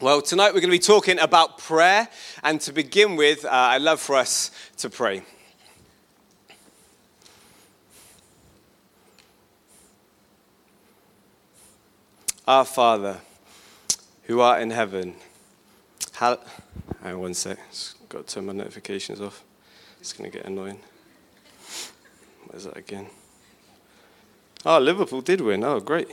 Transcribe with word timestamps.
Well, 0.00 0.22
tonight 0.22 0.54
we're 0.54 0.60
going 0.60 0.70
to 0.70 0.78
be 0.78 0.78
talking 0.78 1.18
about 1.18 1.58
prayer, 1.58 2.08
and 2.42 2.58
to 2.62 2.72
begin 2.72 3.16
with, 3.16 3.44
uh, 3.44 3.50
I'd 3.50 3.82
love 3.82 4.00
for 4.00 4.16
us 4.16 4.50
to 4.78 4.88
pray. 4.88 5.22
Our 12.48 12.64
Father, 12.64 13.18
who 14.22 14.40
art 14.40 14.62
in 14.62 14.70
heaven, 14.70 15.16
hang 16.14 16.38
on 17.04 17.20
one 17.20 17.34
sec, 17.34 17.58
just 17.70 18.08
got 18.08 18.26
to 18.26 18.34
turn 18.36 18.46
my 18.46 18.54
notifications 18.54 19.20
off. 19.20 19.44
It's 20.00 20.14
going 20.14 20.30
to 20.30 20.34
get 20.34 20.46
annoying. 20.46 20.80
What 22.46 22.56
is 22.56 22.64
that 22.64 22.78
again? 22.78 23.08
Oh, 24.64 24.78
Liverpool 24.78 25.20
did 25.20 25.42
win. 25.42 25.62
Oh, 25.62 25.78
great. 25.78 26.08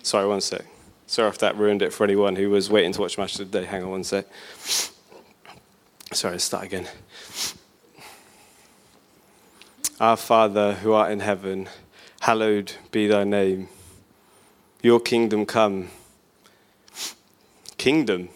Sorry, 0.00 0.28
one 0.28 0.40
sec. 0.40 0.64
Sorry 1.10 1.28
if 1.28 1.38
that 1.38 1.56
ruined 1.56 1.82
it 1.82 1.92
for 1.92 2.04
anyone 2.04 2.36
who 2.36 2.50
was 2.50 2.70
waiting 2.70 2.92
to 2.92 3.00
watch 3.00 3.18
match 3.18 3.34
today. 3.34 3.64
Hang 3.64 3.82
on 3.82 3.90
one 3.90 4.04
sec. 4.04 4.26
Sorry, 6.12 6.38
start 6.38 6.66
again. 6.66 6.86
Our 9.98 10.16
Father 10.16 10.74
who 10.74 10.92
art 10.92 11.10
in 11.10 11.18
heaven, 11.18 11.68
hallowed 12.20 12.74
be 12.92 13.08
thy 13.08 13.24
name. 13.24 13.68
Your 14.82 15.00
kingdom 15.00 15.46
come. 15.46 15.88
Kingdom. 17.76 18.28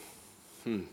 Hmm. 0.64 0.78
Do 0.78 0.82
you 0.82 0.86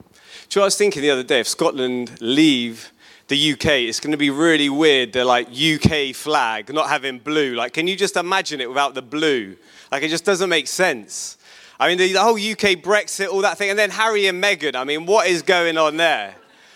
know 0.57 0.61
I 0.61 0.65
was 0.65 0.77
thinking 0.77 1.01
the 1.01 1.09
other 1.09 1.23
day? 1.23 1.39
If 1.39 1.47
Scotland 1.47 2.21
leave 2.21 2.91
the 3.27 3.53
UK, 3.53 3.65
it's 3.89 3.99
going 3.99 4.11
to 4.11 4.17
be 4.17 4.29
really 4.29 4.69
weird, 4.69 5.13
the 5.13 5.25
like 5.25 5.47
UK 5.47 6.13
flag 6.13 6.71
not 6.71 6.89
having 6.89 7.17
blue. 7.17 7.55
Like, 7.55 7.73
can 7.73 7.87
you 7.87 7.95
just 7.95 8.17
imagine 8.17 8.61
it 8.61 8.69
without 8.69 8.93
the 8.93 9.01
blue? 9.01 9.55
Like, 9.91 10.03
it 10.03 10.09
just 10.09 10.25
doesn't 10.25 10.47
make 10.47 10.67
sense. 10.67 11.39
I 11.81 11.87
mean, 11.87 11.97
the, 11.97 12.13
the 12.13 12.21
whole 12.21 12.35
UK 12.35 12.77
Brexit, 12.77 13.29
all 13.29 13.41
that 13.41 13.57
thing, 13.57 13.71
and 13.71 13.79
then 13.79 13.89
Harry 13.89 14.27
and 14.27 14.41
Meghan. 14.41 14.75
I 14.75 14.83
mean, 14.83 15.07
what 15.07 15.25
is 15.25 15.41
going 15.41 15.79
on 15.79 15.97
there? 15.97 16.35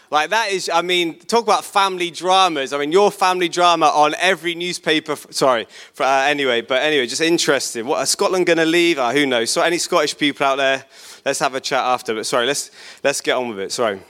Like 0.09 0.31
that 0.31 0.49
is, 0.49 0.67
I 0.67 0.81
mean, 0.81 1.19
talk 1.19 1.43
about 1.43 1.63
family 1.63 2.09
dramas. 2.09 2.73
I 2.73 2.79
mean, 2.79 2.91
your 2.91 3.11
family 3.11 3.47
drama 3.47 3.85
on 3.85 4.15
every 4.17 4.55
newspaper. 4.55 5.15
Sorry, 5.29 5.67
for, 5.93 6.03
uh, 6.03 6.23
anyway, 6.23 6.61
but 6.61 6.81
anyway, 6.81 7.05
just 7.05 7.21
interesting. 7.21 7.85
What 7.85 8.03
Scotland 8.07 8.47
going 8.47 8.57
to 8.57 8.65
leave? 8.65 8.97
Uh, 8.97 9.11
who 9.11 9.27
knows? 9.27 9.51
So, 9.51 9.61
any 9.61 9.77
Scottish 9.77 10.17
people 10.17 10.43
out 10.43 10.55
there? 10.55 10.83
Let's 11.23 11.37
have 11.37 11.53
a 11.53 11.61
chat 11.61 11.83
after. 11.83 12.15
But 12.15 12.25
sorry, 12.25 12.47
let's 12.47 12.71
let's 13.03 13.21
get 13.21 13.33
on 13.33 13.49
with 13.49 13.59
it. 13.59 13.71
Sorry. 13.71 14.01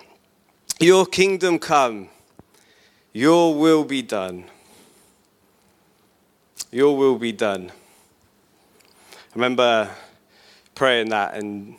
Your 0.80 1.06
kingdom 1.06 1.59
come. 1.59 2.08
Your 3.12 3.54
will 3.54 3.84
be 3.84 4.02
done. 4.02 4.46
Your 6.72 6.96
will 6.96 7.18
be 7.18 7.34
done. 7.34 7.70
I 9.12 9.36
remember 9.36 9.90
praying 10.76 11.09
that 11.09 11.34
and 11.36 11.76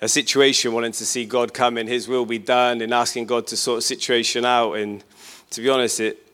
a 0.00 0.08
situation 0.08 0.72
wanting 0.72 0.92
to 0.92 1.06
see 1.06 1.24
God 1.24 1.54
come 1.54 1.78
and 1.78 1.88
His 1.88 2.08
will 2.08 2.26
be 2.26 2.38
done 2.38 2.80
and 2.80 2.92
asking 2.92 3.26
God 3.26 3.46
to 3.48 3.56
sort 3.56 3.78
the 3.78 3.82
situation 3.82 4.44
out. 4.44 4.74
And 4.74 5.04
to 5.50 5.62
be 5.62 5.70
honest, 5.70 6.00
it, 6.00 6.26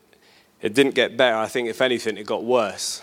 it 0.62 0.74
didn't 0.74 0.94
get 0.94 1.16
better. 1.16 1.36
I 1.36 1.46
think, 1.46 1.68
if 1.68 1.80
anything, 1.80 2.16
it 2.16 2.27
got 2.27 2.44
worse. 2.44 3.02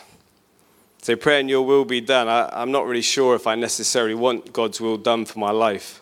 So, 1.02 1.16
praying 1.16 1.48
your 1.48 1.62
will 1.62 1.86
be 1.86 2.02
done, 2.02 2.28
I, 2.28 2.50
I'm 2.52 2.72
not 2.72 2.86
really 2.86 3.02
sure 3.02 3.36
if 3.36 3.48
I 3.48 3.56
necessarily 3.56 4.16
want 4.16 4.52
God's 4.52 4.82
will 4.82 4.98
done 4.98 5.26
for 5.26 5.40
my 5.40 5.52
life. 5.52 6.02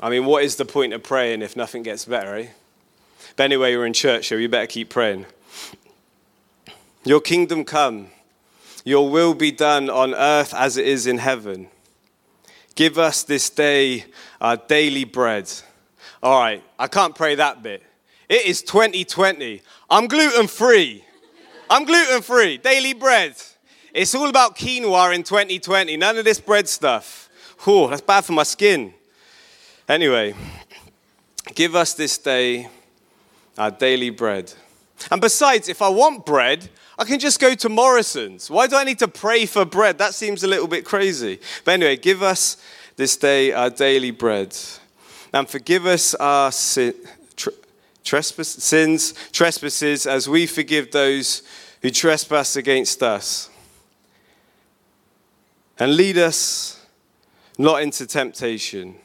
I 0.00 0.08
mean, 0.08 0.24
what 0.24 0.42
is 0.42 0.56
the 0.56 0.64
point 0.64 0.94
of 0.94 1.02
praying 1.02 1.42
if 1.42 1.56
nothing 1.56 1.82
gets 1.82 2.06
better, 2.06 2.34
eh? 2.36 2.46
But 3.36 3.44
anyway, 3.44 3.72
you're 3.72 3.84
in 3.84 3.92
church, 3.92 4.28
so 4.28 4.36
you 4.36 4.48
better 4.48 4.66
keep 4.66 4.88
praying. 4.88 5.26
Your 7.04 7.20
kingdom 7.20 7.64
come. 7.64 8.08
Your 8.84 9.08
will 9.10 9.34
be 9.34 9.50
done 9.50 9.90
on 9.90 10.14
earth 10.14 10.54
as 10.54 10.76
it 10.76 10.86
is 10.86 11.06
in 11.06 11.18
heaven. 11.18 11.68
Give 12.74 12.98
us 12.98 13.22
this 13.22 13.50
day 13.50 14.06
our 14.40 14.56
daily 14.56 15.04
bread. 15.04 15.50
All 16.22 16.40
right, 16.40 16.62
I 16.78 16.86
can't 16.86 17.14
pray 17.14 17.34
that 17.34 17.62
bit. 17.62 17.82
It 18.28 18.46
is 18.46 18.62
2020. 18.62 19.62
I'm 19.90 20.06
gluten 20.06 20.46
free. 20.46 21.04
I'm 21.68 21.84
gluten 21.84 22.22
free. 22.22 22.58
Daily 22.58 22.94
bread. 22.94 23.34
It's 23.92 24.14
all 24.14 24.28
about 24.28 24.56
quinoa 24.56 25.14
in 25.14 25.24
2020. 25.24 25.96
None 25.96 26.18
of 26.18 26.24
this 26.24 26.40
bread 26.40 26.68
stuff. 26.68 27.28
Oh, 27.66 27.88
that's 27.88 28.02
bad 28.02 28.24
for 28.24 28.32
my 28.32 28.44
skin. 28.44 28.94
Anyway, 29.88 30.34
give 31.54 31.74
us 31.74 31.94
this 31.94 32.16
day 32.16 32.68
our 33.58 33.70
daily 33.70 34.10
bread. 34.10 34.52
And 35.10 35.20
besides, 35.20 35.68
if 35.68 35.82
I 35.82 35.88
want 35.88 36.24
bread, 36.24 36.68
I 37.00 37.04
can 37.04 37.18
just 37.18 37.40
go 37.40 37.54
to 37.54 37.70
Morrison's. 37.70 38.50
Why 38.50 38.66
do 38.66 38.76
I 38.76 38.84
need 38.84 38.98
to 38.98 39.08
pray 39.08 39.46
for 39.46 39.64
bread? 39.64 39.96
That 39.96 40.12
seems 40.12 40.44
a 40.44 40.46
little 40.46 40.68
bit 40.68 40.84
crazy. 40.84 41.40
But 41.64 41.72
anyway, 41.72 41.96
give 41.96 42.22
us 42.22 42.58
this 42.96 43.16
day 43.16 43.52
our 43.52 43.70
daily 43.70 44.10
bread. 44.10 44.54
And 45.32 45.48
forgive 45.48 45.86
us 45.86 46.14
our 46.16 46.52
sin, 46.52 46.92
trespass, 48.04 48.48
sins, 48.48 49.14
trespasses, 49.32 50.06
as 50.06 50.28
we 50.28 50.46
forgive 50.46 50.90
those 50.90 51.42
who 51.80 51.88
trespass 51.88 52.56
against 52.56 53.02
us. 53.02 53.48
And 55.78 55.96
lead 55.96 56.18
us 56.18 56.84
not 57.56 57.80
into 57.80 58.06
temptation, 58.06 58.96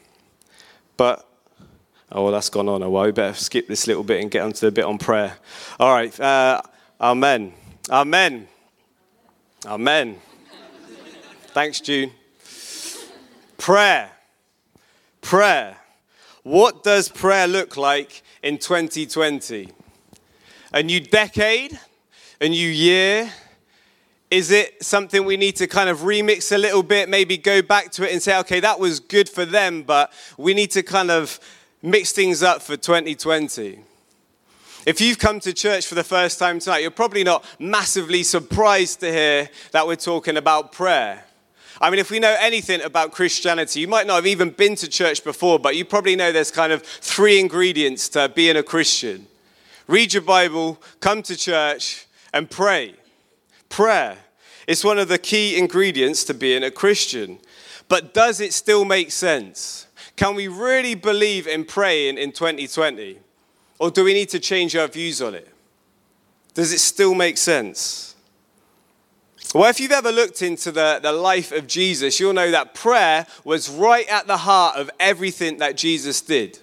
but 0.98 1.22
Oh, 2.12 2.22
well, 2.22 2.32
that's 2.32 2.50
gone 2.50 2.68
on 2.68 2.84
a 2.84 2.88
while. 2.88 3.06
We 3.06 3.10
better 3.10 3.34
skip 3.34 3.66
this 3.66 3.88
little 3.88 4.04
bit 4.04 4.22
and 4.22 4.30
get 4.30 4.42
onto 4.42 4.60
the 4.60 4.70
bit 4.70 4.84
on 4.84 4.96
prayer. 4.96 5.38
All 5.80 5.92
right. 5.92 6.20
Uh, 6.20 6.62
amen. 7.00 7.52
Amen. 7.88 8.48
Amen. 9.64 10.16
Thanks, 11.54 11.80
June. 11.80 12.10
Prayer. 13.58 14.10
Prayer. 15.20 15.76
What 16.42 16.82
does 16.82 17.08
prayer 17.08 17.46
look 17.46 17.76
like 17.76 18.24
in 18.42 18.58
2020? 18.58 19.68
A 20.72 20.82
new 20.82 20.98
decade? 20.98 21.78
A 22.40 22.48
new 22.48 22.68
year? 22.68 23.30
Is 24.32 24.50
it 24.50 24.82
something 24.82 25.24
we 25.24 25.36
need 25.36 25.54
to 25.56 25.68
kind 25.68 25.88
of 25.88 26.00
remix 26.00 26.50
a 26.52 26.58
little 26.58 26.82
bit, 26.82 27.08
maybe 27.08 27.36
go 27.36 27.62
back 27.62 27.92
to 27.92 28.04
it 28.04 28.12
and 28.12 28.20
say, 28.20 28.36
okay, 28.40 28.58
that 28.58 28.80
was 28.80 28.98
good 28.98 29.28
for 29.28 29.44
them, 29.44 29.82
but 29.82 30.12
we 30.36 30.54
need 30.54 30.72
to 30.72 30.82
kind 30.82 31.12
of 31.12 31.38
mix 31.82 32.10
things 32.10 32.42
up 32.42 32.62
for 32.62 32.76
2020? 32.76 33.78
If 34.86 35.00
you've 35.00 35.18
come 35.18 35.40
to 35.40 35.52
church 35.52 35.84
for 35.84 35.96
the 35.96 36.04
first 36.04 36.38
time 36.38 36.60
tonight, 36.60 36.78
you're 36.78 36.92
probably 36.92 37.24
not 37.24 37.44
massively 37.58 38.22
surprised 38.22 39.00
to 39.00 39.10
hear 39.10 39.50
that 39.72 39.84
we're 39.84 39.96
talking 39.96 40.36
about 40.36 40.70
prayer. 40.70 41.24
I 41.80 41.90
mean, 41.90 41.98
if 41.98 42.08
we 42.08 42.20
know 42.20 42.36
anything 42.38 42.80
about 42.80 43.10
Christianity, 43.10 43.80
you 43.80 43.88
might 43.88 44.06
not 44.06 44.14
have 44.14 44.28
even 44.28 44.50
been 44.50 44.76
to 44.76 44.88
church 44.88 45.24
before, 45.24 45.58
but 45.58 45.74
you 45.74 45.84
probably 45.84 46.14
know 46.14 46.30
there's 46.30 46.52
kind 46.52 46.72
of 46.72 46.84
three 46.84 47.40
ingredients 47.40 48.08
to 48.10 48.28
being 48.28 48.56
a 48.56 48.62
Christian 48.62 49.26
read 49.88 50.12
your 50.12 50.22
Bible, 50.22 50.80
come 51.00 51.22
to 51.22 51.36
church, 51.36 52.06
and 52.32 52.48
pray. 52.48 52.94
Prayer. 53.68 54.16
It's 54.66 54.84
one 54.84 54.98
of 54.98 55.08
the 55.08 55.18
key 55.18 55.56
ingredients 55.58 56.24
to 56.24 56.34
being 56.34 56.64
a 56.64 56.70
Christian. 56.70 57.38
But 57.88 58.14
does 58.14 58.40
it 58.40 58.52
still 58.52 58.84
make 58.84 59.12
sense? 59.12 59.86
Can 60.16 60.34
we 60.34 60.48
really 60.48 60.94
believe 60.94 61.46
in 61.46 61.64
praying 61.64 62.18
in 62.18 62.32
2020? 62.32 63.18
Or 63.78 63.90
do 63.90 64.04
we 64.04 64.14
need 64.14 64.30
to 64.30 64.40
change 64.40 64.74
our 64.76 64.88
views 64.88 65.20
on 65.20 65.34
it? 65.34 65.48
Does 66.54 66.72
it 66.72 66.78
still 66.78 67.14
make 67.14 67.36
sense? 67.36 68.14
Well, 69.54 69.70
if 69.70 69.78
you've 69.78 69.92
ever 69.92 70.10
looked 70.10 70.42
into 70.42 70.72
the, 70.72 71.00
the 71.02 71.12
life 71.12 71.52
of 71.52 71.66
Jesus, 71.66 72.18
you'll 72.18 72.32
know 72.32 72.50
that 72.50 72.74
prayer 72.74 73.26
was 73.44 73.68
right 73.70 74.08
at 74.08 74.26
the 74.26 74.38
heart 74.38 74.76
of 74.76 74.90
everything 74.98 75.58
that 75.58 75.76
Jesus 75.76 76.20
did. 76.20 76.58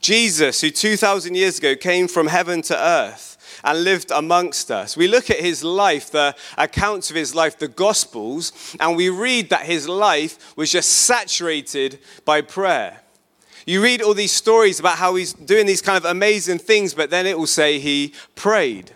Jesus, 0.00 0.60
who 0.60 0.70
2,000 0.70 1.34
years 1.34 1.58
ago 1.58 1.74
came 1.76 2.08
from 2.08 2.28
heaven 2.28 2.62
to 2.62 2.76
earth 2.76 3.60
and 3.64 3.84
lived 3.84 4.10
amongst 4.10 4.70
us. 4.70 4.96
We 4.96 5.08
look 5.08 5.30
at 5.30 5.40
his 5.40 5.62
life, 5.62 6.10
the 6.10 6.34
accounts 6.56 7.10
of 7.10 7.16
his 7.16 7.34
life, 7.34 7.58
the 7.58 7.68
Gospels, 7.68 8.76
and 8.78 8.96
we 8.96 9.08
read 9.08 9.50
that 9.50 9.66
his 9.66 9.88
life 9.88 10.56
was 10.56 10.70
just 10.70 10.90
saturated 10.90 11.98
by 12.24 12.40
prayer. 12.40 12.99
You 13.70 13.80
read 13.80 14.02
all 14.02 14.14
these 14.14 14.32
stories 14.32 14.80
about 14.80 14.98
how 14.98 15.14
he's 15.14 15.32
doing 15.32 15.64
these 15.64 15.80
kind 15.80 15.96
of 15.96 16.04
amazing 16.04 16.58
things, 16.58 16.92
but 16.92 17.08
then 17.08 17.24
it 17.24 17.38
will 17.38 17.46
say 17.46 17.78
he 17.78 18.14
prayed. 18.34 18.90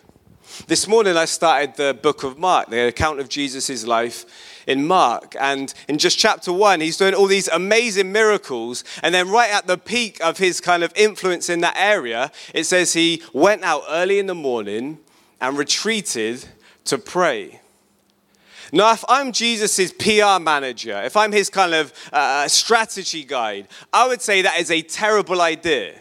This 0.66 0.88
morning 0.88 1.16
I 1.16 1.26
started 1.26 1.76
the 1.76 1.94
book 1.94 2.24
of 2.24 2.40
Mark, 2.40 2.70
the 2.70 2.88
account 2.88 3.20
of 3.20 3.28
Jesus' 3.28 3.86
life 3.86 4.26
in 4.66 4.84
Mark. 4.84 5.36
And 5.38 5.72
in 5.86 5.98
just 5.98 6.18
chapter 6.18 6.52
one, 6.52 6.80
he's 6.80 6.96
doing 6.96 7.14
all 7.14 7.28
these 7.28 7.46
amazing 7.46 8.10
miracles. 8.10 8.82
And 9.00 9.14
then, 9.14 9.30
right 9.30 9.52
at 9.52 9.68
the 9.68 9.78
peak 9.78 10.20
of 10.20 10.38
his 10.38 10.60
kind 10.60 10.82
of 10.82 10.92
influence 10.96 11.48
in 11.48 11.60
that 11.60 11.76
area, 11.76 12.32
it 12.52 12.64
says 12.64 12.94
he 12.94 13.22
went 13.32 13.62
out 13.62 13.84
early 13.88 14.18
in 14.18 14.26
the 14.26 14.34
morning 14.34 14.98
and 15.40 15.56
retreated 15.56 16.46
to 16.86 16.98
pray. 16.98 17.60
Now, 18.74 18.92
if 18.92 19.04
I'm 19.08 19.30
Jesus' 19.30 19.92
PR 19.92 20.42
manager, 20.42 21.00
if 21.04 21.16
I'm 21.16 21.30
his 21.30 21.48
kind 21.48 21.74
of 21.74 21.92
uh, 22.12 22.48
strategy 22.48 23.22
guide, 23.22 23.68
I 23.92 24.08
would 24.08 24.20
say 24.20 24.42
that 24.42 24.58
is 24.58 24.68
a 24.72 24.82
terrible 24.82 25.40
idea. 25.40 26.00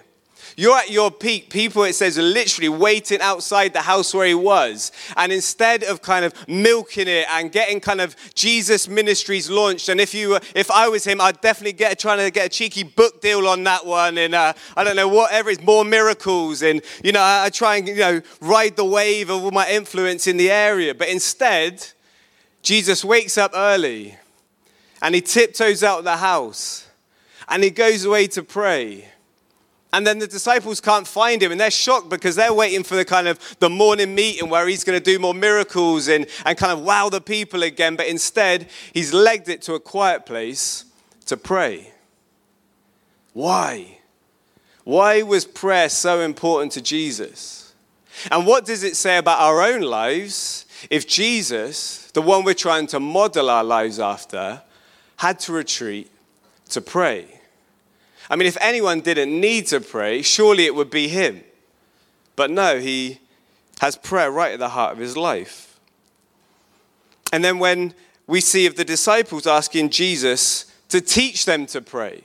You're 0.57 0.77
at 0.77 0.89
your 0.89 1.11
peak. 1.11 1.51
People, 1.51 1.83
it 1.83 1.93
says, 1.93 2.17
are 2.17 2.23
literally 2.23 2.69
waiting 2.69 3.21
outside 3.21 3.73
the 3.73 3.81
house 3.81 4.11
where 4.11 4.25
he 4.25 4.33
was. 4.33 4.91
And 5.15 5.31
instead 5.31 5.83
of 5.83 6.01
kind 6.01 6.25
of 6.25 6.33
milking 6.47 7.07
it 7.07 7.27
and 7.29 7.51
getting 7.51 7.79
kind 7.79 8.01
of 8.01 8.15
Jesus 8.33 8.87
ministries 8.87 9.51
launched, 9.51 9.89
and 9.89 10.01
if 10.01 10.15
you, 10.15 10.39
if 10.55 10.71
I 10.71 10.87
was 10.87 11.03
him, 11.03 11.21
I'd 11.21 11.41
definitely 11.41 11.73
get 11.73 11.99
trying 11.99 12.25
to 12.25 12.31
get 12.31 12.47
a 12.47 12.49
cheeky 12.49 12.83
book 12.83 13.21
deal 13.21 13.47
on 13.47 13.63
that 13.65 13.85
one. 13.85 14.17
And 14.17 14.33
uh, 14.33 14.53
I 14.75 14.83
don't 14.83 14.95
know 14.95 15.07
whatever 15.07 15.51
it's 15.51 15.61
more 15.61 15.85
miracles. 15.85 16.63
And 16.63 16.81
you 17.03 17.11
know, 17.11 17.21
I, 17.21 17.45
I 17.45 17.49
try 17.49 17.75
and 17.75 17.87
you 17.87 17.97
know 17.97 18.21
ride 18.41 18.77
the 18.77 18.85
wave 18.85 19.29
of 19.29 19.43
all 19.43 19.51
my 19.51 19.69
influence 19.69 20.25
in 20.25 20.37
the 20.37 20.49
area. 20.49 20.95
But 20.95 21.09
instead, 21.09 21.85
Jesus 22.63 23.05
wakes 23.05 23.37
up 23.37 23.51
early, 23.53 24.17
and 25.01 25.13
he 25.13 25.21
tiptoes 25.21 25.83
out 25.83 25.99
of 25.99 26.05
the 26.05 26.17
house, 26.17 26.87
and 27.47 27.63
he 27.63 27.69
goes 27.69 28.05
away 28.05 28.25
to 28.27 28.41
pray. 28.41 29.09
And 29.91 30.07
then 30.07 30.17
the 30.17 30.25
disciples 30.25 30.81
can't 30.81 31.05
find 31.05 31.43
him 31.43 31.51
and 31.51 31.61
they're 31.61 31.69
shocked 31.69 32.09
because 32.09 32.35
they're 32.35 32.51
waiting 32.51 32.81
for 32.81 32.95
the 32.95 33.05
kind 33.05 33.27
of 33.27 33.37
the 33.59 33.69
morning 33.69 34.15
meeting 34.15 34.49
where 34.49 34.67
he's 34.67 34.83
going 34.83 34.97
to 34.97 35.03
do 35.03 35.19
more 35.19 35.35
miracles 35.35 36.07
and, 36.07 36.25
and 36.47 36.57
kind 36.57 36.71
of 36.71 36.83
wow 36.83 37.09
the 37.09 37.21
people 37.21 37.61
again. 37.61 37.95
But 37.95 38.07
instead, 38.07 38.69
he's 38.91 39.13
legged 39.13 39.49
it 39.49 39.61
to 39.63 39.75
a 39.75 39.79
quiet 39.79 40.25
place 40.25 40.85
to 41.27 41.37
pray. 41.37 41.91
Why? 43.33 43.99
Why 44.83 45.21
was 45.21 45.45
prayer 45.45 45.89
so 45.89 46.21
important 46.21 46.71
to 46.71 46.81
Jesus? 46.81 47.75
And 48.31 48.47
what 48.47 48.65
does 48.65 48.83
it 48.83 48.95
say 48.95 49.17
about 49.17 49.39
our 49.39 49.61
own 49.61 49.81
lives 49.81 50.65
if 50.89 51.07
Jesus, 51.07 52.02
the 52.13 52.21
one 52.21 52.43
we're 52.43 52.53
trying 52.53 52.87
to 52.87 52.99
model 52.99 53.49
our 53.49 53.63
lives 53.63 53.99
after, 53.99 54.61
had 55.17 55.39
to 55.41 55.51
retreat 55.51 56.09
to 56.69 56.81
pray? 56.81 57.27
I 58.29 58.35
mean, 58.35 58.47
if 58.47 58.57
anyone 58.61 59.01
didn't 59.01 59.39
need 59.39 59.67
to 59.67 59.81
pray, 59.81 60.21
surely 60.21 60.65
it 60.65 60.75
would 60.75 60.89
be 60.89 61.07
him. 61.07 61.43
But 62.35 62.49
no, 62.49 62.79
he 62.79 63.19
has 63.79 63.95
prayer 63.95 64.31
right 64.31 64.53
at 64.53 64.59
the 64.59 64.69
heart 64.69 64.93
of 64.93 64.99
his 64.99 65.17
life. 65.17 65.79
And 67.31 67.43
then 67.43 67.59
when 67.59 67.93
we 68.27 68.41
see 68.41 68.65
of 68.65 68.75
the 68.75 68.85
disciples 68.85 69.45
asking 69.47 69.89
Jesus 69.89 70.71
to 70.89 71.01
teach 71.01 71.45
them 71.45 71.65
to 71.67 71.81
pray, 71.81 72.21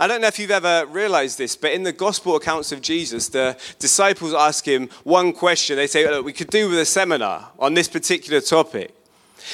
I 0.00 0.08
don't 0.08 0.20
know 0.20 0.26
if 0.26 0.40
you've 0.40 0.50
ever 0.50 0.86
realized 0.86 1.38
this, 1.38 1.54
but 1.54 1.72
in 1.72 1.84
the 1.84 1.92
gospel 1.92 2.34
accounts 2.34 2.72
of 2.72 2.80
Jesus, 2.80 3.28
the 3.28 3.56
disciples 3.78 4.34
ask 4.34 4.66
him 4.66 4.88
one 5.04 5.32
question. 5.32 5.76
They 5.76 5.86
say, 5.86 6.08
Look, 6.10 6.24
we 6.26 6.32
could 6.32 6.50
do 6.50 6.68
with 6.68 6.80
a 6.80 6.84
seminar 6.84 7.50
on 7.60 7.74
this 7.74 7.86
particular 7.86 8.40
topic. 8.40 8.92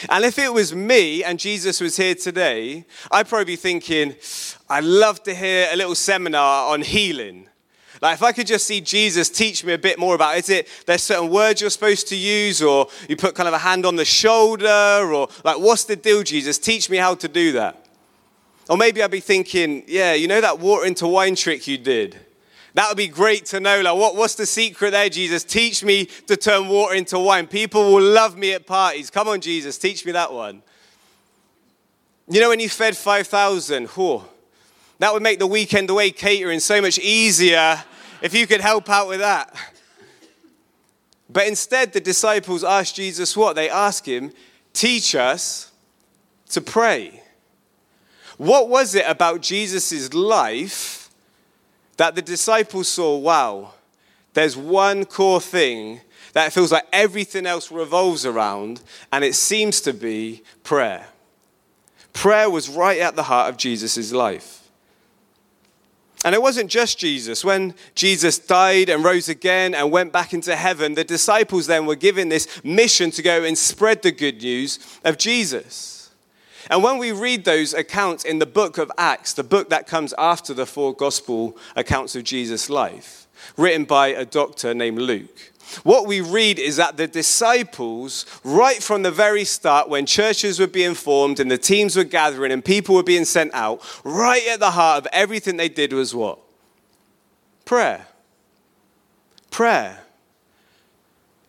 And 0.09 0.25
if 0.25 0.39
it 0.39 0.53
was 0.53 0.75
me 0.75 1.23
and 1.25 1.39
Jesus 1.39 1.81
was 1.81 1.97
here 1.97 2.15
today, 2.15 2.87
I'd 3.11 3.29
probably 3.29 3.45
be 3.45 3.57
thinking, 3.57 4.15
I'd 4.69 4.85
love 4.85 5.23
to 5.25 5.35
hear 5.35 5.69
a 5.71 5.77
little 5.77 5.95
seminar 5.95 6.73
on 6.73 6.81
healing. 6.83 7.49
Like 8.01 8.15
if 8.15 8.23
I 8.23 8.33
could 8.33 8.47
just 8.47 8.67
see 8.67 8.81
Jesus 8.81 9.29
teach 9.29 9.63
me 9.63 9.75
a 9.75 9.79
bit 9.79 9.99
more 9.99 10.15
about 10.15 10.39
is 10.39 10.49
it 10.49 10.69
there's 10.87 11.03
certain 11.03 11.29
words 11.29 11.61
you're 11.61 11.69
supposed 11.69 12.09
to 12.09 12.17
use, 12.17 12.63
or 12.63 12.89
you 13.11 13.17
put 13.17 13.35
kind 13.35 13.47
of 13.47 13.53
a 13.53 13.59
hand 13.59 13.85
on 13.85 13.97
the 13.97 14.07
shoulder, 14.07 15.13
or 15.13 15.29
like 15.45 15.59
what's 15.59 15.85
the 15.85 15.97
deal, 15.97 16.23
Jesus? 16.23 16.59
Teach 16.59 16.89
me 16.89 16.97
how 16.97 17.15
to 17.17 17.29
do 17.29 17.53
that. 17.53 17.90
Or 18.71 18.77
maybe 18.77 19.03
I'd 19.03 19.11
be 19.11 19.19
thinking, 19.19 19.83
yeah, 19.89 20.15
you 20.15 20.29
know 20.29 20.41
that 20.41 20.61
water 20.61 20.87
into 20.87 21.09
wine 21.09 21.35
trick 21.35 21.67
you 21.67 21.77
did? 21.77 22.17
That 22.75 22.89
would 22.89 22.97
be 22.97 23.09
great 23.09 23.47
to 23.47 23.59
know. 23.59 23.81
Like, 23.81 23.97
what, 23.97 24.15
what's 24.15 24.37
the 24.37 24.47
secret 24.47 24.93
there, 24.93 25.09
Jesus? 25.09 25.43
Teach 25.43 25.83
me 25.83 26.05
to 26.29 26.37
turn 26.37 26.69
water 26.69 26.95
into 26.95 27.19
wine. 27.19 27.49
People 27.49 27.93
will 27.93 28.01
love 28.03 28.39
me 28.39 28.53
at 28.53 28.69
parties. 28.69 29.11
Come 29.11 29.27
on, 29.27 29.41
Jesus, 29.41 29.77
teach 29.77 30.07
me 30.07 30.13
that 30.13 30.33
one. 30.33 30.63
You 32.29 32.41
know, 32.41 32.51
when 32.51 32.61
you 32.61 32.69
fed 32.69 32.97
5,000, 32.97 33.89
whew, 33.89 34.23
that 35.01 35.13
would 35.13 35.23
make 35.25 35.41
the 35.41 35.49
weekend 35.49 35.91
away 35.91 36.13
catering 36.13 36.61
so 36.61 36.81
much 36.81 37.01
easier 37.01 37.83
if 38.23 38.33
you 38.33 38.47
could 38.47 38.61
help 38.61 38.89
out 38.89 39.09
with 39.09 39.19
that. 39.19 39.53
But 41.29 41.49
instead, 41.49 41.93
the 41.93 42.01
disciples 42.01 42.63
asked 42.63 42.95
Jesus 42.95 43.37
what? 43.37 43.57
They 43.57 43.69
asked 43.69 44.07
him, 44.07 44.31
Teach 44.73 45.17
us 45.17 45.73
to 46.51 46.61
pray. 46.61 47.20
What 48.41 48.71
was 48.71 48.95
it 48.95 49.05
about 49.07 49.43
Jesus' 49.43 50.15
life? 50.15 51.01
that 52.01 52.15
the 52.15 52.23
disciples 52.23 52.89
saw 52.89 53.15
wow, 53.19 53.73
there's 54.33 54.57
one 54.57 55.05
core 55.05 55.39
thing 55.39 56.01
that 56.33 56.51
feels 56.51 56.73
like 56.73 56.87
everything 56.95 57.45
else 57.45 57.71
revolves 57.71 58.25
around, 58.25 58.81
and 59.13 59.23
it 59.23 59.35
seems 59.35 59.83
to 59.83 59.93
be 59.93 60.43
prayer. 60.65 61.09
Prayer 62.15 62.49
was 62.49 62.71
right 62.71 63.01
at 63.01 63.17
the 63.17 63.25
heart 63.25 63.51
of 63.51 63.59
Jesus' 63.59 64.13
life. 64.13 64.71
And 66.25 66.35
it 66.35 66.41
wasn't 66.41 66.71
just 66.71 66.99
Jesus. 66.99 67.45
When 67.45 67.75
Jesus 67.95 68.39
died 68.39 68.89
and 68.89 69.05
rose 69.05 69.29
again 69.29 69.75
and 69.75 69.93
went 69.93 70.11
back 70.11 70.33
into 70.33 70.57
heaven, 70.57 70.95
the 70.95 71.05
disciples 71.05 71.67
then 71.67 71.85
were 71.85 71.97
given 71.97 72.31
this 72.31 72.65
mission 72.65 73.11
to 73.11 73.21
go 73.21 73.45
and 73.45 73.59
spread 73.59 74.01
the 74.01 74.11
good 74.11 74.41
news 74.41 74.79
of 75.05 75.19
Jesus. 75.19 76.00
And 76.71 76.85
when 76.85 76.99
we 76.99 77.11
read 77.11 77.45
those 77.45 77.75
accounts 77.75 78.25
in 78.25 78.39
the 78.39 78.47
book 78.47 78.79
of 78.79 78.93
Acts, 78.97 79.33
the 79.33 79.43
book 79.43 79.71
that 79.71 79.89
comes 79.89 80.15
after 80.17 80.55
the 80.55 80.67
four 80.67 80.95
gospel 80.95 81.59
accounts 81.75 82.15
of 82.15 82.23
Jesus' 82.23 82.71
life, 82.71 83.27
written 83.57 83.85
by 83.85 84.09
a 84.09 84.25
doctor 84.25 84.73
named 84.73 84.99
Luke, 84.99 85.51
what 85.83 86.07
we 86.07 86.21
read 86.21 86.59
is 86.59 86.77
that 86.77 86.97
the 86.97 87.09
disciples, 87.09 88.25
right 88.45 88.83
from 88.83 89.03
the 89.03 89.11
very 89.11 89.45
start, 89.45 89.89
when 89.89 90.07
churches 90.07 90.59
were 90.61 90.67
being 90.67 90.95
formed 90.95 91.41
and 91.41 91.51
the 91.51 91.59
teams 91.59 91.97
were 91.97 92.05
gathering 92.05 92.53
and 92.53 92.65
people 92.65 92.95
were 92.95 93.03
being 93.03 93.25
sent 93.25 93.53
out, 93.53 93.83
right 94.05 94.47
at 94.49 94.61
the 94.61 94.73
heart 94.73 94.99
of 94.99 95.09
everything 95.13 95.57
they 95.57 95.69
did 95.69 95.93
was 95.93 96.15
what? 96.15 96.39
Prayer. 97.65 98.07
Prayer. 99.51 100.01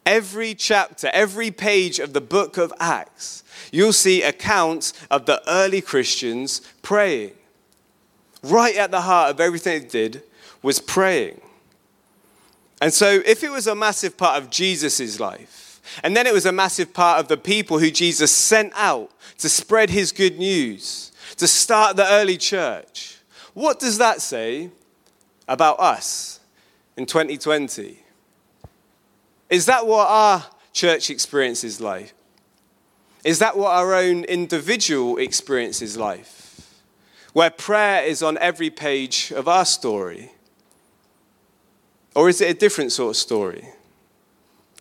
Every 0.06 0.56
chapter, 0.56 1.09
every 1.13 1.51
page 1.51 2.00
of 2.00 2.13
the 2.13 2.21
book 2.21 2.57
of 2.57 2.73
Acts 2.79 3.44
you'll 3.71 3.93
see 3.93 4.21
accounts 4.21 4.93
of 5.09 5.25
the 5.25 5.41
early 5.47 5.81
Christians 5.81 6.61
praying. 6.81 7.33
Right 8.43 8.75
at 8.75 8.91
the 8.91 9.01
heart 9.01 9.31
of 9.31 9.39
everything 9.39 9.83
they 9.83 9.87
did 9.87 10.23
was 10.61 10.79
praying. 10.79 11.39
And 12.81 12.91
so, 12.91 13.21
if 13.25 13.43
it 13.43 13.51
was 13.51 13.67
a 13.67 13.75
massive 13.75 14.17
part 14.17 14.41
of 14.41 14.49
Jesus' 14.49 15.19
life, 15.19 15.81
and 16.03 16.15
then 16.15 16.25
it 16.25 16.33
was 16.33 16.45
a 16.45 16.51
massive 16.51 16.93
part 16.93 17.19
of 17.19 17.27
the 17.27 17.37
people 17.37 17.79
who 17.79 17.91
Jesus 17.91 18.31
sent 18.31 18.73
out 18.75 19.11
to 19.37 19.49
spread 19.49 19.89
his 19.89 20.11
good 20.11 20.39
news, 20.39 21.11
to 21.37 21.47
start 21.47 21.95
the 21.95 22.07
early 22.07 22.37
church, 22.37 23.17
what 23.53 23.79
does 23.79 23.97
that 23.97 24.21
say 24.21 24.69
about 25.47 25.79
us 25.79 26.39
in 26.97 27.05
2020? 27.05 27.99
Is 29.49 29.65
that 29.65 29.85
what 29.85 30.07
our 30.07 30.45
church 30.73 31.09
experience 31.09 31.63
is 31.63 31.81
like? 31.81 32.13
Is 33.23 33.39
that 33.39 33.57
what 33.57 33.71
our 33.71 33.94
own 33.94 34.23
individual 34.23 35.18
experience 35.18 35.81
is 35.81 35.97
like? 35.97 36.25
Where 37.33 37.50
prayer 37.50 38.03
is 38.03 38.21
on 38.21 38.38
every 38.39 38.69
page 38.69 39.31
of 39.35 39.47
our 39.47 39.65
story? 39.65 40.31
Or 42.13 42.28
is 42.28 42.42
it 42.42 42.49
a 42.49 42.54
different 42.54 42.92
sort 42.92 43.11
of 43.11 43.18
story? 43.18 43.69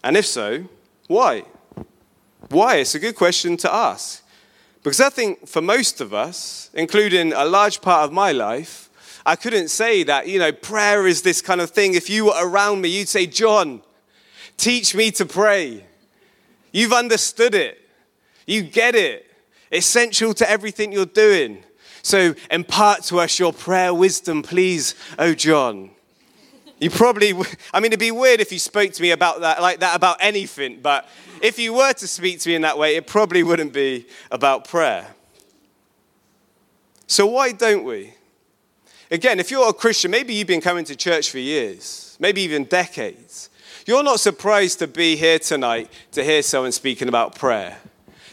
And 0.02 0.16
if 0.16 0.26
so, 0.26 0.64
why? 1.06 1.44
Why? 2.48 2.76
It's 2.76 2.94
a 2.94 2.98
good 2.98 3.14
question 3.14 3.56
to 3.58 3.72
ask. 3.72 4.24
Because 4.82 5.00
I 5.00 5.10
think 5.10 5.46
for 5.46 5.60
most 5.60 6.00
of 6.00 6.14
us, 6.14 6.70
including 6.74 7.32
a 7.32 7.44
large 7.44 7.80
part 7.82 8.04
of 8.04 8.12
my 8.12 8.32
life, 8.32 8.88
I 9.24 9.36
couldn't 9.36 9.68
say 9.68 10.02
that, 10.04 10.26
you 10.26 10.38
know, 10.38 10.50
prayer 10.50 11.06
is 11.06 11.22
this 11.22 11.42
kind 11.42 11.60
of 11.60 11.70
thing. 11.70 11.94
If 11.94 12.08
you 12.08 12.26
were 12.26 12.34
around 12.40 12.80
me, 12.80 12.88
you'd 12.88 13.08
say, 13.08 13.26
John, 13.26 13.82
teach 14.56 14.94
me 14.94 15.10
to 15.12 15.26
pray. 15.26 15.84
You've 16.72 16.94
understood 16.94 17.54
it. 17.54 17.79
You 18.46 18.62
get 18.62 18.94
it. 18.94 19.26
Essential 19.72 20.34
to 20.34 20.50
everything 20.50 20.92
you're 20.92 21.06
doing. 21.06 21.62
So 22.02 22.34
impart 22.50 23.02
to 23.04 23.20
us 23.20 23.38
your 23.38 23.52
prayer 23.52 23.92
wisdom, 23.92 24.42
please, 24.42 24.94
oh 25.18 25.34
John. 25.34 25.90
You 26.80 26.88
probably, 26.88 27.34
I 27.74 27.80
mean, 27.80 27.92
it'd 27.92 28.00
be 28.00 28.10
weird 28.10 28.40
if 28.40 28.50
you 28.52 28.58
spoke 28.58 28.92
to 28.92 29.02
me 29.02 29.10
about 29.10 29.40
that, 29.42 29.60
like 29.60 29.80
that 29.80 29.94
about 29.94 30.16
anything, 30.20 30.80
but 30.80 31.06
if 31.42 31.58
you 31.58 31.74
were 31.74 31.92
to 31.92 32.06
speak 32.06 32.40
to 32.40 32.48
me 32.48 32.54
in 32.54 32.62
that 32.62 32.78
way, 32.78 32.96
it 32.96 33.06
probably 33.06 33.42
wouldn't 33.42 33.74
be 33.74 34.06
about 34.30 34.66
prayer. 34.66 35.08
So 37.06 37.26
why 37.26 37.52
don't 37.52 37.84
we? 37.84 38.14
Again, 39.10 39.40
if 39.40 39.50
you're 39.50 39.68
a 39.68 39.72
Christian, 39.74 40.10
maybe 40.10 40.32
you've 40.32 40.46
been 40.46 40.60
coming 40.60 40.84
to 40.84 40.96
church 40.96 41.30
for 41.30 41.38
years, 41.38 42.16
maybe 42.18 42.40
even 42.42 42.64
decades. 42.64 43.50
You're 43.84 44.04
not 44.04 44.20
surprised 44.20 44.78
to 44.78 44.86
be 44.86 45.16
here 45.16 45.38
tonight 45.38 45.90
to 46.12 46.22
hear 46.22 46.42
someone 46.42 46.72
speaking 46.72 47.08
about 47.08 47.34
prayer. 47.34 47.79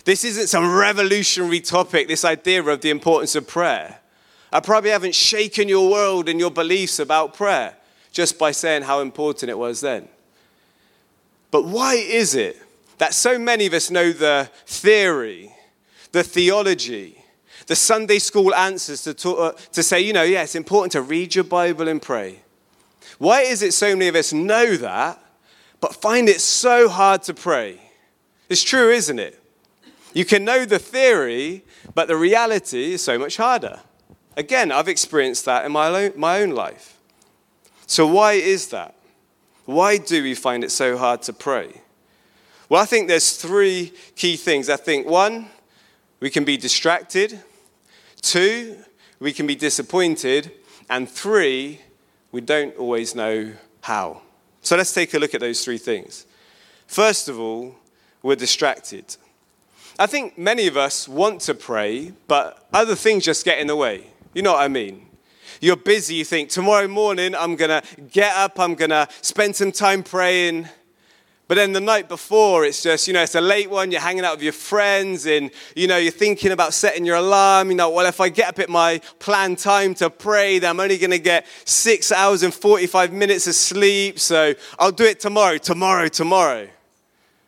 This 0.07 0.23
isn't 0.23 0.47
some 0.47 0.73
revolutionary 0.73 1.59
topic, 1.59 2.07
this 2.07 2.23
idea 2.23 2.63
of 2.63 2.79
the 2.79 2.89
importance 2.91 3.35
of 3.35 3.45
prayer. 3.45 3.99
I 4.53 4.61
probably 4.61 4.91
haven't 4.91 5.15
shaken 5.15 5.67
your 5.67 5.91
world 5.91 6.29
and 6.29 6.39
your 6.39 6.49
beliefs 6.49 6.99
about 6.99 7.33
prayer 7.33 7.75
just 8.13 8.39
by 8.39 8.51
saying 8.51 8.83
how 8.83 9.01
important 9.01 9.49
it 9.49 9.57
was 9.57 9.81
then. 9.81 10.07
But 11.51 11.65
why 11.65 11.95
is 11.95 12.35
it 12.35 12.57
that 12.99 13.13
so 13.15 13.37
many 13.37 13.65
of 13.65 13.73
us 13.73 13.91
know 13.91 14.13
the 14.13 14.49
theory, 14.65 15.51
the 16.13 16.23
theology, 16.23 17.21
the 17.65 17.75
Sunday 17.75 18.19
school 18.19 18.55
answers 18.55 19.03
to, 19.03 19.13
talk, 19.13 19.37
uh, 19.37 19.59
to 19.73 19.83
say, 19.83 19.99
you 19.99 20.13
know, 20.13 20.23
yeah, 20.23 20.43
it's 20.43 20.55
important 20.55 20.93
to 20.93 21.01
read 21.01 21.35
your 21.35 21.43
Bible 21.43 21.89
and 21.89 22.01
pray. 22.01 22.39
Why 23.17 23.41
is 23.41 23.61
it 23.61 23.73
so 23.73 23.93
many 23.93 24.07
of 24.07 24.15
us 24.15 24.31
know 24.31 24.77
that, 24.77 25.21
but 25.81 25.95
find 25.95 26.29
it 26.29 26.39
so 26.39 26.87
hard 26.87 27.23
to 27.23 27.33
pray? 27.33 27.81
It's 28.47 28.63
true, 28.63 28.89
isn't 28.89 29.19
it? 29.19 29.43
You 30.13 30.25
can 30.25 30.43
know 30.43 30.65
the 30.65 30.79
theory, 30.79 31.63
but 31.93 32.07
the 32.07 32.15
reality 32.15 32.93
is 32.93 33.03
so 33.03 33.19
much 33.19 33.37
harder. 33.37 33.81
Again, 34.35 34.71
I've 34.71 34.87
experienced 34.87 35.45
that 35.45 35.65
in 35.65 35.71
my 35.71 35.87
own, 35.87 36.13
my 36.15 36.41
own 36.41 36.51
life. 36.51 36.97
So, 37.85 38.05
why 38.05 38.33
is 38.33 38.67
that? 38.69 38.95
Why 39.65 39.97
do 39.97 40.23
we 40.23 40.35
find 40.35 40.63
it 40.63 40.71
so 40.71 40.97
hard 40.97 41.21
to 41.23 41.33
pray? 41.33 41.81
Well, 42.69 42.81
I 42.81 42.85
think 42.85 43.07
there's 43.07 43.37
three 43.37 43.93
key 44.15 44.35
things. 44.37 44.69
I 44.69 44.75
think 44.75 45.07
one, 45.07 45.47
we 46.19 46.29
can 46.29 46.43
be 46.43 46.57
distracted. 46.57 47.39
Two, 48.21 48.77
we 49.19 49.33
can 49.33 49.47
be 49.47 49.55
disappointed. 49.55 50.51
And 50.89 51.09
three, 51.09 51.81
we 52.31 52.41
don't 52.41 52.75
always 52.77 53.15
know 53.15 53.53
how. 53.81 54.21
So 54.61 54.75
let's 54.75 54.93
take 54.93 55.13
a 55.13 55.19
look 55.19 55.33
at 55.33 55.41
those 55.41 55.63
three 55.63 55.77
things. 55.77 56.25
First 56.87 57.29
of 57.29 57.39
all, 57.39 57.75
we're 58.21 58.35
distracted. 58.35 59.15
I 59.99 60.05
think 60.05 60.37
many 60.37 60.67
of 60.67 60.77
us 60.77 61.07
want 61.07 61.41
to 61.41 61.55
pray, 61.55 62.13
but 62.27 62.67
other 62.71 62.93
things 62.93 63.25
just 63.25 63.43
get 63.43 63.57
in 63.57 63.65
the 63.65 63.75
way. 63.75 64.05
You 64.33 64.43
know 64.43 64.53
what 64.53 64.61
I 64.61 64.67
mean? 64.67 65.07
You're 65.59 65.75
busy, 65.75 66.15
you 66.15 66.25
think, 66.25 66.49
tomorrow 66.49 66.87
morning 66.87 67.33
I'm 67.33 67.55
going 67.55 67.81
to 67.81 68.01
get 68.01 68.35
up, 68.35 68.59
I'm 68.59 68.75
going 68.75 68.91
to 68.91 69.07
spend 69.21 69.55
some 69.55 69.71
time 69.71 70.03
praying. 70.03 70.69
But 71.47 71.55
then 71.55 71.73
the 71.73 71.81
night 71.81 72.09
before, 72.09 72.63
it's 72.63 72.83
just, 72.83 73.07
you 73.07 73.13
know, 73.13 73.23
it's 73.23 73.33
a 73.33 73.41
late 73.41 73.71
one, 73.71 73.89
you're 73.89 74.01
hanging 74.01 74.23
out 74.23 74.35
with 74.35 74.43
your 74.43 74.53
friends, 74.53 75.25
and, 75.25 75.49
you 75.75 75.87
know, 75.87 75.97
you're 75.97 76.11
thinking 76.11 76.51
about 76.51 76.75
setting 76.75 77.03
your 77.03 77.15
alarm. 77.15 77.71
You 77.71 77.77
know, 77.77 77.89
well, 77.89 78.05
if 78.05 78.21
I 78.21 78.29
get 78.29 78.49
up 78.49 78.59
at 78.59 78.69
my 78.69 78.99
planned 79.17 79.57
time 79.57 79.95
to 79.95 80.11
pray, 80.11 80.59
then 80.59 80.69
I'm 80.69 80.79
only 80.79 80.99
going 80.99 81.09
to 81.09 81.19
get 81.19 81.47
six 81.65 82.11
hours 82.11 82.43
and 82.43 82.53
45 82.53 83.13
minutes 83.13 83.47
of 83.47 83.55
sleep, 83.55 84.19
so 84.19 84.53
I'll 84.77 84.91
do 84.91 85.05
it 85.05 85.19
tomorrow, 85.19 85.57
tomorrow, 85.57 86.07
tomorrow. 86.07 86.67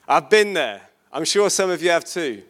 I've 0.08 0.32
been 0.32 0.54
there. 0.54 0.89
I'm 1.12 1.26
sure 1.26 1.50
some 1.50 1.70
of 1.70 1.82
you 1.82 1.90
have 1.90 2.06
too. 2.06 2.44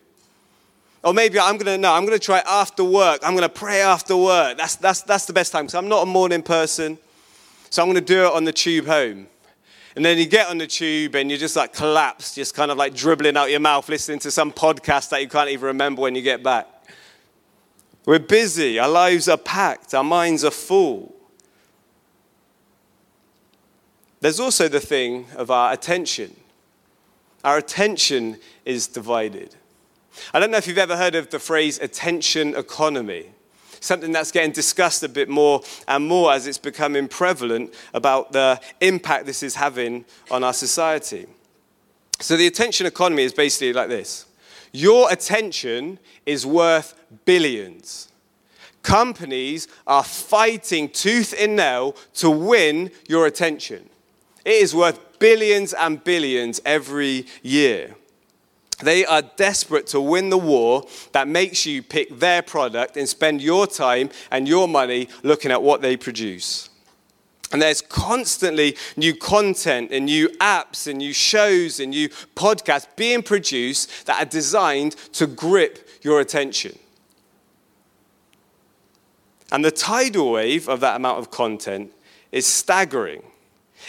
Or 1.03 1.13
maybe 1.13 1.39
I'm 1.39 1.55
going 1.57 1.65
to, 1.65 1.77
no, 1.77 1.93
I'm 1.93 2.05
to 2.07 2.19
try 2.19 2.39
after 2.45 2.83
work. 2.83 3.21
I'm 3.23 3.31
going 3.31 3.43
to 3.43 3.49
pray 3.49 3.81
after 3.81 4.17
work. 4.17 4.57
That's, 4.57 4.75
that's, 4.75 5.01
that's 5.03 5.25
the 5.25 5.33
best 5.33 5.51
time 5.51 5.65
because 5.65 5.75
I'm 5.75 5.87
not 5.87 6.03
a 6.03 6.05
morning 6.05 6.41
person. 6.41 6.97
So 7.69 7.81
I'm 7.81 7.87
going 7.87 8.03
to 8.03 8.13
do 8.13 8.25
it 8.25 8.33
on 8.33 8.43
the 8.43 8.51
tube 8.51 8.85
home. 8.85 9.27
And 9.95 10.05
then 10.05 10.17
you 10.17 10.25
get 10.25 10.49
on 10.49 10.57
the 10.57 10.67
tube 10.67 11.15
and 11.15 11.29
you're 11.29 11.39
just 11.39 11.55
like 11.55 11.73
collapsed, 11.73 12.35
just 12.35 12.53
kind 12.53 12.69
of 12.69 12.77
like 12.77 12.93
dribbling 12.93 13.37
out 13.37 13.49
your 13.49 13.59
mouth, 13.59 13.87
listening 13.89 14.19
to 14.19 14.31
some 14.31 14.51
podcast 14.51 15.09
that 15.09 15.21
you 15.21 15.27
can't 15.27 15.49
even 15.49 15.67
remember 15.67 16.01
when 16.01 16.15
you 16.15 16.21
get 16.21 16.43
back. 16.43 16.67
We're 18.05 18.19
busy, 18.19 18.79
our 18.79 18.89
lives 18.89 19.27
are 19.27 19.37
packed, 19.37 19.93
our 19.93 20.03
minds 20.03 20.43
are 20.43 20.51
full. 20.51 21.15
There's 24.21 24.39
also 24.39 24.67
the 24.67 24.79
thing 24.79 25.25
of 25.35 25.51
our 25.51 25.73
attention. 25.73 26.35
Our 27.43 27.57
attention 27.57 28.37
is 28.65 28.87
divided. 28.87 29.55
I 30.33 30.39
don't 30.39 30.51
know 30.51 30.57
if 30.57 30.67
you've 30.67 30.77
ever 30.77 30.97
heard 30.97 31.15
of 31.15 31.29
the 31.29 31.39
phrase 31.39 31.79
attention 31.79 32.55
economy 32.55 33.31
something 33.81 34.11
that's 34.11 34.31
getting 34.31 34.51
discussed 34.51 35.03
a 35.03 35.09
bit 35.09 35.29
more 35.29 35.61
and 35.87 36.07
more 36.07 36.33
as 36.33 36.47
it's 36.47 36.57
becoming 36.57 37.07
prevalent 37.07 37.73
about 37.93 38.31
the 38.31 38.59
impact 38.81 39.25
this 39.25 39.43
is 39.43 39.55
having 39.55 40.05
on 40.29 40.43
our 40.43 40.53
society. 40.53 41.27
So, 42.19 42.35
the 42.35 42.47
attention 42.47 42.85
economy 42.85 43.23
is 43.23 43.33
basically 43.33 43.73
like 43.73 43.89
this 43.89 44.25
your 44.71 45.11
attention 45.11 45.99
is 46.25 46.45
worth 46.45 46.93
billions. 47.25 48.09
Companies 48.81 49.67
are 49.87 50.03
fighting 50.03 50.89
tooth 50.89 51.33
and 51.37 51.55
nail 51.55 51.95
to 52.15 52.29
win 52.29 52.91
your 53.07 53.25
attention. 53.25 53.89
It 54.45 54.53
is 54.53 54.73
worth 54.73 54.99
billions 55.19 55.73
and 55.73 56.03
billions 56.03 56.61
every 56.65 57.25
year. 57.43 57.95
They 58.81 59.05
are 59.05 59.21
desperate 59.21 59.87
to 59.87 59.99
win 59.99 60.29
the 60.29 60.37
war 60.37 60.87
that 61.11 61.27
makes 61.27 61.65
you 61.65 61.83
pick 61.83 62.17
their 62.19 62.41
product 62.41 62.95
and 62.95 63.07
spend 63.07 63.41
your 63.41 63.67
time 63.67 64.09
and 64.31 64.47
your 64.47 64.67
money 64.67 65.09
looking 65.21 65.51
at 65.51 65.61
what 65.61 65.81
they 65.81 65.97
produce. 65.97 66.69
And 67.51 67.61
there's 67.61 67.81
constantly 67.81 68.77
new 68.95 69.15
content 69.15 69.91
and 69.91 70.05
new 70.05 70.29
apps 70.39 70.87
and 70.87 70.99
new 70.99 71.13
shows 71.13 71.79
and 71.79 71.91
new 71.91 72.09
podcasts 72.35 72.87
being 72.95 73.23
produced 73.23 74.05
that 74.05 74.21
are 74.21 74.29
designed 74.29 74.95
to 75.13 75.25
grip 75.25 75.89
your 76.01 76.19
attention. 76.19 76.77
And 79.51 79.65
the 79.65 79.71
tidal 79.71 80.31
wave 80.31 80.69
of 80.69 80.79
that 80.81 80.95
amount 80.95 81.17
of 81.19 81.31
content 81.31 81.91
is 82.31 82.45
staggering. 82.45 83.23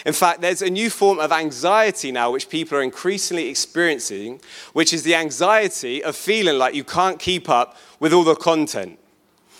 In 0.05 0.13
fact, 0.13 0.41
there's 0.41 0.61
a 0.61 0.69
new 0.69 0.89
form 0.89 1.19
of 1.19 1.31
anxiety 1.31 2.11
now 2.11 2.31
which 2.31 2.49
people 2.49 2.77
are 2.77 2.81
increasingly 2.81 3.49
experiencing, 3.49 4.41
which 4.73 4.93
is 4.93 5.03
the 5.03 5.15
anxiety 5.15 6.03
of 6.03 6.15
feeling 6.15 6.57
like 6.57 6.73
you 6.73 6.83
can't 6.83 7.19
keep 7.19 7.49
up 7.49 7.77
with 7.99 8.13
all 8.13 8.23
the 8.23 8.35
content. 8.35 8.97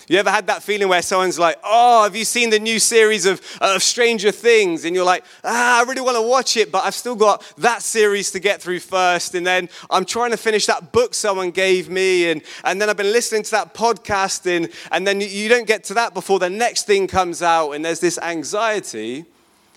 You 0.08 0.18
ever 0.18 0.30
had 0.30 0.48
that 0.48 0.62
feeling 0.62 0.90
where 0.90 1.02
someone's 1.02 1.40
like, 1.40 1.58
Oh, 1.64 2.04
have 2.04 2.18
you 2.18 2.26
seen 2.26 2.50
the 2.50 2.60
new 2.60 2.80
series 2.80 3.26
of, 3.26 3.42
of 3.62 3.82
Stranger 3.82 4.32
Things? 4.32 4.84
And 4.84 4.94
you're 4.94 5.06
like, 5.06 5.24
Ah, 5.42 5.80
I 5.80 5.84
really 5.84 6.02
want 6.02 6.18
to 6.18 6.22
watch 6.22 6.58
it, 6.58 6.70
but 6.70 6.84
I've 6.84 6.96
still 6.96 7.16
got 7.16 7.50
that 7.60 7.82
series 7.82 8.32
to 8.32 8.40
get 8.40 8.62
through 8.62 8.80
first. 8.80 9.36
And 9.36 9.48
then 9.48 9.70
I'm 9.90 10.04
trying 10.04 10.32
to 10.32 10.38
finish 10.38 10.66
that 10.66 10.92
book 10.92 11.14
someone 11.14 11.52
gave 11.52 11.90
me. 11.90 12.30
And, 12.30 12.42
and 12.66 12.82
then 12.82 12.90
I've 12.90 12.98
been 12.98 13.14
listening 13.14 13.44
to 13.44 13.52
that 13.52 13.74
podcast. 13.74 14.54
And, 14.54 14.70
and 14.92 15.08
then 15.08 15.22
you 15.22 15.48
don't 15.48 15.66
get 15.66 15.86
to 15.86 15.94
that 15.94 16.14
before 16.14 16.40
the 16.40 16.50
next 16.50 16.88
thing 16.88 17.08
comes 17.08 17.42
out. 17.42 17.72
And 17.72 17.86
there's 17.86 18.02
this 18.02 18.20
anxiety 18.20 19.26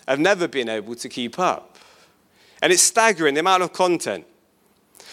have 0.07 0.19
never 0.19 0.47
been 0.47 0.69
able 0.69 0.95
to 0.95 1.09
keep 1.09 1.39
up. 1.39 1.77
And 2.61 2.71
it's 2.71 2.83
staggering 2.83 3.33
the 3.35 3.41
amount 3.41 3.63
of 3.63 3.73
content. 3.73 4.25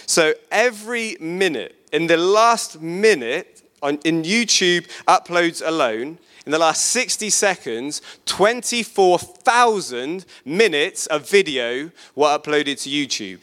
So 0.06 0.34
every 0.50 1.16
minute, 1.20 1.76
in 1.92 2.06
the 2.06 2.16
last 2.16 2.80
minute 2.80 3.62
on, 3.82 3.98
in 4.04 4.22
YouTube 4.22 4.86
uploads 5.06 5.62
alone, 5.66 6.18
in 6.44 6.52
the 6.52 6.58
last 6.58 6.86
60 6.86 7.30
seconds, 7.30 8.02
24,000 8.26 10.24
minutes 10.44 11.06
of 11.06 11.28
video 11.28 11.90
were 12.14 12.26
uploaded 12.26 12.82
to 12.82 12.90
YouTube. 12.90 13.40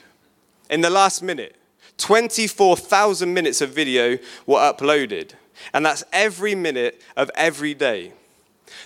In 0.70 0.82
the 0.82 0.90
last 0.90 1.24
minute, 1.24 1.56
24,000 1.98 3.34
minutes 3.34 3.62
of 3.62 3.70
video 3.72 4.18
were 4.46 4.60
uploaded. 4.60 5.32
And 5.74 5.86
that's 5.86 6.04
every 6.12 6.56
minute 6.56 7.02
of 7.16 7.32
every 7.36 7.74
day. 7.74 8.14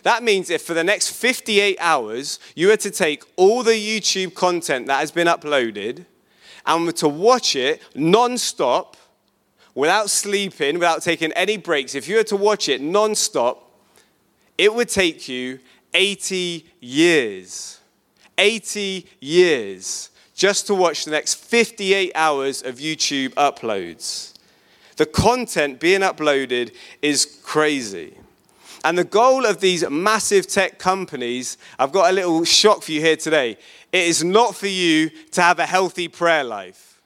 That 0.03 0.21
means 0.21 0.49
if 0.49 0.61
for 0.61 0.73
the 0.73 0.83
next 0.83 1.11
58 1.11 1.77
hours 1.79 2.39
you 2.55 2.67
were 2.67 2.77
to 2.77 2.91
take 2.91 3.23
all 3.35 3.63
the 3.63 3.71
YouTube 3.71 4.35
content 4.35 4.87
that 4.87 4.99
has 4.99 5.11
been 5.11 5.27
uploaded 5.27 6.05
and 6.65 6.85
were 6.85 6.91
to 6.93 7.09
watch 7.09 7.55
it 7.55 7.81
non 7.95 8.37
stop, 8.37 8.97
without 9.75 10.09
sleeping, 10.09 10.75
without 10.75 11.01
taking 11.01 11.31
any 11.33 11.57
breaks, 11.57 11.95
if 11.95 12.07
you 12.07 12.17
were 12.17 12.23
to 12.23 12.37
watch 12.37 12.69
it 12.69 12.81
non 12.81 13.15
stop, 13.15 13.71
it 14.57 14.73
would 14.73 14.89
take 14.89 15.27
you 15.27 15.59
80 15.93 16.65
years. 16.79 17.79
80 18.37 19.07
years 19.19 20.09
just 20.35 20.67
to 20.67 20.75
watch 20.75 21.05
the 21.05 21.11
next 21.11 21.35
58 21.35 22.11
hours 22.15 22.63
of 22.63 22.75
YouTube 22.75 23.29
uploads. 23.35 24.33
The 24.97 25.05
content 25.05 25.79
being 25.79 26.01
uploaded 26.01 26.73
is 27.01 27.39
crazy. 27.43 28.17
And 28.83 28.97
the 28.97 29.03
goal 29.03 29.45
of 29.45 29.61
these 29.61 29.89
massive 29.89 30.45
tech 30.47 30.77
companies, 30.77 31.57
I've 31.79 31.93
got 31.93 32.09
a 32.09 32.13
little 32.13 32.43
shock 32.43 32.83
for 32.83 32.91
you 32.91 32.99
here 32.99 33.15
today. 33.15 33.57
It 33.91 34.07
is 34.07 34.23
not 34.23 34.55
for 34.55 34.67
you 34.67 35.09
to 35.31 35.41
have 35.41 35.59
a 35.59 35.65
healthy 35.65 36.09
prayer 36.09 36.43
life. 36.43 37.01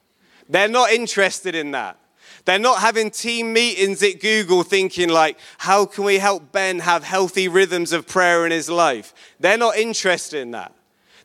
They're 0.49 0.67
not 0.67 0.91
interested 0.91 1.53
in 1.53 1.71
that. 1.71 1.99
They're 2.45 2.57
not 2.57 2.79
having 2.79 3.11
team 3.11 3.51
meetings 3.51 4.01
at 4.01 4.21
Google 4.21 4.63
thinking, 4.63 5.09
like, 5.09 5.37
how 5.57 5.85
can 5.85 6.05
we 6.05 6.17
help 6.17 6.51
Ben 6.53 6.79
have 6.79 7.03
healthy 7.03 7.49
rhythms 7.49 7.91
of 7.91 8.07
prayer 8.07 8.45
in 8.45 8.51
his 8.53 8.69
life? 8.69 9.13
They're 9.39 9.57
not 9.57 9.75
interested 9.75 10.39
in 10.39 10.51
that. 10.51 10.73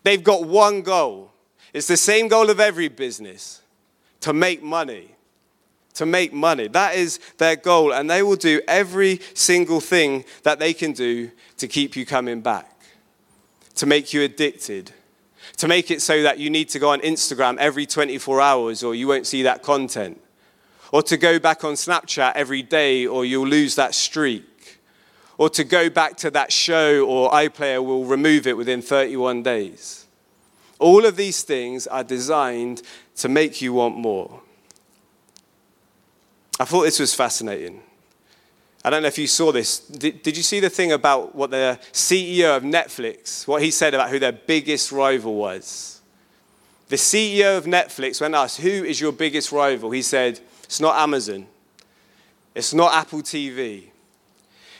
They've 0.02 0.22
got 0.22 0.44
one 0.44 0.82
goal. 0.82 1.30
It's 1.72 1.86
the 1.86 1.96
same 1.96 2.26
goal 2.26 2.50
of 2.50 2.58
every 2.58 2.88
business 2.88 3.62
to 4.20 4.32
make 4.32 4.62
money 4.62 5.14
to 5.94 6.06
make 6.06 6.32
money. 6.32 6.68
That 6.68 6.94
is 6.94 7.18
their 7.38 7.56
goal, 7.56 7.92
and 7.92 8.10
they 8.10 8.22
will 8.22 8.36
do 8.36 8.60
every 8.66 9.20
single 9.34 9.80
thing 9.80 10.24
that 10.42 10.58
they 10.58 10.72
can 10.72 10.92
do 10.92 11.30
to 11.58 11.68
keep 11.68 11.96
you 11.96 12.06
coming 12.06 12.40
back, 12.40 12.70
to 13.76 13.86
make 13.86 14.12
you 14.12 14.22
addicted, 14.22 14.92
to 15.58 15.68
make 15.68 15.90
it 15.90 16.00
so 16.00 16.22
that 16.22 16.38
you 16.38 16.50
need 16.50 16.68
to 16.70 16.78
go 16.78 16.90
on 16.90 17.00
Instagram 17.00 17.56
every 17.58 17.86
24 17.86 18.40
hours 18.40 18.82
or 18.82 18.94
you 18.94 19.06
won't 19.06 19.26
see 19.26 19.42
that 19.42 19.62
content, 19.62 20.20
or 20.92 21.02
to 21.02 21.16
go 21.16 21.38
back 21.38 21.64
on 21.64 21.74
Snapchat 21.74 22.32
every 22.34 22.62
day 22.62 23.06
or 23.06 23.24
you'll 23.24 23.46
lose 23.46 23.74
that 23.76 23.94
streak. 23.94 24.44
Or 25.38 25.48
to 25.50 25.64
go 25.64 25.88
back 25.90 26.18
to 26.18 26.30
that 26.32 26.52
show, 26.52 27.04
or 27.04 27.30
iPlayer 27.30 27.84
will 27.84 28.04
remove 28.04 28.46
it 28.46 28.56
within 28.56 28.82
31 28.82 29.42
days. 29.42 30.06
All 30.78 31.04
of 31.04 31.16
these 31.16 31.42
things 31.42 31.86
are 31.86 32.04
designed 32.04 32.82
to 33.16 33.28
make 33.28 33.62
you 33.62 33.72
want 33.72 33.96
more. 33.96 34.42
I 36.62 36.64
thought 36.64 36.82
this 36.82 37.00
was 37.00 37.12
fascinating. 37.12 37.82
I 38.84 38.90
don't 38.90 39.02
know 39.02 39.08
if 39.08 39.18
you 39.18 39.26
saw 39.26 39.50
this. 39.50 39.80
Did, 39.80 40.22
did 40.22 40.36
you 40.36 40.44
see 40.44 40.60
the 40.60 40.70
thing 40.70 40.92
about 40.92 41.34
what 41.34 41.50
the 41.50 41.76
CEO 41.92 42.56
of 42.56 42.62
Netflix, 42.62 43.48
what 43.48 43.62
he 43.62 43.72
said 43.72 43.94
about 43.94 44.10
who 44.10 44.20
their 44.20 44.30
biggest 44.30 44.92
rival 44.92 45.34
was? 45.34 46.00
The 46.86 46.94
CEO 46.94 47.58
of 47.58 47.64
Netflix, 47.64 48.20
when 48.20 48.36
asked, 48.36 48.60
Who 48.60 48.68
is 48.68 49.00
your 49.00 49.10
biggest 49.10 49.50
rival? 49.50 49.90
He 49.90 50.02
said, 50.02 50.38
It's 50.62 50.78
not 50.78 50.94
Amazon, 50.94 51.48
it's 52.54 52.72
not 52.72 52.94
Apple 52.94 53.22
TV. 53.22 53.86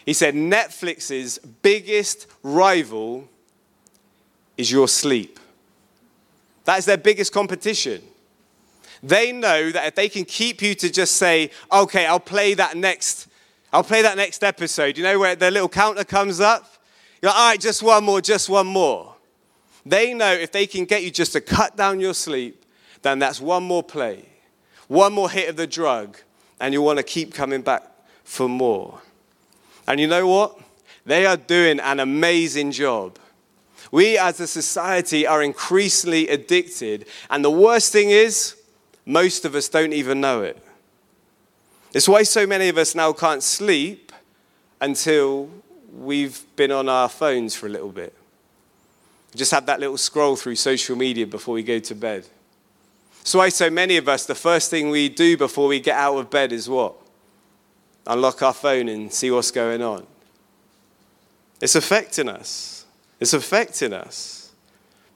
He 0.07 0.13
said, 0.13 0.37
Netflix's 0.37 1.39
biggest 1.39 2.29
rival 2.45 3.29
is 4.57 4.71
your 4.71 4.87
sleep. 4.87 5.41
That 6.65 6.79
is 6.79 6.85
their 6.85 6.97
biggest 6.97 7.33
competition. 7.33 8.03
They 9.03 9.33
know 9.33 9.71
that 9.71 9.87
if 9.87 9.95
they 9.95 10.09
can 10.09 10.25
keep 10.25 10.63
you 10.63 10.75
to 10.77 10.91
just 10.91 11.17
say, 11.17 11.51
okay, 11.73 12.07
I'll 12.07 12.21
play 12.21 12.55
that 12.55 12.77
next, 12.77 13.29
I'll 13.73 13.83
play 13.83 14.03
that 14.03 14.17
next 14.17 14.45
episode, 14.45 14.97
you 14.97 15.03
know, 15.03 15.19
where 15.19 15.35
the 15.35 15.51
little 15.51 15.69
counter 15.69 16.05
comes 16.05 16.41
up? 16.41 16.73
You're 17.21 17.31
like, 17.31 17.39
all 17.39 17.49
right, 17.51 17.61
just 17.61 17.83
one 17.83 18.05
more, 18.05 18.21
just 18.21 18.49
one 18.49 18.67
more. 18.67 19.15
They 19.85 20.15
know 20.15 20.33
if 20.33 20.53
they 20.53 20.67
can 20.67 20.85
get 20.85 21.03
you 21.03 21.11
just 21.11 21.33
to 21.33 21.41
cut 21.41 21.77
down 21.77 21.99
your 21.99 22.15
sleep, 22.15 22.65
then 23.03 23.19
that's 23.19 23.41
one 23.41 23.65
more 23.65 23.83
play, 23.83 24.27
one 24.87 25.13
more 25.13 25.29
hit 25.29 25.49
of 25.49 25.57
the 25.57 25.67
drug, 25.67 26.19
and 26.61 26.73
you 26.73 26.81
want 26.81 26.99
to 26.99 27.03
keep 27.03 27.35
coming 27.35 27.63
back 27.63 27.83
for 28.23 28.49
more. 28.49 29.01
And 29.89 29.99
you 29.99 30.07
know 30.07 30.29
what? 30.29 30.61
They 31.05 31.27
are 31.27 31.37
doing 31.37 31.81
an 31.81 31.99
amazing 31.99 32.71
job. 32.71 33.19
We 33.91 34.17
as 34.17 34.39
a 34.39 34.47
society 34.47 35.27
are 35.27 35.43
increasingly 35.43 36.29
addicted. 36.29 37.07
And 37.29 37.45
the 37.45 37.51
worst 37.51 37.93
thing 37.93 38.11
is, 38.11 38.57
most 39.05 39.45
of 39.45 39.55
us 39.55 39.69
don't 39.69 39.93
even 39.93 40.21
know 40.21 40.43
it. 40.43 40.63
It's 41.95 42.09
why 42.09 42.23
so 42.23 42.47
many 42.47 42.69
of 42.69 42.79
us 42.79 42.95
now 42.95 43.13
can't 43.13 43.43
sleep 43.43 44.13
until 44.81 45.51
we've 45.93 46.43
been 46.57 46.73
on 46.73 46.89
our 46.89 47.09
phones 47.09 47.55
for 47.55 47.67
a 47.67 47.69
little 47.69 47.91
bit. 47.91 48.15
Just 49.35 49.51
have 49.53 49.67
that 49.67 49.81
little 49.81 49.97
scroll 49.97 50.37
through 50.37 50.57
social 50.57 50.97
media 50.97 51.27
before 51.27 51.55
we 51.55 51.63
go 51.63 51.79
to 51.79 51.95
bed. 51.95 52.27
That's 53.19 53.35
why 53.35 53.49
so 53.51 53.71
many 53.71 53.97
of 53.97 54.09
us, 54.09 54.27
the 54.27 54.35
first 54.35 54.71
thing 54.71 54.91
we 54.91 55.09
do 55.09 55.37
before 55.37 55.69
we 55.69 55.81
get 55.81 55.97
out 55.97 56.17
of 56.17 56.31
bed 56.31 56.53
is 56.53 56.69
what? 56.69 56.95
Unlock 58.07 58.43
our 58.43 58.53
phone 58.53 58.89
and 58.89 59.13
see 59.13 59.31
what's 59.31 59.51
going 59.51 59.81
on. 59.81 60.07
It's 61.61 61.77
affecting 61.77 62.29
us. 62.29 62.85
It's 63.21 63.33
affecting 63.33 63.93
us. 63.93 64.42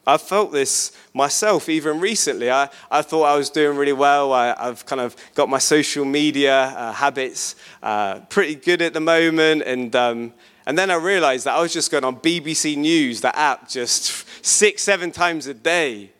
I've 0.06 0.22
felt 0.22 0.52
this 0.52 0.92
myself 1.12 1.68
even 1.68 1.98
recently. 1.98 2.48
I, 2.48 2.68
I 2.90 3.02
thought 3.02 3.24
I 3.24 3.36
was 3.36 3.50
doing 3.50 3.76
really 3.76 3.92
well. 3.92 4.32
I, 4.32 4.54
have 4.66 4.86
kind 4.86 5.00
of 5.00 5.16
got 5.34 5.48
my 5.48 5.58
social 5.58 6.04
media 6.04 6.56
uh, 6.56 6.92
habits 6.92 7.56
uh, 7.82 8.20
pretty 8.28 8.54
good 8.54 8.82
at 8.82 8.92
the 8.92 9.00
moment. 9.00 9.62
And, 9.62 9.96
um, 9.96 10.32
and 10.64 10.78
then 10.78 10.92
I 10.92 10.94
realized 10.94 11.46
that 11.46 11.54
I 11.54 11.60
was 11.60 11.72
just 11.72 11.90
going 11.90 12.04
on 12.04 12.16
BBC 12.20 12.76
News, 12.76 13.20
the 13.20 13.36
app, 13.36 13.68
just 13.68 14.24
six, 14.46 14.82
seven 14.82 15.10
times 15.10 15.48
a 15.48 15.54
day. 15.54 16.12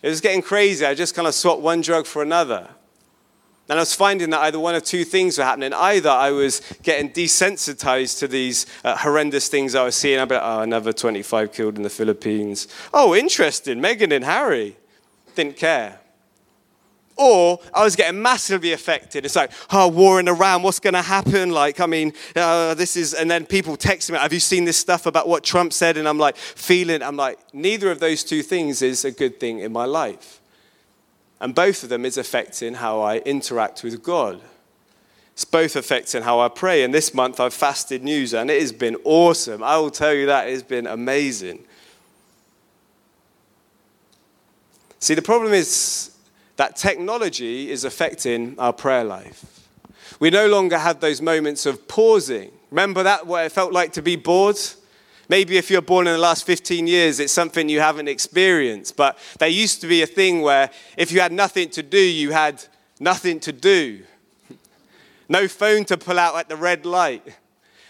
It 0.00 0.08
was 0.08 0.22
getting 0.22 0.40
crazy. 0.40 0.86
I 0.86 0.94
just 0.94 1.14
kind 1.14 1.28
of 1.28 1.34
swapped 1.34 1.60
one 1.60 1.82
drug 1.82 2.06
for 2.06 2.22
another. 2.22 2.68
And 3.68 3.78
I 3.78 3.82
was 3.82 3.94
finding 3.94 4.30
that 4.30 4.40
either 4.40 4.58
one 4.58 4.74
of 4.74 4.82
two 4.82 5.04
things 5.04 5.36
were 5.36 5.44
happening. 5.44 5.74
Either 5.74 6.08
I 6.08 6.30
was 6.30 6.62
getting 6.82 7.10
desensitized 7.10 8.18
to 8.20 8.28
these 8.28 8.66
uh, 8.82 8.96
horrendous 8.96 9.48
things 9.48 9.74
I 9.74 9.84
was 9.84 9.94
seeing. 9.94 10.18
I'd 10.18 10.28
be 10.28 10.36
like, 10.36 10.44
oh, 10.44 10.60
another 10.60 10.92
25 10.92 11.52
killed 11.52 11.76
in 11.76 11.82
the 11.82 11.90
Philippines. 11.90 12.66
Oh, 12.94 13.14
interesting. 13.14 13.80
Meghan 13.80 14.12
and 14.14 14.24
Harry. 14.24 14.76
Didn't 15.34 15.56
care. 15.56 16.00
Or 17.18 17.58
I 17.74 17.84
was 17.84 17.94
getting 17.96 18.22
massively 18.22 18.72
affected. 18.72 19.26
It's 19.26 19.36
like, 19.36 19.50
oh, 19.72 19.88
war 19.88 20.20
in 20.20 20.28
Iran, 20.28 20.62
what's 20.62 20.78
going 20.78 20.94
to 20.94 21.02
happen? 21.02 21.50
Like, 21.50 21.80
I 21.80 21.86
mean, 21.86 22.12
uh, 22.36 22.74
this 22.74 22.96
is, 22.96 23.12
and 23.12 23.28
then 23.28 23.44
people 23.44 23.76
text 23.76 24.10
me, 24.10 24.16
have 24.16 24.32
you 24.32 24.40
seen 24.40 24.64
this 24.64 24.76
stuff 24.76 25.04
about 25.04 25.28
what 25.28 25.42
Trump 25.42 25.72
said? 25.72 25.96
And 25.96 26.08
I'm 26.08 26.18
like, 26.18 26.36
feeling, 26.36 27.02
I'm 27.02 27.16
like, 27.16 27.38
neither 27.52 27.90
of 27.90 27.98
those 27.98 28.22
two 28.22 28.42
things 28.42 28.82
is 28.82 29.04
a 29.04 29.10
good 29.10 29.40
thing 29.40 29.58
in 29.58 29.72
my 29.72 29.84
life. 29.84 30.37
And 31.40 31.54
both 31.54 31.82
of 31.82 31.88
them 31.88 32.04
is 32.04 32.16
affecting 32.16 32.74
how 32.74 33.00
I 33.00 33.18
interact 33.18 33.82
with 33.84 34.02
God. 34.02 34.40
It's 35.32 35.44
both 35.44 35.76
affecting 35.76 36.22
how 36.22 36.40
I 36.40 36.48
pray. 36.48 36.82
And 36.82 36.92
this 36.92 37.14
month 37.14 37.38
I've 37.38 37.54
fasted 37.54 38.02
news 38.02 38.34
and 38.34 38.50
it 38.50 38.60
has 38.60 38.72
been 38.72 38.96
awesome. 39.04 39.62
I 39.62 39.78
will 39.78 39.90
tell 39.90 40.12
you 40.12 40.26
that 40.26 40.48
it 40.48 40.52
has 40.52 40.64
been 40.64 40.86
amazing. 40.86 41.64
See, 44.98 45.14
the 45.14 45.22
problem 45.22 45.52
is 45.52 46.16
that 46.56 46.74
technology 46.74 47.70
is 47.70 47.84
affecting 47.84 48.58
our 48.58 48.72
prayer 48.72 49.04
life. 49.04 49.68
We 50.18 50.30
no 50.30 50.48
longer 50.48 50.76
have 50.76 50.98
those 50.98 51.22
moments 51.22 51.66
of 51.66 51.86
pausing. 51.86 52.50
Remember 52.72 53.04
that, 53.04 53.24
what 53.24 53.46
it 53.46 53.52
felt 53.52 53.72
like 53.72 53.92
to 53.92 54.02
be 54.02 54.16
bored? 54.16 54.58
Maybe 55.28 55.58
if 55.58 55.70
you're 55.70 55.82
born 55.82 56.06
in 56.06 56.14
the 56.14 56.18
last 56.18 56.46
15 56.46 56.86
years, 56.86 57.20
it's 57.20 57.32
something 57.32 57.68
you 57.68 57.80
haven't 57.80 58.08
experienced. 58.08 58.96
But 58.96 59.18
there 59.38 59.48
used 59.48 59.82
to 59.82 59.86
be 59.86 60.02
a 60.02 60.06
thing 60.06 60.40
where 60.40 60.70
if 60.96 61.12
you 61.12 61.20
had 61.20 61.32
nothing 61.32 61.68
to 61.70 61.82
do, 61.82 62.00
you 62.00 62.32
had 62.32 62.64
nothing 62.98 63.40
to 63.40 63.52
do. 63.52 64.04
No 65.30 65.46
phone 65.46 65.84
to 65.84 65.98
pull 65.98 66.18
out 66.18 66.36
at 66.36 66.48
the 66.48 66.56
red 66.56 66.86
light. 66.86 67.22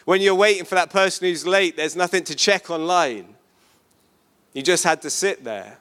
When 0.05 0.21
you're 0.21 0.35
waiting 0.35 0.65
for 0.65 0.75
that 0.75 0.91
person 0.91 1.29
who's 1.29 1.47
late, 1.47 1.77
there's 1.77 1.95
nothing 1.95 2.25
to 2.25 2.35
check 2.35 2.69
online. 2.69 3.37
You 4.55 4.63
just 4.65 4.83
had 4.83 5.03
to 5.03 5.11
sit 5.11 5.45
there. 5.45 5.79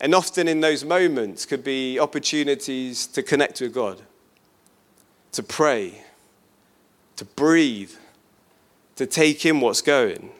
And 0.00 0.12
often 0.12 0.48
in 0.48 0.60
those 0.60 0.84
moments 0.84 1.46
could 1.46 1.62
be 1.62 2.00
opportunities 2.00 3.06
to 3.06 3.22
connect 3.22 3.60
with 3.60 3.72
God, 3.72 4.02
to 5.30 5.42
pray, 5.44 6.02
to 7.14 7.24
breathe, 7.24 7.92
to 8.96 9.06
take 9.06 9.44
in 9.44 9.60
what's 9.60 9.82
going. 9.82 10.30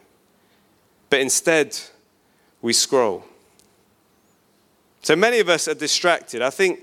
But 1.09 1.19
instead, 1.19 1.77
we 2.61 2.73
scroll. 2.73 3.25
So 5.01 5.15
many 5.15 5.39
of 5.39 5.49
us 5.49 5.67
are 5.67 5.75
distracted. 5.75 6.41
I 6.41 6.49
think 6.49 6.79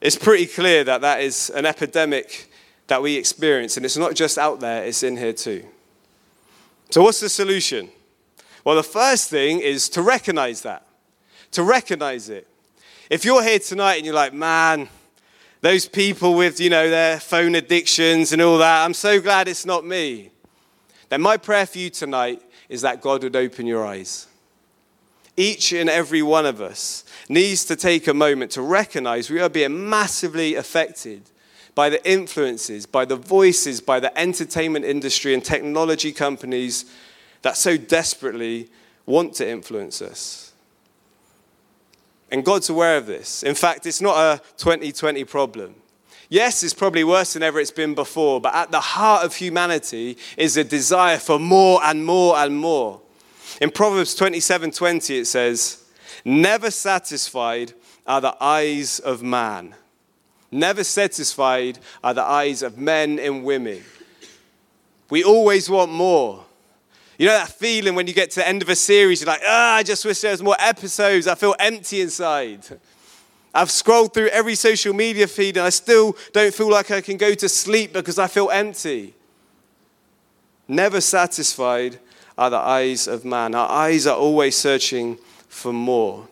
it's 0.00 0.16
pretty 0.16 0.46
clear 0.46 0.84
that 0.84 1.02
that 1.02 1.20
is 1.20 1.50
an 1.50 1.66
epidemic 1.66 2.50
that 2.86 3.02
we 3.02 3.16
experience, 3.16 3.76
and 3.76 3.86
it's 3.86 3.96
not 3.96 4.14
just 4.14 4.38
out 4.38 4.60
there, 4.60 4.84
it's 4.84 5.02
in 5.02 5.16
here 5.16 5.32
too. 5.32 5.64
So, 6.88 7.02
what's 7.02 7.20
the 7.20 7.28
solution? 7.28 7.90
Well, 8.64 8.74
the 8.74 8.82
first 8.82 9.30
thing 9.30 9.60
is 9.60 9.88
to 9.90 10.02
recognize 10.02 10.62
that, 10.62 10.86
to 11.52 11.62
recognize 11.62 12.28
it. 12.28 12.48
If 13.10 13.24
you're 13.24 13.42
here 13.42 13.58
tonight 13.58 13.96
and 13.96 14.06
you're 14.06 14.14
like, 14.14 14.32
man, 14.32 14.88
those 15.60 15.86
people 15.86 16.34
with, 16.34 16.58
you 16.58 16.70
know, 16.70 16.88
their 16.90 17.20
phone 17.20 17.54
addictions 17.54 18.32
and 18.32 18.40
all 18.40 18.58
that, 18.58 18.84
I'm 18.84 18.94
so 18.94 19.20
glad 19.20 19.46
it's 19.46 19.66
not 19.66 19.84
me 19.84 20.30
then 21.10 21.20
my 21.20 21.36
prayer 21.36 21.66
for 21.66 21.78
you 21.78 21.90
tonight 21.90 22.40
is 22.68 22.82
that 22.82 23.02
God 23.02 23.22
would 23.22 23.36
open 23.36 23.66
your 23.66 23.84
eyes. 23.84 24.26
Each 25.36 25.72
and 25.72 25.90
every 25.90 26.22
one 26.22 26.46
of 26.46 26.60
us 26.60 27.04
needs 27.28 27.64
to 27.66 27.76
take 27.76 28.06
a 28.06 28.14
moment 28.14 28.52
to 28.52 28.62
recognize 28.62 29.28
we 29.28 29.40
are 29.40 29.48
being 29.48 29.88
massively 29.88 30.54
affected 30.54 31.22
by 31.74 31.88
the 31.88 32.10
influences, 32.10 32.86
by 32.86 33.04
the 33.04 33.16
voices, 33.16 33.80
by 33.80 34.00
the 34.00 34.16
entertainment 34.18 34.84
industry 34.84 35.34
and 35.34 35.44
technology 35.44 36.12
companies 36.12 36.84
that 37.42 37.56
so 37.56 37.76
desperately 37.76 38.68
want 39.06 39.34
to 39.34 39.48
influence 39.48 40.02
us. 40.02 40.52
And 42.30 42.44
God's 42.44 42.68
aware 42.68 42.96
of 42.96 43.06
this. 43.06 43.42
In 43.42 43.54
fact, 43.54 43.86
it's 43.86 44.00
not 44.00 44.16
a 44.16 44.42
2020 44.58 45.24
problem. 45.24 45.74
Yes, 46.30 46.62
it's 46.62 46.72
probably 46.72 47.02
worse 47.02 47.32
than 47.32 47.42
ever 47.42 47.58
it's 47.58 47.72
been 47.72 47.96
before, 47.96 48.40
but 48.40 48.54
at 48.54 48.70
the 48.70 48.80
heart 48.80 49.24
of 49.24 49.34
humanity 49.34 50.16
is 50.36 50.56
a 50.56 50.62
desire 50.62 51.18
for 51.18 51.40
more 51.40 51.80
and 51.82 52.06
more 52.06 52.36
and 52.36 52.56
more. 52.56 53.00
In 53.60 53.72
Proverbs 53.72 54.14
27 54.14 54.70
20, 54.70 55.18
it 55.18 55.24
says, 55.24 55.84
Never 56.24 56.70
satisfied 56.70 57.72
are 58.06 58.20
the 58.20 58.36
eyes 58.40 59.00
of 59.00 59.24
man. 59.24 59.74
Never 60.52 60.84
satisfied 60.84 61.80
are 62.02 62.14
the 62.14 62.22
eyes 62.22 62.62
of 62.62 62.78
men 62.78 63.18
and 63.18 63.44
women. 63.44 63.82
We 65.10 65.24
always 65.24 65.68
want 65.68 65.90
more. 65.90 66.44
You 67.18 67.26
know 67.26 67.32
that 67.32 67.48
feeling 67.48 67.96
when 67.96 68.06
you 68.06 68.14
get 68.14 68.30
to 68.30 68.36
the 68.40 68.48
end 68.48 68.62
of 68.62 68.68
a 68.68 68.76
series, 68.76 69.20
you're 69.20 69.26
like, 69.26 69.42
ah, 69.44 69.74
I 69.74 69.82
just 69.82 70.04
wish 70.04 70.20
there 70.20 70.30
was 70.30 70.44
more 70.44 70.56
episodes. 70.60 71.26
I 71.26 71.34
feel 71.34 71.56
empty 71.58 72.00
inside. 72.00 72.64
I've 73.54 73.70
scrolled 73.70 74.14
through 74.14 74.28
every 74.28 74.54
social 74.54 74.94
media 74.94 75.26
feed 75.26 75.56
and 75.56 75.66
I 75.66 75.70
still 75.70 76.16
don't 76.32 76.54
feel 76.54 76.70
like 76.70 76.90
I 76.90 77.00
can 77.00 77.16
go 77.16 77.34
to 77.34 77.48
sleep 77.48 77.92
because 77.92 78.18
I 78.18 78.28
feel 78.28 78.50
empty. 78.50 79.14
Never 80.68 81.00
satisfied 81.00 81.98
are 82.38 82.50
the 82.50 82.56
eyes 82.56 83.08
of 83.08 83.24
man. 83.24 83.54
Our 83.54 83.68
eyes 83.68 84.06
are 84.06 84.16
always 84.16 84.56
searching 84.56 85.18
for 85.48 85.72
more. 85.72 86.28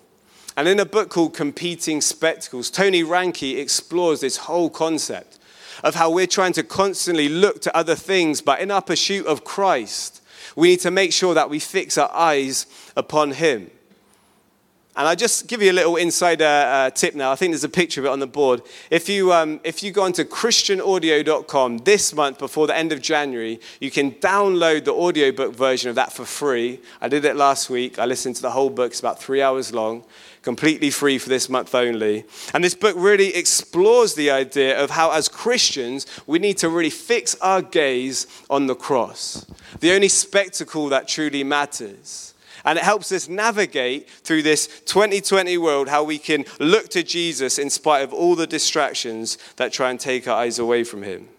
And 0.56 0.66
in 0.68 0.80
a 0.80 0.84
book 0.84 1.08
called 1.10 1.34
Competing 1.34 2.00
Spectacles, 2.00 2.70
Tony 2.70 3.02
Reinke 3.02 3.58
explores 3.58 4.20
this 4.20 4.36
whole 4.36 4.70
concept 4.70 5.38
of 5.84 5.94
how 5.94 6.10
we're 6.10 6.26
trying 6.26 6.52
to 6.54 6.62
constantly 6.62 7.28
look 7.28 7.60
to 7.62 7.76
other 7.76 7.94
things, 7.94 8.40
but 8.40 8.60
in 8.60 8.70
our 8.70 8.82
pursuit 8.82 9.26
of 9.26 9.44
Christ, 9.44 10.22
we 10.56 10.70
need 10.70 10.80
to 10.80 10.90
make 10.90 11.12
sure 11.12 11.34
that 11.34 11.50
we 11.50 11.58
fix 11.58 11.96
our 11.98 12.10
eyes 12.12 12.66
upon 12.96 13.32
Him. 13.32 13.70
And 14.98 15.06
I'll 15.06 15.14
just 15.14 15.46
give 15.46 15.62
you 15.62 15.70
a 15.70 15.72
little 15.72 15.94
insider 15.94 16.44
uh, 16.44 16.90
tip 16.90 17.14
now. 17.14 17.30
I 17.30 17.36
think 17.36 17.52
there's 17.52 17.62
a 17.62 17.68
picture 17.68 18.00
of 18.00 18.06
it 18.06 18.08
on 18.08 18.18
the 18.18 18.26
board. 18.26 18.62
If 18.90 19.08
you, 19.08 19.32
um, 19.32 19.60
if 19.62 19.80
you 19.80 19.92
go 19.92 20.02
onto 20.02 20.24
christianaudio.com 20.24 21.78
this 21.78 22.12
month 22.12 22.40
before 22.40 22.66
the 22.66 22.76
end 22.76 22.90
of 22.90 23.00
January, 23.00 23.60
you 23.80 23.92
can 23.92 24.10
download 24.10 24.86
the 24.86 24.92
audiobook 24.92 25.54
version 25.54 25.88
of 25.88 25.94
that 25.94 26.12
for 26.12 26.24
free. 26.24 26.80
I 27.00 27.06
did 27.06 27.24
it 27.24 27.36
last 27.36 27.70
week. 27.70 28.00
I 28.00 28.06
listened 28.06 28.34
to 28.36 28.42
the 28.42 28.50
whole 28.50 28.70
book. 28.70 28.90
It's 28.90 28.98
about 28.98 29.22
three 29.22 29.40
hours 29.40 29.72
long, 29.72 30.02
completely 30.42 30.90
free 30.90 31.18
for 31.18 31.28
this 31.28 31.48
month 31.48 31.76
only. 31.76 32.24
And 32.52 32.64
this 32.64 32.74
book 32.74 32.96
really 32.98 33.36
explores 33.36 34.14
the 34.14 34.32
idea 34.32 34.82
of 34.82 34.90
how, 34.90 35.12
as 35.12 35.28
Christians, 35.28 36.06
we 36.26 36.40
need 36.40 36.58
to 36.58 36.68
really 36.68 36.90
fix 36.90 37.36
our 37.36 37.62
gaze 37.62 38.26
on 38.50 38.66
the 38.66 38.74
cross, 38.74 39.46
the 39.78 39.92
only 39.92 40.08
spectacle 40.08 40.88
that 40.88 41.06
truly 41.06 41.44
matters. 41.44 42.34
And 42.68 42.76
it 42.76 42.84
helps 42.84 43.10
us 43.12 43.30
navigate 43.30 44.10
through 44.10 44.42
this 44.42 44.82
2020 44.84 45.56
world 45.56 45.88
how 45.88 46.04
we 46.04 46.18
can 46.18 46.44
look 46.60 46.90
to 46.90 47.02
Jesus 47.02 47.58
in 47.58 47.70
spite 47.70 48.04
of 48.04 48.12
all 48.12 48.34
the 48.34 48.46
distractions 48.46 49.38
that 49.56 49.72
try 49.72 49.88
and 49.88 49.98
take 49.98 50.28
our 50.28 50.36
eyes 50.36 50.58
away 50.58 50.84
from 50.84 51.02
Him. 51.02 51.30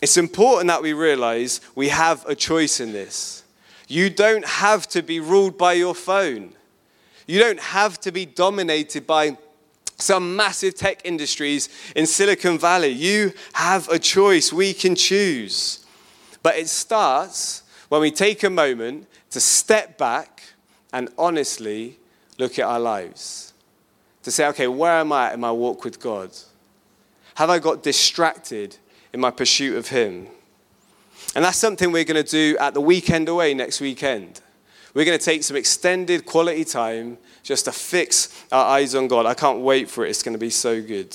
It's 0.00 0.16
important 0.16 0.68
that 0.68 0.80
we 0.80 0.92
realize 0.92 1.60
we 1.74 1.88
have 1.88 2.24
a 2.26 2.36
choice 2.36 2.78
in 2.78 2.92
this. 2.92 3.42
You 3.88 4.10
don't 4.10 4.46
have 4.46 4.86
to 4.90 5.02
be 5.02 5.18
ruled 5.18 5.58
by 5.58 5.72
your 5.72 5.96
phone. 5.96 6.52
You 7.26 7.40
don't 7.40 7.58
have 7.58 7.98
to 8.02 8.12
be 8.12 8.26
dominated 8.26 9.08
by 9.08 9.38
some 9.96 10.36
massive 10.36 10.76
tech 10.76 11.00
industries 11.04 11.68
in 11.96 12.06
Silicon 12.06 12.60
Valley. 12.60 12.90
You 12.90 13.32
have 13.54 13.88
a 13.88 13.98
choice. 13.98 14.52
We 14.52 14.72
can 14.72 14.94
choose. 14.94 15.84
But 16.44 16.58
it 16.58 16.68
starts 16.68 17.64
when 17.88 18.00
we 18.00 18.12
take 18.12 18.44
a 18.44 18.50
moment 18.50 19.08
to 19.36 19.40
step 19.40 19.98
back 19.98 20.42
and 20.94 21.10
honestly 21.18 21.98
look 22.38 22.58
at 22.58 22.64
our 22.64 22.80
lives. 22.80 23.52
To 24.22 24.30
say, 24.30 24.46
okay, 24.46 24.66
where 24.66 24.94
am 24.94 25.12
I 25.12 25.34
in 25.34 25.40
my 25.40 25.52
walk 25.52 25.84
with 25.84 26.00
God? 26.00 26.30
Have 27.34 27.50
I 27.50 27.58
got 27.58 27.82
distracted 27.82 28.78
in 29.12 29.20
my 29.20 29.30
pursuit 29.30 29.76
of 29.76 29.88
Him? 29.88 30.28
And 31.34 31.44
that's 31.44 31.58
something 31.58 31.92
we're 31.92 32.04
going 32.04 32.24
to 32.24 32.30
do 32.30 32.56
at 32.58 32.72
the 32.72 32.80
weekend 32.80 33.28
away 33.28 33.52
next 33.52 33.78
weekend. 33.78 34.40
We're 34.94 35.04
going 35.04 35.18
to 35.18 35.24
take 35.24 35.44
some 35.44 35.58
extended 35.58 36.24
quality 36.24 36.64
time 36.64 37.18
just 37.42 37.66
to 37.66 37.72
fix 37.72 38.46
our 38.50 38.64
eyes 38.64 38.94
on 38.94 39.06
God. 39.06 39.26
I 39.26 39.34
can't 39.34 39.60
wait 39.60 39.90
for 39.90 40.06
it. 40.06 40.08
It's 40.08 40.22
going 40.22 40.32
to 40.32 40.38
be 40.38 40.48
so 40.48 40.80
good. 40.80 41.14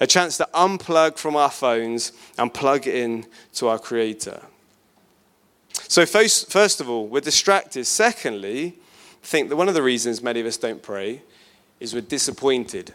A 0.00 0.06
chance 0.06 0.36
to 0.36 0.46
unplug 0.52 1.16
from 1.16 1.34
our 1.34 1.50
phones 1.50 2.12
and 2.36 2.52
plug 2.52 2.86
in 2.86 3.24
to 3.54 3.68
our 3.68 3.78
Creator. 3.78 4.42
So, 5.88 6.04
first, 6.04 6.52
first 6.52 6.82
of 6.82 6.90
all, 6.90 7.06
we're 7.06 7.22
distracted. 7.22 7.86
Secondly, 7.86 8.74
I 9.22 9.26
think 9.26 9.48
that 9.48 9.56
one 9.56 9.68
of 9.68 9.74
the 9.74 9.82
reasons 9.82 10.22
many 10.22 10.38
of 10.38 10.46
us 10.46 10.58
don't 10.58 10.82
pray 10.82 11.22
is 11.80 11.94
we're 11.94 12.02
disappointed. 12.02 12.92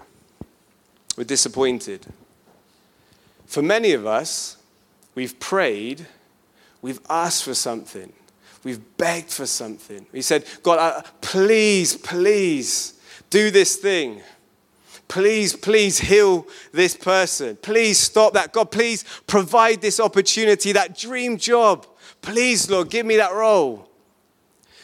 We're 1.17 1.23
disappointed. 1.23 2.05
For 3.47 3.63
many 3.63 3.93
of 3.93 4.05
us, 4.05 4.57
we've 5.15 5.39
prayed, 5.39 6.05
we've 6.83 6.99
asked 7.09 7.43
for 7.43 7.55
something, 7.55 8.13
we've 8.63 8.97
begged 8.97 9.31
for 9.31 9.47
something. 9.47 10.05
We 10.11 10.21
said, 10.21 10.45
God, 10.61 11.03
please, 11.21 11.97
please 11.97 12.93
do 13.31 13.49
this 13.49 13.75
thing. 13.75 14.21
Please, 15.13 15.55
please 15.55 15.99
heal 15.99 16.47
this 16.71 16.97
person. 16.97 17.55
Please 17.57 17.99
stop 17.99 18.33
that. 18.33 18.51
God, 18.51 18.71
please 18.71 19.05
provide 19.27 19.79
this 19.79 19.99
opportunity, 19.99 20.71
that 20.71 20.97
dream 20.97 21.37
job. 21.37 21.85
Please, 22.23 22.67
Lord, 22.67 22.89
give 22.89 23.05
me 23.05 23.17
that 23.17 23.31
role. 23.31 23.87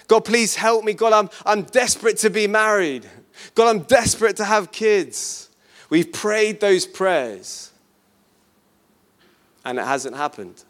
God, 0.08 0.26
please 0.26 0.56
help 0.56 0.86
me. 0.86 0.94
God, 0.94 1.14
I'm, 1.14 1.32
I'm 1.48 1.64
desperate 1.64 2.18
to 2.18 2.30
be 2.30 2.46
married. 2.46 3.10
God, 3.56 3.76
I'm 3.76 3.82
desperate 3.86 4.36
to 4.36 4.46
have 4.46 4.72
kids. 4.72 5.50
We've 5.90 6.14
prayed 6.14 6.60
those 6.60 6.86
prayers, 6.86 7.72
and 9.66 9.80
it 9.80 9.86
hasn't 9.86 10.16
happened. 10.16 10.64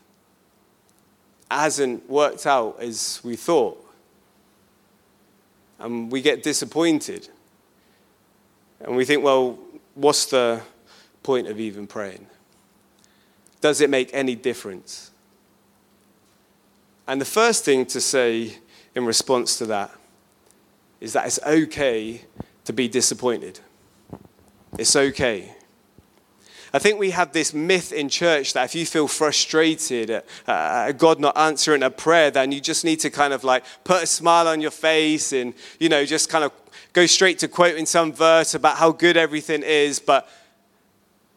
It 1.51 1.55
hasn't 1.55 2.09
worked 2.09 2.47
out 2.47 2.77
as 2.79 3.19
we 3.25 3.35
thought. 3.35 3.85
And 5.79 6.09
we 6.09 6.21
get 6.21 6.43
disappointed. 6.43 7.27
And 8.81 8.95
we 8.95 9.05
think, 9.05 9.23
well, 9.23 9.59
what's 9.95 10.25
the 10.27 10.61
point 11.23 11.47
of 11.47 11.59
even 11.59 11.87
praying? 11.87 12.27
Does 13.61 13.81
it 13.81 13.89
make 13.89 14.09
any 14.13 14.35
difference? 14.35 15.11
And 17.07 17.19
the 17.19 17.25
first 17.25 17.65
thing 17.65 17.85
to 17.87 17.99
say 17.99 18.59
in 18.95 19.05
response 19.05 19.57
to 19.57 19.65
that 19.65 19.91
is 21.01 21.13
that 21.13 21.25
it's 21.25 21.39
okay 21.45 22.21
to 22.65 22.73
be 22.73 22.87
disappointed. 22.87 23.59
It's 24.77 24.95
okay. 24.95 25.55
I 26.71 26.77
think 26.77 26.99
we 26.99 27.09
have 27.09 27.33
this 27.33 27.51
myth 27.51 27.91
in 27.91 28.09
church 28.09 28.53
that 28.53 28.65
if 28.65 28.75
you 28.75 28.85
feel 28.85 29.07
frustrated 29.07 30.23
at 30.47 30.97
God 30.99 31.19
not 31.19 31.35
answering 31.35 31.81
a 31.81 31.89
prayer, 31.89 32.29
then 32.29 32.51
you 32.51 32.61
just 32.61 32.85
need 32.85 32.99
to 32.99 33.09
kind 33.09 33.33
of 33.33 33.43
like 33.43 33.63
put 33.83 34.03
a 34.03 34.05
smile 34.05 34.47
on 34.47 34.61
your 34.61 34.71
face 34.71 35.33
and, 35.33 35.55
you 35.79 35.89
know, 35.89 36.05
just 36.05 36.29
kind 36.29 36.43
of 36.43 36.51
go 36.93 37.05
straight 37.05 37.39
to 37.39 37.47
quoting 37.47 37.85
some 37.85 38.13
verse 38.13 38.53
about 38.53 38.77
how 38.77 38.91
good 38.91 39.17
everything 39.17 39.63
is. 39.63 39.99
But 39.99 40.29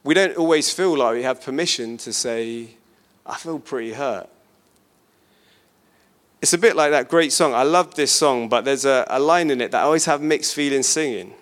we 0.05 0.15
don't 0.15 0.37
always 0.37 0.73
feel 0.73 0.97
like 0.97 1.15
we 1.15 1.23
have 1.23 1.43
permission 1.43 1.97
to 1.99 2.13
say, 2.13 2.71
I 3.25 3.37
feel 3.37 3.59
pretty 3.59 3.93
hurt. 3.93 4.29
It's 6.41 6.53
a 6.53 6.59
bit 6.59 6.75
like 6.75 6.91
that 6.91 7.09
great 7.09 7.33
song. 7.33 7.55
I 7.55 7.63
love 7.63 7.95
this 7.95 8.11
song, 8.11 8.49
but 8.49 8.65
there's 8.65 8.85
a, 8.85 9.07
a 9.09 9.21
line 9.21 9.51
in 9.51 9.61
it 9.61 9.71
that 9.71 9.83
I 9.83 9.85
always 9.85 10.07
have 10.07 10.21
mixed 10.21 10.55
feelings 10.57 10.89
singing. 10.89 11.33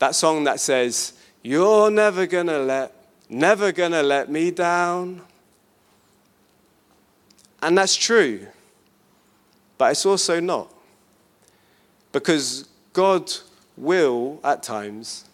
That 0.00 0.16
song 0.16 0.44
that 0.44 0.58
says, 0.58 1.12
You're 1.42 1.88
never 1.90 2.26
gonna 2.26 2.58
let, 2.58 2.92
never 3.28 3.70
gonna 3.70 4.02
let 4.02 4.28
me 4.28 4.50
down. 4.50 5.22
And 7.62 7.78
that's 7.78 7.94
true, 7.94 8.48
but 9.76 9.92
it's 9.92 10.06
also 10.06 10.40
not. 10.40 10.72
Because 12.10 12.68
God 12.92 13.32
will, 13.76 14.40
at 14.42 14.62
times, 14.62 15.24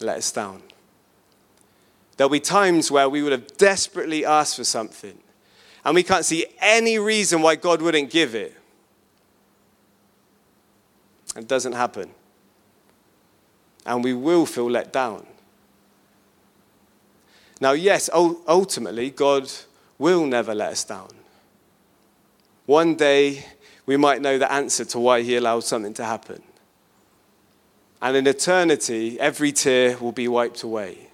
let 0.00 0.18
us 0.18 0.30
down. 0.32 0.62
There'll 2.16 2.30
be 2.30 2.40
times 2.40 2.90
where 2.90 3.08
we 3.08 3.22
would 3.22 3.32
have 3.32 3.56
desperately 3.56 4.24
asked 4.24 4.56
for 4.56 4.64
something 4.64 5.18
and 5.84 5.94
we 5.94 6.02
can't 6.02 6.24
see 6.24 6.46
any 6.60 6.98
reason 6.98 7.42
why 7.42 7.56
God 7.56 7.82
wouldn't 7.82 8.10
give 8.10 8.34
it. 8.34 8.56
It 11.36 11.48
doesn't 11.48 11.72
happen. 11.72 12.10
And 13.84 14.04
we 14.04 14.14
will 14.14 14.46
feel 14.46 14.70
let 14.70 14.92
down. 14.92 15.26
Now, 17.60 17.72
yes, 17.72 18.10
ultimately, 18.12 19.10
God 19.10 19.50
will 19.98 20.26
never 20.26 20.54
let 20.54 20.72
us 20.72 20.84
down. 20.84 21.10
One 22.66 22.94
day, 22.94 23.44
we 23.86 23.96
might 23.96 24.20
know 24.20 24.38
the 24.38 24.50
answer 24.52 24.84
to 24.86 24.98
why 24.98 25.22
He 25.22 25.36
allowed 25.36 25.64
something 25.64 25.94
to 25.94 26.04
happen. 26.04 26.42
And 28.02 28.16
in 28.16 28.26
eternity, 28.26 29.18
every 29.20 29.52
tear 29.52 29.96
will 29.96 30.12
be 30.12 30.26
wiped 30.26 30.64
away. 30.64 31.08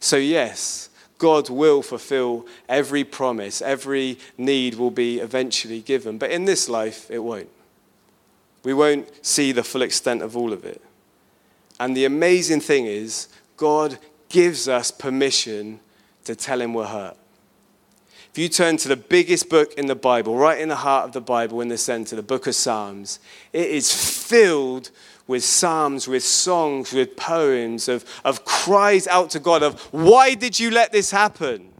So, 0.00 0.16
yes, 0.16 0.88
God 1.18 1.50
will 1.50 1.82
fulfill 1.82 2.46
every 2.68 3.04
promise, 3.04 3.60
every 3.62 4.18
need 4.36 4.74
will 4.74 4.90
be 4.90 5.20
eventually 5.20 5.80
given. 5.80 6.18
But 6.18 6.30
in 6.30 6.46
this 6.46 6.68
life, 6.68 7.10
it 7.10 7.20
won't. 7.20 7.50
We 8.62 8.72
won't 8.72 9.24
see 9.24 9.52
the 9.52 9.62
full 9.62 9.82
extent 9.82 10.22
of 10.22 10.36
all 10.36 10.52
of 10.52 10.64
it. 10.64 10.82
And 11.78 11.94
the 11.94 12.06
amazing 12.06 12.60
thing 12.60 12.86
is, 12.86 13.28
God 13.58 13.98
gives 14.30 14.66
us 14.66 14.90
permission 14.90 15.80
to 16.24 16.34
tell 16.34 16.60
Him 16.60 16.72
we're 16.72 16.86
hurt. 16.86 17.16
If 18.32 18.38
you 18.38 18.48
turn 18.48 18.78
to 18.78 18.88
the 18.88 18.96
biggest 18.96 19.48
book 19.48 19.74
in 19.74 19.86
the 19.86 19.94
Bible, 19.94 20.36
right 20.36 20.58
in 20.58 20.68
the 20.68 20.76
heart 20.76 21.04
of 21.04 21.12
the 21.12 21.20
Bible, 21.20 21.60
in 21.60 21.68
the 21.68 21.78
center, 21.78 22.16
the 22.16 22.22
book 22.22 22.46
of 22.46 22.54
Psalms, 22.54 23.20
it 23.52 23.70
is 23.70 23.92
filled 23.92 24.90
with 25.26 25.44
psalms, 25.44 26.06
with 26.06 26.22
songs, 26.22 26.92
with 26.92 27.16
poems, 27.16 27.88
of, 27.88 28.04
of 28.24 28.44
cries 28.44 29.06
out 29.06 29.30
to 29.30 29.40
God 29.40 29.62
of, 29.62 29.80
why 29.92 30.34
did 30.34 30.58
you 30.58 30.70
let 30.70 30.92
this 30.92 31.10
happen? 31.10 31.70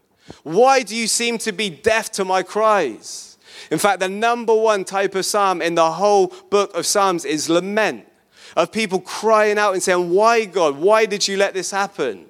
Why 0.43 0.83
do 0.83 0.97
you 0.97 1.07
seem 1.07 1.39
to 1.39 1.53
be 1.53 1.69
deaf 1.69 2.11
to 2.13 2.25
my 2.25 2.43
cries? 2.43 3.37
In 3.71 3.79
fact, 3.79 4.01
the 4.01 4.09
number 4.09 4.55
one 4.55 4.85
type 4.85 5.15
of 5.15 5.25
psalm 5.25 5.61
in 5.61 5.75
the 5.75 5.93
whole 5.93 6.33
book 6.51 6.75
of 6.75 6.87
Psalms 6.87 7.25
is 7.25 7.49
lament, 7.49 8.07
of 8.57 8.73
people 8.73 9.01
crying 9.01 9.59
out 9.59 9.75
and 9.75 9.83
saying, 9.83 10.11
Why, 10.11 10.45
God? 10.45 10.77
Why 10.77 11.07
did 11.07 11.27
you 11.27 11.37
let 11.37 11.55
this 11.55 11.71
happen? 11.71 12.27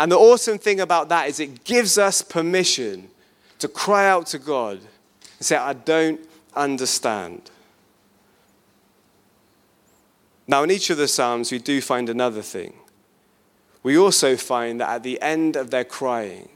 And 0.00 0.10
the 0.10 0.18
awesome 0.18 0.58
thing 0.58 0.80
about 0.80 1.08
that 1.10 1.28
is 1.28 1.40
it 1.40 1.64
gives 1.64 1.98
us 1.98 2.22
permission 2.22 3.08
to 3.58 3.68
cry 3.68 4.08
out 4.08 4.26
to 4.26 4.38
God 4.38 4.78
and 4.78 5.46
say, 5.46 5.56
I 5.56 5.72
don't 5.72 6.20
understand. 6.54 7.50
Now, 10.46 10.62
in 10.62 10.70
each 10.70 10.90
of 10.90 10.98
the 10.98 11.08
Psalms, 11.08 11.50
we 11.50 11.58
do 11.58 11.80
find 11.80 12.08
another 12.08 12.42
thing. 12.42 12.74
We 13.82 13.96
also 13.96 14.36
find 14.36 14.80
that 14.80 14.88
at 14.88 15.02
the 15.02 15.20
end 15.20 15.56
of 15.56 15.70
their 15.70 15.84
crying 15.84 16.48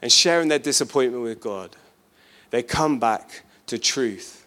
and 0.00 0.10
sharing 0.10 0.48
their 0.48 0.58
disappointment 0.58 1.22
with 1.22 1.40
God, 1.40 1.76
they 2.50 2.62
come 2.62 2.98
back 2.98 3.42
to 3.66 3.78
truth. 3.78 4.46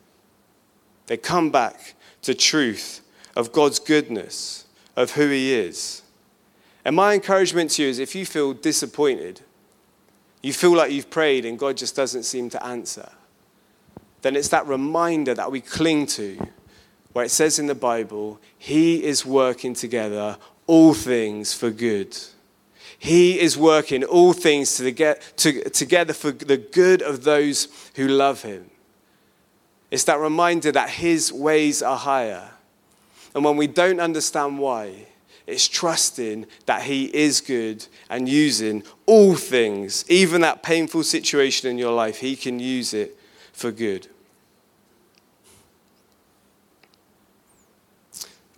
They 1.08 1.18
come 1.18 1.52
back 1.52 1.94
to 2.24 2.34
truth, 2.34 3.02
of 3.36 3.52
God's 3.52 3.80
goodness, 3.80 4.66
of 4.96 5.12
who 5.12 5.30
He 5.30 5.54
is. 5.54 6.02
And 6.84 6.96
my 6.96 7.14
encouragement 7.14 7.72
to 7.72 7.84
you 7.84 7.90
is 7.90 8.00
if 8.00 8.16
you 8.16 8.26
feel 8.26 8.54
disappointed, 8.54 9.42
you 10.42 10.54
feel 10.54 10.76
like 10.76 10.92
you've 10.92 11.10
prayed 11.10 11.46
and 11.46 11.58
God 11.58 11.78
just 11.78 11.96
doesn't 11.96 12.24
seem 12.24 12.50
to 12.52 12.64
answer, 12.64 13.10
then 14.22 14.36
it's 14.36 14.50
that 14.50 14.68
reminder 14.68 15.34
that 15.34 15.52
we 15.52 15.62
cling 15.62 16.06
to 16.08 16.48
where 17.16 17.24
it 17.24 17.32
says 17.32 17.60
in 17.60 17.68
the 17.68 17.74
Bible, 17.74 18.42
He 18.58 19.02
is 19.02 19.26
working 19.26 19.74
together 19.74 20.38
all 20.68 20.94
things 20.94 21.54
for 21.54 21.72
good. 21.72 22.18
He 23.00 23.40
is 23.40 23.58
working 23.58 24.04
all 24.04 24.34
things 24.34 24.76
to 24.76 24.92
get, 24.92 25.22
to, 25.38 25.70
together 25.70 26.12
for 26.12 26.32
the 26.32 26.58
good 26.58 27.02
of 27.02 27.24
those 27.24 27.70
who 27.96 28.10
love 28.10 28.42
Him. 28.42 28.70
It's 29.92 30.04
that 30.04 30.20
reminder 30.20 30.74
that 30.74 30.90
His 30.90 31.32
ways 31.32 31.82
are 31.82 31.96
higher. 31.96 32.50
And 33.34 33.46
when 33.46 33.56
we 33.56 33.68
don't 33.68 34.02
understand 34.02 34.60
why, 34.60 35.06
it's 35.48 35.70
trusting 35.70 36.46
that 36.66 36.82
He 36.82 37.06
is 37.16 37.40
good 37.40 37.88
and 38.10 38.28
using 38.28 38.84
all 39.06 39.36
things, 39.36 40.04
even 40.10 40.42
that 40.42 40.64
painful 40.64 41.04
situation 41.04 41.70
in 41.70 41.78
your 41.78 41.94
life, 41.94 42.18
He 42.18 42.36
can 42.36 42.60
use 42.60 42.94
it 42.94 43.18
for 43.54 43.72
good. 43.72 44.10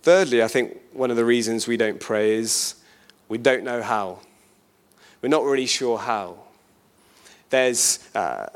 Thirdly, 0.02 0.42
I 0.42 0.48
think 0.48 0.78
one 0.92 1.10
of 1.10 1.16
the 1.16 1.24
reasons 1.24 1.66
we 1.66 1.76
don't 1.76 2.00
pray 2.00 2.34
is 2.36 2.76
we 3.28 3.38
don't 3.38 3.64
know 3.64 3.82
how. 3.82 4.20
We're 5.20 5.28
not 5.28 5.44
really 5.44 5.66
sure 5.66 5.98
how. 5.98 6.38
There's, 7.50 7.98
uh, 8.14 8.46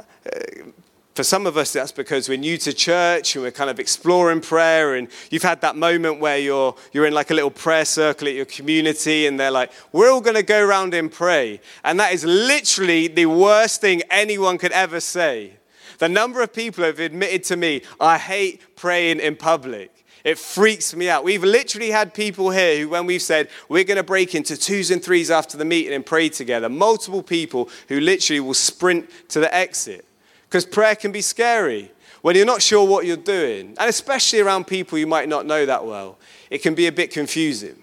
for 1.14 1.24
some 1.24 1.46
of 1.46 1.56
us, 1.56 1.72
that's 1.72 1.92
because 1.92 2.28
we're 2.28 2.38
new 2.38 2.56
to 2.58 2.72
church 2.72 3.34
and 3.34 3.42
we're 3.42 3.50
kind 3.50 3.68
of 3.68 3.80
exploring 3.80 4.40
prayer. 4.40 4.94
And 4.94 5.08
you've 5.30 5.42
had 5.42 5.60
that 5.62 5.76
moment 5.76 6.20
where 6.20 6.38
you're, 6.38 6.76
you're 6.92 7.06
in 7.06 7.14
like 7.14 7.30
a 7.30 7.34
little 7.34 7.50
prayer 7.50 7.84
circle 7.84 8.28
at 8.28 8.34
your 8.34 8.44
community 8.44 9.26
and 9.26 9.38
they're 9.38 9.50
like, 9.50 9.72
we're 9.92 10.10
all 10.10 10.20
going 10.20 10.36
to 10.36 10.42
go 10.42 10.64
around 10.64 10.94
and 10.94 11.10
pray. 11.10 11.60
And 11.84 11.98
that 11.98 12.12
is 12.12 12.24
literally 12.24 13.08
the 13.08 13.26
worst 13.26 13.80
thing 13.80 14.02
anyone 14.10 14.58
could 14.58 14.72
ever 14.72 15.00
say. 15.00 15.54
The 15.98 16.08
number 16.08 16.42
of 16.42 16.52
people 16.52 16.84
have 16.84 16.98
admitted 16.98 17.44
to 17.44 17.56
me, 17.56 17.82
I 18.00 18.18
hate 18.18 18.76
praying 18.76 19.20
in 19.20 19.36
public. 19.36 20.01
It 20.24 20.38
freaks 20.38 20.94
me 20.94 21.08
out. 21.08 21.24
We've 21.24 21.42
literally 21.42 21.90
had 21.90 22.14
people 22.14 22.50
here 22.50 22.78
who, 22.78 22.88
when 22.90 23.06
we've 23.06 23.22
said 23.22 23.48
we're 23.68 23.84
going 23.84 23.96
to 23.96 24.04
break 24.04 24.34
into 24.34 24.56
twos 24.56 24.90
and 24.90 25.02
threes 25.02 25.30
after 25.30 25.56
the 25.56 25.64
meeting 25.64 25.92
and 25.92 26.06
pray 26.06 26.28
together, 26.28 26.68
multiple 26.68 27.22
people 27.22 27.68
who 27.88 27.98
literally 27.98 28.40
will 28.40 28.54
sprint 28.54 29.10
to 29.30 29.40
the 29.40 29.52
exit. 29.52 30.04
Because 30.48 30.64
prayer 30.64 30.94
can 30.94 31.12
be 31.12 31.22
scary 31.22 31.90
when 32.20 32.36
you're 32.36 32.46
not 32.46 32.62
sure 32.62 32.86
what 32.86 33.04
you're 33.04 33.16
doing, 33.16 33.74
and 33.78 33.88
especially 33.88 34.38
around 34.38 34.66
people 34.66 34.96
you 34.96 35.08
might 35.08 35.28
not 35.28 35.44
know 35.44 35.66
that 35.66 35.84
well. 35.84 36.18
It 36.50 36.58
can 36.58 36.74
be 36.74 36.86
a 36.86 36.92
bit 36.92 37.10
confusing. 37.10 37.76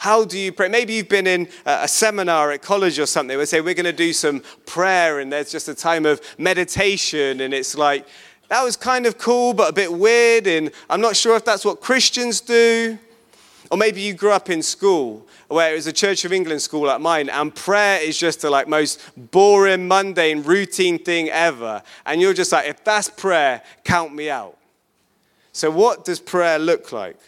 How 0.00 0.24
do 0.24 0.38
you 0.38 0.50
pray? 0.50 0.68
Maybe 0.68 0.94
you've 0.94 1.10
been 1.10 1.26
in 1.26 1.46
a 1.66 1.86
seminar 1.86 2.50
at 2.52 2.62
college 2.62 2.98
or 2.98 3.04
something 3.04 3.36
where 3.36 3.44
they 3.44 3.50
say 3.50 3.60
we're 3.60 3.74
going 3.74 3.84
to 3.84 3.92
do 3.92 4.14
some 4.14 4.42
prayer 4.64 5.20
and 5.20 5.30
there's 5.30 5.52
just 5.52 5.68
a 5.68 5.74
time 5.74 6.06
of 6.06 6.22
meditation 6.38 7.42
and 7.42 7.52
it's 7.52 7.76
like, 7.76 8.08
that 8.50 8.64
was 8.64 8.76
kind 8.76 9.06
of 9.06 9.16
cool, 9.16 9.54
but 9.54 9.70
a 9.70 9.72
bit 9.72 9.92
weird, 9.92 10.48
and 10.48 10.72
I'm 10.90 11.00
not 11.00 11.14
sure 11.14 11.36
if 11.36 11.44
that's 11.44 11.64
what 11.64 11.80
Christians 11.80 12.40
do. 12.40 12.98
Or 13.70 13.78
maybe 13.78 14.00
you 14.00 14.12
grew 14.12 14.32
up 14.32 14.50
in 14.50 14.60
school 14.60 15.24
where 15.46 15.72
it 15.72 15.76
was 15.76 15.86
a 15.86 15.92
Church 15.92 16.24
of 16.24 16.32
England 16.32 16.60
school 16.60 16.86
like 16.86 17.00
mine, 17.00 17.28
and 17.28 17.54
prayer 17.54 18.02
is 18.02 18.18
just 18.18 18.42
the 18.42 18.50
like 18.50 18.66
most 18.66 19.00
boring, 19.16 19.86
mundane, 19.86 20.42
routine 20.42 20.98
thing 20.98 21.28
ever. 21.28 21.80
And 22.04 22.20
you're 22.20 22.34
just 22.34 22.50
like, 22.50 22.68
if 22.68 22.82
that's 22.82 23.08
prayer, 23.08 23.62
count 23.84 24.12
me 24.12 24.28
out. 24.28 24.56
So, 25.52 25.70
what 25.70 26.04
does 26.04 26.18
prayer 26.18 26.58
look 26.58 26.90
like? 26.90 27.18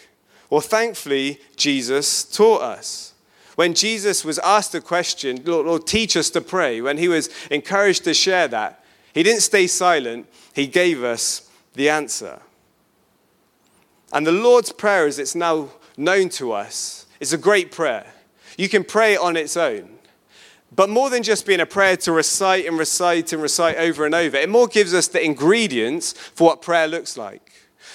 Well, 0.51 0.61
thankfully, 0.61 1.39
Jesus 1.55 2.25
taught 2.25 2.63
us. 2.63 3.15
When 3.55 3.75
Jesus 3.75 4.25
was 4.25 4.41
asked 4.41 4.75
a 4.75 4.81
question, 4.81 5.41
Lord, 5.45 5.67
Lord, 5.67 5.87
teach 5.87 6.17
us 6.17 6.31
to 6.31 6.41
pray, 6.41 6.81
when 6.81 6.99
he 6.99 7.07
was 7.07 7.31
encouraged 7.49 8.03
to 8.05 8.15
share 8.15 8.49
that, 8.49 8.82
he 9.15 9.23
didn't 9.23 9.43
stay 9.43 9.67
silent. 9.67 10.27
He 10.55 10.67
gave 10.67 11.03
us 11.03 11.51
the 11.75 11.89
answer. 11.89 12.41
And 14.13 14.27
the 14.27 14.33
Lord's 14.33 14.73
Prayer, 14.73 15.07
as 15.07 15.19
it's 15.19 15.35
now 15.35 15.71
known 15.97 16.29
to 16.31 16.53
us, 16.53 17.07
is 17.21 17.33
a 17.33 17.39
great 17.39 17.73
prayer. 17.73 18.07
You 18.59 18.69
can 18.69 18.85
pray 18.85 19.17
on 19.17 19.37
its 19.37 19.57
own. 19.57 19.99
But 20.75 20.89
more 20.89 21.11
than 21.11 21.23
just 21.23 21.47
being 21.47 21.61
a 21.61 21.67
prayer 21.67 21.97
to 21.99 22.13
recite 22.13 22.67
and 22.67 22.79
recite 22.79 23.33
and 23.33 23.43
recite 23.43 23.77
over 23.77 24.07
and 24.07 24.15
over, 24.15 24.37
it 24.37 24.49
more 24.49 24.67
gives 24.67 24.95
us 24.95 25.07
the 25.09 25.23
ingredients 25.23 26.13
for 26.13 26.49
what 26.49 26.63
prayer 26.63 26.89
looks 26.89 27.17
like 27.17 27.53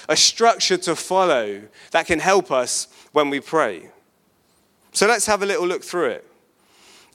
a 0.08 0.16
structure 0.16 0.78
to 0.78 0.96
follow 0.96 1.62
that 1.90 2.06
can 2.06 2.18
help 2.18 2.50
us 2.50 2.88
when 3.12 3.28
we 3.28 3.40
pray. 3.40 3.90
So 4.92 5.06
let's 5.06 5.26
have 5.26 5.42
a 5.42 5.46
little 5.46 5.66
look 5.66 5.84
through 5.84 6.06
it. 6.06 6.26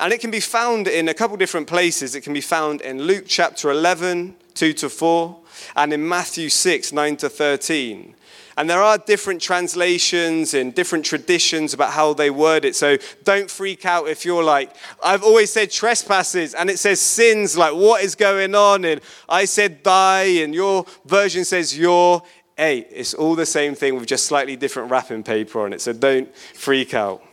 And 0.03 0.11
it 0.11 0.19
can 0.19 0.31
be 0.31 0.41
found 0.41 0.89
in 0.89 1.07
a 1.07 1.13
couple 1.13 1.37
different 1.37 1.65
places. 1.65 2.13
It 2.13 2.25
can 2.25 2.33
be 2.33 2.41
found 2.41 2.81
in 2.81 3.03
Luke 3.03 3.23
chapter 3.25 3.71
11, 3.71 4.35
2 4.53 4.73
to 4.73 4.89
4, 4.89 5.39
and 5.77 5.93
in 5.93 6.05
Matthew 6.05 6.49
6, 6.49 6.91
9 6.91 7.15
to 7.15 7.29
13. 7.29 8.13
And 8.57 8.69
there 8.69 8.81
are 8.81 8.97
different 8.97 9.41
translations 9.41 10.55
and 10.55 10.75
different 10.75 11.05
traditions 11.05 11.73
about 11.73 11.93
how 11.93 12.13
they 12.13 12.29
word 12.29 12.65
it. 12.65 12.75
So 12.75 12.97
don't 13.23 13.49
freak 13.49 13.85
out 13.85 14.09
if 14.09 14.25
you're 14.25 14.43
like, 14.43 14.75
I've 15.01 15.23
always 15.23 15.53
said 15.53 15.71
trespasses 15.71 16.53
and 16.53 16.69
it 16.69 16.79
says 16.79 16.99
sins. 16.99 17.57
Like, 17.57 17.73
what 17.73 18.03
is 18.03 18.15
going 18.15 18.55
on? 18.55 18.83
And 18.83 18.99
I 19.29 19.45
said 19.45 19.83
die, 19.83 20.41
and 20.43 20.53
your 20.53 20.85
version 21.05 21.45
says 21.45 21.79
your. 21.79 22.23
Hey, 22.57 22.85
it's 22.91 23.13
all 23.13 23.35
the 23.35 23.45
same 23.45 23.73
thing 23.73 23.95
with 23.95 24.07
just 24.07 24.25
slightly 24.25 24.57
different 24.57 24.91
wrapping 24.91 25.23
paper 25.23 25.61
on 25.61 25.71
it. 25.71 25.79
So 25.79 25.93
don't 25.93 26.35
freak 26.35 26.93
out. 26.93 27.23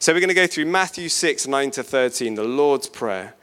So 0.00 0.14
we're 0.14 0.20
going 0.20 0.28
to 0.28 0.34
go 0.34 0.46
through 0.46 0.64
Matthew 0.64 1.10
6, 1.10 1.46
9 1.46 1.70
to 1.72 1.82
13, 1.82 2.34
the 2.34 2.42
Lord's 2.42 2.88
Prayer. 2.88 3.34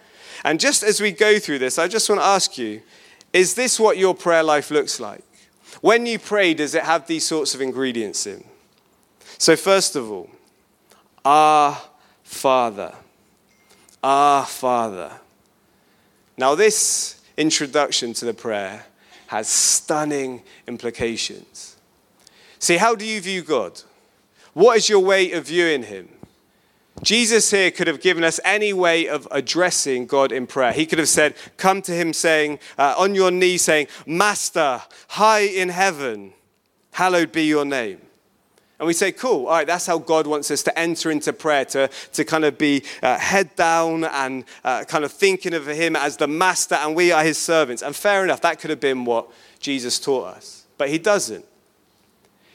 And 0.44 0.60
just 0.60 0.82
as 0.82 1.00
we 1.00 1.12
go 1.12 1.38
through 1.38 1.60
this, 1.60 1.78
I 1.78 1.88
just 1.88 2.10
want 2.10 2.20
to 2.20 2.26
ask 2.26 2.58
you 2.58 2.82
is 3.32 3.54
this 3.54 3.80
what 3.80 4.00
your 4.00 4.16
prayer 4.16 4.42
life 4.42 4.72
looks 4.72 5.00
like? 5.00 5.24
When 5.82 6.08
you 6.08 6.18
pray, 6.18 6.56
does 6.56 6.74
it 6.74 6.84
have 6.84 7.06
these 7.06 7.26
sorts 7.26 7.54
of 7.54 7.62
ingredients 7.62 8.26
in? 8.26 8.44
So, 9.38 9.56
first 9.56 9.96
of 9.96 10.10
all, 10.10 10.32
our 11.24 11.78
Father. 12.24 12.96
Our 14.02 14.44
Father. 14.44 15.12
Now, 16.38 16.56
this 16.56 17.22
introduction 17.36 18.14
to 18.14 18.26
the 18.26 18.34
prayer 18.34 18.86
has 19.28 19.48
stunning 19.48 20.42
implications. 20.68 21.78
See, 22.58 22.78
how 22.78 22.96
do 22.96 23.06
you 23.06 23.22
view 23.22 23.44
God? 23.44 23.80
What 24.54 24.78
is 24.78 24.90
your 24.90 25.02
way 25.02 25.34
of 25.34 25.46
viewing 25.46 25.84
Him? 25.84 26.10
Jesus 27.04 27.52
here 27.52 27.70
could 27.70 27.88
have 27.88 28.02
given 28.02 28.24
us 28.24 28.40
any 28.44 28.74
way 28.74 29.08
of 29.08 29.28
addressing 29.30 30.08
God 30.08 30.32
in 30.32 30.48
prayer. 30.48 30.74
He 30.74 30.86
could 30.86 31.00
have 31.00 31.10
said, 31.10 31.36
Come 31.58 31.82
to 31.84 31.92
Him 31.92 32.12
saying, 32.12 32.60
uh, 32.78 32.96
on 32.98 33.14
your 33.14 33.30
knees, 33.30 33.64
saying, 33.64 33.88
Master, 34.06 34.82
high 35.10 35.42
in 35.42 35.70
heaven, 35.70 36.34
hallowed 36.92 37.32
be 37.32 37.44
your 37.44 37.66
name. 37.66 38.02
And 38.80 38.88
we 38.88 38.94
say, 38.94 39.12
Cool, 39.12 39.46
all 39.46 39.54
right, 39.54 39.68
that's 39.68 39.86
how 39.86 40.00
God 40.00 40.26
wants 40.26 40.50
us 40.50 40.64
to 40.64 40.80
enter 40.80 41.12
into 41.12 41.34
prayer, 41.34 41.66
to, 41.66 41.88
to 42.14 42.26
kind 42.26 42.46
of 42.46 42.58
be 42.58 42.84
uh, 43.04 43.18
head 43.18 43.56
down 43.56 44.04
and 44.04 44.44
uh, 44.64 44.84
kind 44.86 45.04
of 45.06 45.12
thinking 45.12 45.54
of 45.54 45.68
Him 45.68 45.96
as 45.96 46.18
the 46.18 46.28
Master, 46.28 46.76
and 46.76 46.96
we 46.96 47.12
are 47.12 47.24
His 47.24 47.38
servants. 47.38 47.84
And 47.84 47.96
fair 47.96 48.24
enough, 48.24 48.42
that 48.42 48.60
could 48.60 48.72
have 48.72 48.80
been 48.80 49.06
what 49.06 49.30
Jesus 49.60 50.00
taught 50.00 50.36
us. 50.36 50.66
But 50.78 50.90
He 50.90 50.98
doesn't. 50.98 51.46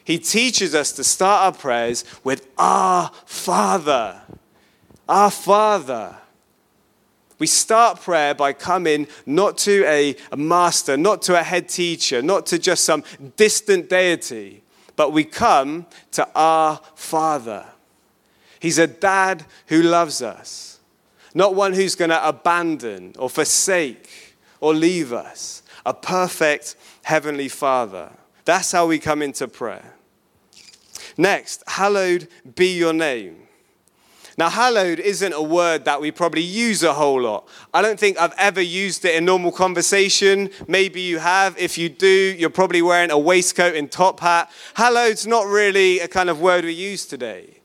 He 0.05 0.19
teaches 0.19 0.75
us 0.75 0.93
to 0.93 1.05
start 1.05 1.45
our 1.45 1.61
prayers 1.61 2.05
with 2.25 2.49
Our 2.59 3.11
Father. 3.25 4.21
Our 5.09 5.31
Father. 5.31 6.17
We 7.38 7.47
start 7.47 8.01
prayer 8.01 8.35
by 8.35 8.53
coming 8.53 9.09
not 9.27 9.59
to 9.59 9.85
a, 9.87 10.17
a, 10.31 10.37
master, 10.37 10.97
not 10.97 11.23
to 11.23 11.38
a 11.38 11.43
head 11.43 11.69
teacher, 11.69 12.23
not 12.23 12.47
to 12.47 12.59
just 12.59 12.85
some 12.85 13.03
distant 13.37 13.88
deity, 13.88 14.62
but 14.95 15.12
we 15.12 15.25
come 15.25 15.87
to 16.12 16.29
our 16.35 16.81
Father. 16.95 17.67
He's 18.61 18.79
a 18.79 18.87
dad 18.87 19.45
who 19.67 19.83
loves 19.83 20.23
us, 20.23 20.79
not 21.35 21.57
one 21.57 21.73
who's 21.73 21.97
going 21.97 22.11
to 22.11 22.29
abandon 22.29 23.15
or 23.19 23.29
forsake 23.29 24.37
or 24.61 24.73
leave 24.73 25.12
us. 25.12 25.65
A 25.85 25.93
perfect 25.93 26.77
heavenly 27.03 27.49
Father. 27.49 28.12
That's 28.44 28.72
how 28.72 28.87
we 28.87 28.98
come 28.98 29.22
into 29.22 29.48
prayer. 29.48 29.94
Next, 31.16 31.62
hallowed 31.66 32.28
be 32.55 32.76
your 32.76 32.92
name. 32.92 33.37
Now, 34.38 34.48
hallowed 34.48 34.98
isn't 34.98 35.35
a 35.35 35.42
word 35.42 35.85
that 35.85 36.00
we 36.00 36.11
probably 36.11 36.42
use 36.42 36.83
a 36.83 36.94
whole 36.94 37.20
lot. 37.20 37.46
I 37.74 37.83
don't 37.83 38.00
think 38.00 38.18
I've 38.18 38.35
ever 38.38 38.62
used 38.62 39.05
it 39.05 39.14
in 39.14 39.26
normal 39.26 39.52
conversation. 39.52 40.48
Maybe 40.66 41.02
you 41.02 41.18
have. 41.18 41.57
If 41.59 41.76
you 41.76 41.90
do, 41.90 42.35
you're 42.38 42.48
probably 42.48 42.81
wearing 42.81 43.11
a 43.11 43.18
waistcoat 43.18 43.76
and 43.76 43.92
top 43.92 44.20
hat. 44.20 44.50
Hallowed's 44.74 45.26
not 45.26 45.46
really 45.46 46.00
a 46.00 46.09
kind 46.09 46.31
of 46.31 46.40
word 46.40 46.64
we 46.64 46.72
use 46.72 47.05
today. 47.05 47.59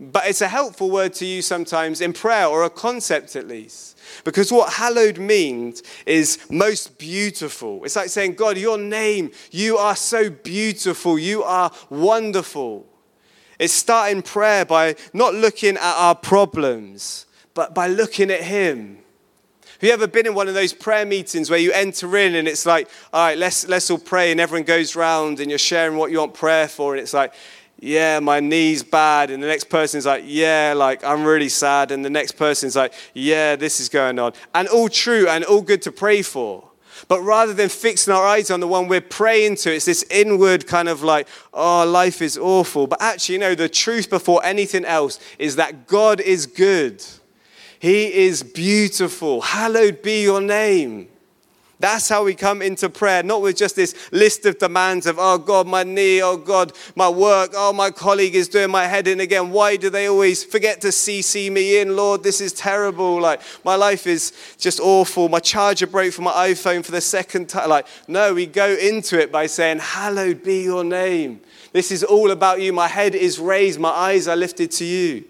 but 0.00 0.26
it's 0.26 0.40
a 0.40 0.48
helpful 0.48 0.90
word 0.90 1.12
to 1.14 1.24
use 1.24 1.46
sometimes 1.46 2.00
in 2.00 2.12
prayer 2.12 2.46
or 2.46 2.64
a 2.64 2.70
concept 2.70 3.36
at 3.36 3.46
least. 3.46 3.93
Because 4.24 4.52
what 4.52 4.72
hallowed 4.72 5.18
means 5.18 5.82
is 6.06 6.38
most 6.50 6.98
beautiful. 6.98 7.84
It's 7.84 7.96
like 7.96 8.08
saying, 8.08 8.34
God, 8.34 8.56
your 8.58 8.78
name, 8.78 9.30
you 9.50 9.76
are 9.76 9.96
so 9.96 10.30
beautiful, 10.30 11.18
you 11.18 11.42
are 11.42 11.70
wonderful. 11.90 12.86
It's 13.58 13.72
starting 13.72 14.22
prayer 14.22 14.64
by 14.64 14.96
not 15.12 15.34
looking 15.34 15.76
at 15.76 15.94
our 15.96 16.14
problems, 16.14 17.26
but 17.54 17.74
by 17.74 17.86
looking 17.86 18.30
at 18.30 18.42
Him. 18.42 18.98
Have 19.62 19.82
you 19.88 19.92
ever 19.92 20.06
been 20.06 20.26
in 20.26 20.34
one 20.34 20.48
of 20.48 20.54
those 20.54 20.72
prayer 20.72 21.04
meetings 21.04 21.50
where 21.50 21.58
you 21.58 21.72
enter 21.72 22.16
in 22.16 22.36
and 22.36 22.48
it's 22.48 22.64
like, 22.64 22.88
all 23.12 23.26
right, 23.26 23.36
let's, 23.36 23.68
let's 23.68 23.90
all 23.90 23.98
pray, 23.98 24.30
and 24.30 24.40
everyone 24.40 24.64
goes 24.64 24.96
round 24.96 25.40
and 25.40 25.50
you're 25.50 25.58
sharing 25.58 25.96
what 25.96 26.10
you 26.10 26.18
want 26.18 26.34
prayer 26.34 26.68
for, 26.68 26.94
and 26.94 27.02
it's 27.02 27.12
like, 27.12 27.34
yeah, 27.84 28.18
my 28.18 28.40
knee's 28.40 28.82
bad. 28.82 29.30
And 29.30 29.42
the 29.42 29.46
next 29.46 29.64
person's 29.64 30.06
like, 30.06 30.24
yeah, 30.26 30.72
like 30.74 31.04
I'm 31.04 31.22
really 31.22 31.50
sad. 31.50 31.90
And 31.90 32.02
the 32.02 32.08
next 32.08 32.32
person's 32.32 32.74
like, 32.74 32.94
yeah, 33.12 33.56
this 33.56 33.78
is 33.78 33.90
going 33.90 34.18
on. 34.18 34.32
And 34.54 34.68
all 34.68 34.88
true 34.88 35.28
and 35.28 35.44
all 35.44 35.60
good 35.60 35.82
to 35.82 35.92
pray 35.92 36.22
for. 36.22 36.66
But 37.08 37.20
rather 37.20 37.52
than 37.52 37.68
fixing 37.68 38.14
our 38.14 38.24
eyes 38.26 38.50
on 38.50 38.60
the 38.60 38.68
one 38.68 38.88
we're 38.88 39.02
praying 39.02 39.56
to, 39.56 39.74
it's 39.74 39.84
this 39.84 40.02
inward 40.10 40.66
kind 40.66 40.88
of 40.88 41.02
like, 41.02 41.28
oh, 41.52 41.84
life 41.84 42.22
is 42.22 42.38
awful. 42.38 42.86
But 42.86 43.02
actually, 43.02 43.34
you 43.34 43.40
know, 43.40 43.54
the 43.54 43.68
truth 43.68 44.08
before 44.08 44.42
anything 44.42 44.86
else 44.86 45.20
is 45.38 45.56
that 45.56 45.86
God 45.86 46.22
is 46.22 46.46
good. 46.46 47.04
He 47.78 48.14
is 48.14 48.42
beautiful. 48.42 49.42
Hallowed 49.42 50.00
be 50.00 50.22
your 50.22 50.40
name. 50.40 51.08
That's 51.84 52.08
how 52.08 52.24
we 52.24 52.34
come 52.34 52.62
into 52.62 52.88
prayer, 52.88 53.22
not 53.22 53.42
with 53.42 53.58
just 53.58 53.76
this 53.76 53.94
list 54.10 54.46
of 54.46 54.58
demands 54.58 55.04
of, 55.04 55.18
oh 55.18 55.36
God, 55.36 55.66
my 55.66 55.82
knee, 55.82 56.22
oh 56.22 56.38
God, 56.38 56.72
my 56.96 57.10
work, 57.10 57.50
oh, 57.54 57.74
my 57.74 57.90
colleague 57.90 58.34
is 58.34 58.48
doing 58.48 58.70
my 58.70 58.86
head 58.86 59.06
in 59.06 59.20
again. 59.20 59.50
Why 59.50 59.76
do 59.76 59.90
they 59.90 60.08
always 60.08 60.42
forget 60.42 60.80
to 60.80 60.86
CC 60.86 61.52
me 61.52 61.80
in? 61.80 61.94
Lord, 61.94 62.22
this 62.22 62.40
is 62.40 62.54
terrible. 62.54 63.20
Like, 63.20 63.42
my 63.66 63.74
life 63.74 64.06
is 64.06 64.32
just 64.56 64.80
awful. 64.80 65.28
My 65.28 65.40
charger 65.40 65.86
broke 65.86 66.14
for 66.14 66.22
my 66.22 66.32
iPhone 66.32 66.82
for 66.82 66.90
the 66.90 67.02
second 67.02 67.50
time. 67.50 67.68
Like, 67.68 67.86
no, 68.08 68.32
we 68.32 68.46
go 68.46 68.72
into 68.72 69.20
it 69.20 69.30
by 69.30 69.44
saying, 69.44 69.80
Hallowed 69.80 70.42
be 70.42 70.62
your 70.62 70.84
name. 70.84 71.42
This 71.74 71.92
is 71.92 72.02
all 72.02 72.30
about 72.30 72.62
you. 72.62 72.72
My 72.72 72.88
head 72.88 73.14
is 73.14 73.38
raised, 73.38 73.78
my 73.78 73.90
eyes 73.90 74.26
are 74.26 74.36
lifted 74.36 74.70
to 74.70 74.86
you. 74.86 75.24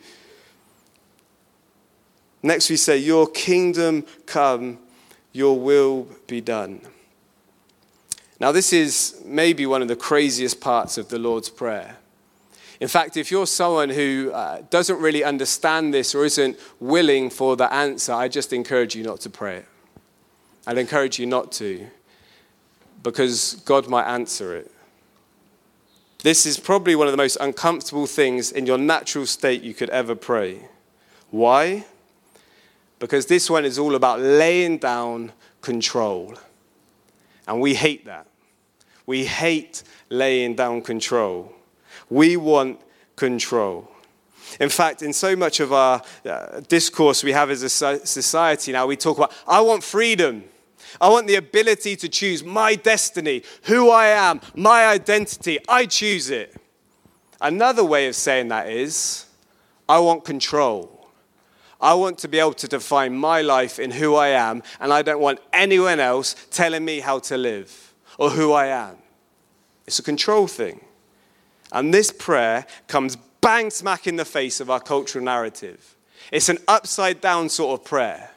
Next, 2.44 2.70
we 2.70 2.76
say, 2.76 2.98
Your 2.98 3.26
kingdom 3.26 4.06
come 4.24 4.78
your 5.34 5.58
will 5.58 6.06
be 6.34 6.40
done. 6.40 6.80
Now, 8.40 8.50
this 8.50 8.72
is 8.72 9.22
maybe 9.24 9.66
one 9.66 9.82
of 9.82 9.88
the 9.88 9.94
craziest 9.94 10.60
parts 10.60 10.98
of 10.98 11.08
the 11.08 11.18
Lord's 11.18 11.48
Prayer. 11.48 11.98
In 12.80 12.88
fact, 12.88 13.16
if 13.16 13.30
you're 13.30 13.46
someone 13.46 13.88
who 13.88 14.32
uh, 14.34 14.62
doesn't 14.68 14.98
really 14.98 15.22
understand 15.22 15.94
this 15.94 16.12
or 16.12 16.24
isn't 16.24 16.58
willing 16.80 17.30
for 17.30 17.54
the 17.54 17.72
answer, 17.72 18.12
I 18.12 18.26
just 18.26 18.52
encourage 18.52 18.96
you 18.96 19.04
not 19.04 19.20
to 19.20 19.30
pray 19.30 19.58
it. 19.58 19.68
I'd 20.66 20.78
encourage 20.78 21.20
you 21.20 21.26
not 21.26 21.52
to, 21.52 21.86
because 23.04 23.62
God 23.64 23.86
might 23.86 24.12
answer 24.12 24.56
it. 24.56 24.72
This 26.24 26.46
is 26.46 26.58
probably 26.58 26.96
one 26.96 27.06
of 27.06 27.12
the 27.12 27.22
most 27.26 27.36
uncomfortable 27.40 28.06
things 28.06 28.50
in 28.50 28.66
your 28.66 28.78
natural 28.78 29.26
state 29.26 29.62
you 29.62 29.72
could 29.72 29.90
ever 29.90 30.16
pray. 30.16 30.62
Why? 31.30 31.84
because 33.04 33.26
this 33.26 33.50
one 33.50 33.66
is 33.66 33.78
all 33.78 33.94
about 33.94 34.18
laying 34.18 34.78
down 34.78 35.30
control. 35.64 36.34
And 37.48 37.60
we 37.60 37.74
hate 37.74 38.04
that. 38.04 38.26
We 39.06 39.24
hate 39.24 39.82
laying 40.10 40.54
down 40.54 40.82
control. 40.82 41.52
We 42.08 42.36
want 42.36 42.80
control. 43.16 43.90
In 44.60 44.68
fact, 44.68 45.02
in 45.02 45.12
so 45.12 45.34
much 45.34 45.60
of 45.60 45.72
our 45.72 46.02
uh, 46.24 46.60
discourse 46.68 47.24
we 47.24 47.32
have 47.32 47.50
as 47.50 47.62
a 47.62 47.68
society 48.06 48.72
now, 48.72 48.86
we 48.86 48.96
talk 48.96 49.16
about, 49.16 49.32
I 49.46 49.60
want 49.62 49.82
freedom. 49.82 50.44
I 51.00 51.08
want 51.08 51.26
the 51.26 51.36
ability 51.36 51.96
to 51.96 52.08
choose 52.08 52.44
my 52.44 52.74
destiny, 52.76 53.42
who 53.64 53.90
I 53.90 54.08
am, 54.08 54.40
my 54.54 54.86
identity. 54.86 55.58
I 55.68 55.86
choose 55.86 56.30
it. 56.30 56.54
Another 57.40 57.84
way 57.84 58.06
of 58.06 58.14
saying 58.14 58.48
that 58.48 58.68
is, 58.68 59.26
I 59.88 59.98
want 59.98 60.24
control. 60.24 60.93
I 61.84 61.92
want 61.92 62.16
to 62.20 62.28
be 62.28 62.38
able 62.38 62.54
to 62.54 62.66
define 62.66 63.14
my 63.14 63.42
life 63.42 63.78
in 63.78 63.90
who 63.90 64.14
I 64.14 64.28
am, 64.28 64.62
and 64.80 64.90
I 64.90 65.02
don't 65.02 65.20
want 65.20 65.40
anyone 65.52 66.00
else 66.00 66.34
telling 66.50 66.82
me 66.82 67.00
how 67.00 67.18
to 67.18 67.36
live 67.36 67.92
or 68.16 68.30
who 68.30 68.52
I 68.52 68.68
am. 68.68 68.96
It's 69.86 69.98
a 69.98 70.02
control 70.02 70.46
thing. 70.46 70.80
And 71.72 71.92
this 71.92 72.10
prayer 72.10 72.64
comes 72.88 73.16
bang 73.42 73.68
smack 73.68 74.06
in 74.06 74.16
the 74.16 74.24
face 74.24 74.60
of 74.60 74.70
our 74.70 74.80
cultural 74.80 75.22
narrative. 75.22 75.94
It's 76.32 76.48
an 76.48 76.56
upside 76.66 77.20
down 77.20 77.50
sort 77.50 77.78
of 77.78 77.84
prayer. 77.84 78.30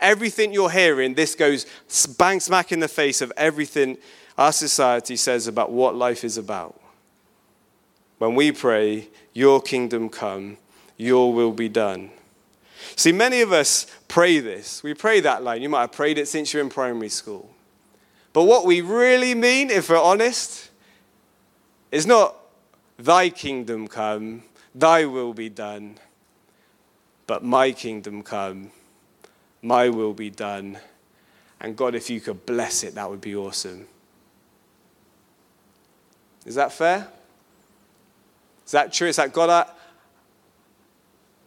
Everything 0.00 0.54
you're 0.54 0.70
hearing, 0.70 1.12
this 1.12 1.34
goes 1.34 1.66
bang 2.16 2.40
smack 2.40 2.72
in 2.72 2.80
the 2.80 2.88
face 2.88 3.20
of 3.20 3.30
everything 3.36 3.98
our 4.38 4.52
society 4.52 5.16
says 5.16 5.46
about 5.46 5.70
what 5.70 5.94
life 5.94 6.24
is 6.24 6.38
about. 6.38 6.80
When 8.16 8.34
we 8.34 8.52
pray, 8.52 9.08
Your 9.34 9.60
kingdom 9.60 10.08
come, 10.08 10.56
Your 10.96 11.34
will 11.34 11.52
be 11.52 11.68
done 11.68 12.12
See, 12.94 13.12
many 13.12 13.40
of 13.40 13.52
us 13.52 13.86
pray 14.08 14.38
this. 14.38 14.82
We 14.82 14.94
pray 14.94 15.20
that 15.20 15.42
line. 15.42 15.62
You 15.62 15.68
might 15.68 15.80
have 15.82 15.92
prayed 15.92 16.18
it 16.18 16.28
since 16.28 16.52
you're 16.52 16.62
in 16.62 16.68
primary 16.68 17.08
school. 17.08 17.50
But 18.32 18.44
what 18.44 18.64
we 18.66 18.82
really 18.82 19.34
mean, 19.34 19.70
if 19.70 19.88
we're 19.88 20.00
honest, 20.00 20.70
is 21.90 22.06
not 22.06 22.36
thy 22.98 23.30
kingdom 23.30 23.88
come, 23.88 24.42
thy 24.74 25.06
will 25.06 25.32
be 25.32 25.48
done, 25.48 25.96
but 27.26 27.42
my 27.42 27.72
kingdom 27.72 28.22
come, 28.22 28.70
my 29.62 29.88
will 29.88 30.12
be 30.12 30.30
done. 30.30 30.78
And 31.60 31.76
God, 31.76 31.94
if 31.94 32.10
you 32.10 32.20
could 32.20 32.44
bless 32.44 32.84
it, 32.84 32.94
that 32.94 33.08
would 33.08 33.20
be 33.20 33.34
awesome. 33.34 33.86
Is 36.44 36.54
that 36.54 36.72
fair? 36.72 37.08
Is 38.66 38.72
that 38.72 38.92
true? 38.92 39.08
Is 39.08 39.16
that 39.16 39.32
God? 39.32 39.48
Uh, 39.48 39.64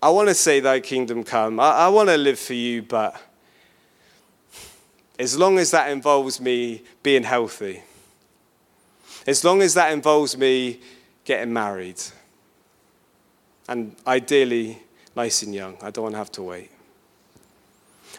I, 0.01 0.07
I 0.07 0.09
want 0.09 0.29
to 0.29 0.35
say, 0.35 0.59
Thy 0.59 0.79
kingdom 0.79 1.23
come. 1.23 1.59
I, 1.59 1.71
I 1.71 1.87
want 1.89 2.09
to 2.09 2.17
live 2.17 2.39
for 2.39 2.53
you, 2.53 2.81
but 2.81 3.19
as 5.17 5.37
long 5.37 5.57
as 5.57 5.71
that 5.71 5.91
involves 5.91 6.39
me 6.39 6.83
being 7.03 7.23
healthy, 7.23 7.83
as 9.27 9.43
long 9.43 9.61
as 9.61 9.73
that 9.73 9.91
involves 9.91 10.37
me 10.37 10.79
getting 11.25 11.53
married, 11.53 12.01
and 13.67 13.95
ideally 14.07 14.81
nice 15.15 15.43
and 15.43 15.53
young, 15.53 15.77
I 15.81 15.91
don't 15.91 16.03
want 16.03 16.13
to 16.13 16.19
have 16.19 16.31
to 16.33 16.43
wait. 16.43 16.71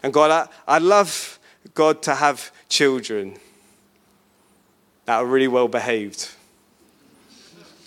And 0.03 0.13
God, 0.13 0.31
I, 0.31 0.75
I'd 0.75 0.81
love 0.81 1.39
God 1.73 2.01
to 2.03 2.15
have 2.15 2.51
children 2.69 3.37
that 5.05 5.17
are 5.17 5.25
really 5.25 5.47
well 5.47 5.67
behaved 5.67 6.29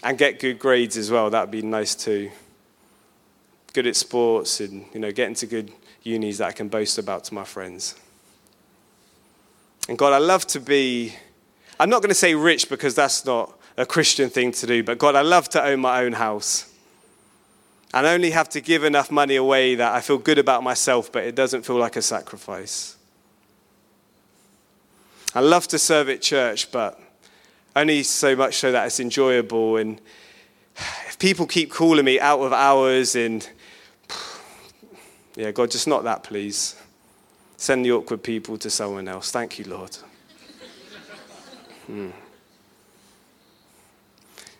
and 0.02 0.18
get 0.18 0.38
good 0.38 0.59
grades 0.59 0.96
as 0.96 1.11
well. 1.11 1.30
That 1.30 1.42
would 1.42 1.50
be 1.50 1.62
nice 1.62 1.94
too 1.94 2.30
good 3.74 3.87
at 3.87 3.96
sports 3.96 4.60
and 4.60 4.87
you 4.94 5.00
know 5.00 5.12
getting 5.12 5.34
to 5.34 5.46
good 5.46 5.70
unis 6.04 6.38
that 6.38 6.48
I 6.48 6.52
can 6.52 6.68
boast 6.68 6.96
about 6.96 7.24
to 7.24 7.34
my 7.34 7.44
friends. 7.44 7.96
And 9.88 9.98
God, 9.98 10.12
I 10.12 10.18
love 10.18 10.46
to 10.48 10.60
be, 10.60 11.14
I'm 11.78 11.90
not 11.90 12.00
going 12.00 12.10
to 12.10 12.14
say 12.14 12.34
rich 12.34 12.70
because 12.70 12.94
that's 12.94 13.26
not 13.26 13.58
a 13.76 13.84
Christian 13.84 14.30
thing 14.30 14.52
to 14.52 14.66
do, 14.66 14.82
but 14.82 14.98
God, 14.98 15.14
I 15.14 15.20
love 15.22 15.48
to 15.50 15.62
own 15.62 15.80
my 15.80 16.02
own 16.02 16.12
house. 16.12 16.70
And 17.92 18.06
only 18.06 18.30
have 18.30 18.48
to 18.50 18.60
give 18.60 18.82
enough 18.82 19.10
money 19.10 19.37
away 19.37 19.76
that 19.76 19.92
I 19.92 20.00
feel 20.00 20.18
good 20.18 20.38
about 20.38 20.62
myself, 20.62 21.12
but 21.12 21.24
it 21.24 21.34
doesn't 21.34 21.64
feel 21.64 21.76
like 21.76 21.96
a 21.96 22.02
sacrifice. 22.02 22.96
I 25.34 25.40
love 25.40 25.68
to 25.68 25.78
serve 25.78 26.08
at 26.08 26.20
church, 26.20 26.72
but 26.72 27.00
only 27.76 28.02
so 28.02 28.34
much 28.34 28.56
so 28.56 28.72
that 28.72 28.87
it's 28.87 28.98
enjoyable. 28.98 29.76
And 29.76 30.00
if 31.06 31.18
people 31.18 31.46
keep 31.46 31.70
calling 31.70 32.04
me 32.04 32.18
out 32.18 32.40
of 32.40 32.52
hours 32.52 33.14
and 33.14 33.48
yeah, 35.37 35.51
God, 35.51 35.70
just 35.70 35.88
not 35.88 36.05
that, 36.05 36.23
please. 36.23 36.77
Send 37.57 37.85
the 37.85 37.92
awkward 37.92 38.23
people 38.23 38.59
to 38.59 38.70
someone 38.70 39.09
else. 39.09 39.31
Thank 39.31 39.59
you, 39.59 39.64
Lord. 39.66 39.97
Hmm. 41.87 42.11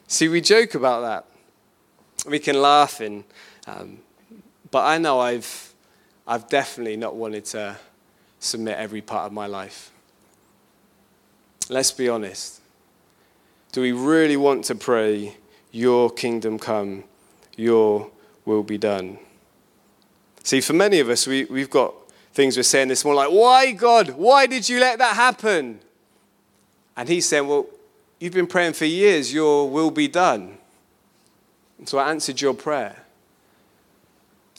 See, 0.07 0.29
we 0.29 0.41
joke 0.41 0.75
about 0.75 1.01
that. 1.01 2.29
We 2.31 2.39
can 2.39 2.61
laugh, 2.61 3.01
and, 3.01 3.25
um, 3.67 3.99
but 4.71 4.85
I 4.85 4.99
know 4.99 5.21
I've, 5.21 5.75
I've 6.27 6.49
definitely 6.49 6.97
not 6.97 7.17
wanted 7.17 7.45
to 7.47 7.77
submit 8.39 8.79
every 8.79 9.01
part 9.01 9.27
of 9.27 9.33
my 9.33 9.47
life. 9.47 9.91
Let's 11.69 11.93
be 11.93 12.09
honest. 12.09 12.61
Do 13.73 13.81
we 13.81 13.93
really 13.93 14.37
want 14.37 14.65
to 14.67 14.75
pray, 14.75 15.37
Your 15.73 16.11
kingdom 16.11 16.59
come, 16.59 17.05
Your 17.57 18.11
will 18.45 18.63
be 18.63 18.79
done? 18.79 19.19
See, 20.45 20.61
for 20.61 20.75
many 20.75 21.01
of 21.01 21.09
us, 21.09 21.27
we, 21.27 21.47
we've 21.47 21.71
got 21.71 21.95
things 22.35 22.57
we're 22.57 22.63
saying 22.63 22.89
this 22.89 23.03
morning 23.05 23.25
like, 23.25 23.33
Why, 23.33 23.73
God? 23.73 24.11
Why 24.11 24.47
did 24.47 24.69
you 24.69 24.79
let 24.79 24.99
that 24.99 25.17
happen? 25.17 25.81
And 26.97 27.09
he's 27.09 27.27
saying, 27.27 27.49
Well, 27.49 27.67
you've 28.21 28.35
been 28.35 28.47
praying 28.47 28.75
for 28.75 28.85
years, 28.85 29.33
your 29.33 29.69
will 29.69 29.91
be 29.91 30.07
done. 30.07 30.59
And 31.79 31.89
so 31.89 31.99
I 31.99 32.11
answered 32.11 32.43
your 32.43 32.53
prayer. 32.53 33.05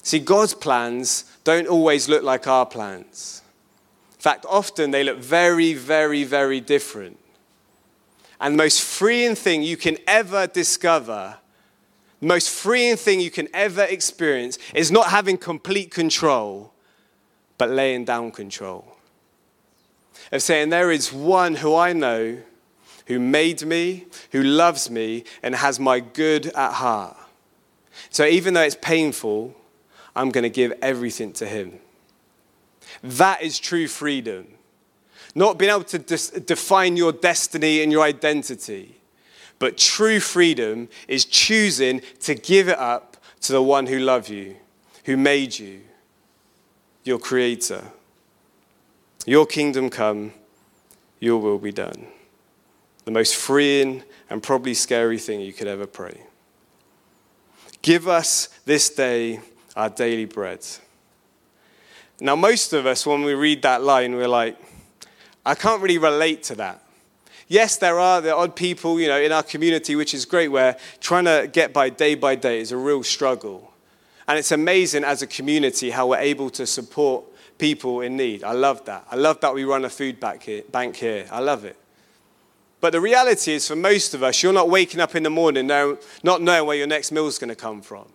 See, 0.01 0.19
God's 0.19 0.55
plans 0.55 1.25
don't 1.43 1.67
always 1.67 2.09
look 2.09 2.23
like 2.23 2.47
our 2.47 2.65
plans. 2.65 3.43
In 4.15 4.21
fact, 4.21 4.45
often 4.49 4.89
they 4.89 5.03
look 5.03 5.19
very, 5.19 5.75
very, 5.75 6.23
very 6.23 6.59
different. 6.59 7.19
And 8.41 8.55
the 8.55 8.57
most 8.57 8.81
freeing 8.81 9.35
thing 9.35 9.61
you 9.61 9.77
can 9.77 9.97
ever 10.07 10.47
discover, 10.47 11.37
most 12.21 12.49
freeing 12.49 12.95
thing 12.95 13.19
you 13.19 13.31
can 13.31 13.47
ever 13.53 13.83
experience, 13.83 14.57
is 14.73 14.91
not 14.91 15.07
having 15.07 15.37
complete 15.37 15.91
control, 15.91 16.73
but 17.57 17.69
laying 17.69 18.05
down 18.05 18.31
control. 18.31 18.97
Of 20.31 20.41
saying, 20.41 20.69
There 20.69 20.91
is 20.91 21.13
one 21.13 21.55
who 21.55 21.75
I 21.75 21.93
know 21.93 22.37
who 23.07 23.19
made 23.19 23.65
me, 23.65 24.05
who 24.31 24.43
loves 24.43 24.89
me, 24.89 25.23
and 25.43 25.55
has 25.55 25.79
my 25.79 25.99
good 25.99 26.47
at 26.47 26.73
heart. 26.73 27.15
So 28.09 28.25
even 28.25 28.53
though 28.53 28.61
it's 28.61 28.77
painful, 28.81 29.55
I'm 30.15 30.29
going 30.31 30.43
to 30.43 30.49
give 30.49 30.73
everything 30.81 31.33
to 31.33 31.45
him. 31.45 31.79
That 33.03 33.41
is 33.41 33.59
true 33.59 33.87
freedom. 33.87 34.47
Not 35.35 35.57
being 35.57 35.71
able 35.71 35.83
to 35.83 35.99
define 35.99 36.97
your 36.97 37.11
destiny 37.11 37.83
and 37.83 37.91
your 37.91 38.03
identity, 38.03 38.95
but 39.59 39.77
true 39.77 40.19
freedom 40.19 40.89
is 41.07 41.25
choosing 41.25 42.01
to 42.21 42.35
give 42.35 42.67
it 42.67 42.77
up 42.77 43.17
to 43.41 43.53
the 43.53 43.61
one 43.61 43.87
who 43.87 43.99
loved 43.99 44.29
you, 44.29 44.55
who 45.05 45.17
made 45.17 45.57
you, 45.57 45.81
your 47.03 47.19
creator. 47.19 47.83
Your 49.25 49.45
kingdom 49.45 49.89
come, 49.89 50.33
your 51.19 51.39
will 51.39 51.57
be 51.57 51.71
done. 51.71 52.07
The 53.05 53.11
most 53.11 53.35
freeing 53.35 54.03
and 54.29 54.41
probably 54.41 54.73
scary 54.73 55.17
thing 55.17 55.41
you 55.41 55.53
could 55.53 55.67
ever 55.67 55.87
pray. 55.87 56.21
Give 57.81 58.07
us 58.07 58.47
this 58.65 58.89
day 58.89 59.39
our 59.75 59.89
daily 59.89 60.25
bread. 60.25 60.65
Now, 62.19 62.35
most 62.35 62.73
of 62.73 62.85
us, 62.85 63.05
when 63.05 63.23
we 63.23 63.33
read 63.33 63.61
that 63.63 63.83
line, 63.83 64.15
we're 64.15 64.27
like, 64.27 64.57
I 65.45 65.53
can't 65.53 65.81
really 65.81 65.97
relate 65.97 66.43
to 66.43 66.55
that. 66.55 66.84
Yes, 67.47 67.77
there 67.77 67.99
are 67.99 68.21
the 68.21 68.35
odd 68.35 68.55
people, 68.55 68.99
you 68.99 69.07
know, 69.07 69.21
in 69.21 69.31
our 69.31 69.43
community, 69.43 69.95
which 69.95 70.13
is 70.13 70.25
great, 70.25 70.47
where 70.47 70.77
trying 70.99 71.25
to 71.25 71.47
get 71.51 71.73
by 71.73 71.89
day 71.89 72.15
by 72.15 72.35
day 72.35 72.59
is 72.59 72.71
a 72.71 72.77
real 72.77 73.03
struggle. 73.03 73.71
And 74.27 74.39
it's 74.39 74.51
amazing 74.51 75.03
as 75.03 75.21
a 75.21 75.27
community 75.27 75.91
how 75.91 76.07
we're 76.07 76.17
able 76.17 76.49
to 76.51 76.65
support 76.65 77.25
people 77.59 78.01
in 78.01 78.17
need. 78.17 78.43
I 78.43 78.53
love 78.53 78.83
that. 78.85 79.05
I 79.11 79.15
love 79.15 79.39
that 79.41 79.53
we 79.53 79.63
run 79.63 79.85
a 79.85 79.89
food 79.89 80.19
bank 80.19 80.43
here. 80.43 81.27
I 81.31 81.39
love 81.39 81.65
it. 81.65 81.77
But 82.81 82.91
the 82.91 82.99
reality 82.99 83.53
is, 83.53 83.67
for 83.67 83.75
most 83.75 84.13
of 84.13 84.23
us, 84.23 84.41
you're 84.41 84.53
not 84.53 84.69
waking 84.69 84.99
up 84.99 85.15
in 85.15 85.23
the 85.23 85.29
morning 85.29 85.67
not 85.67 86.41
knowing 86.41 86.65
where 86.65 86.77
your 86.77 86.87
next 86.87 87.11
meal 87.11 87.27
is 87.27 87.37
going 87.37 87.49
to 87.49 87.55
come 87.55 87.81
from. 87.81 88.07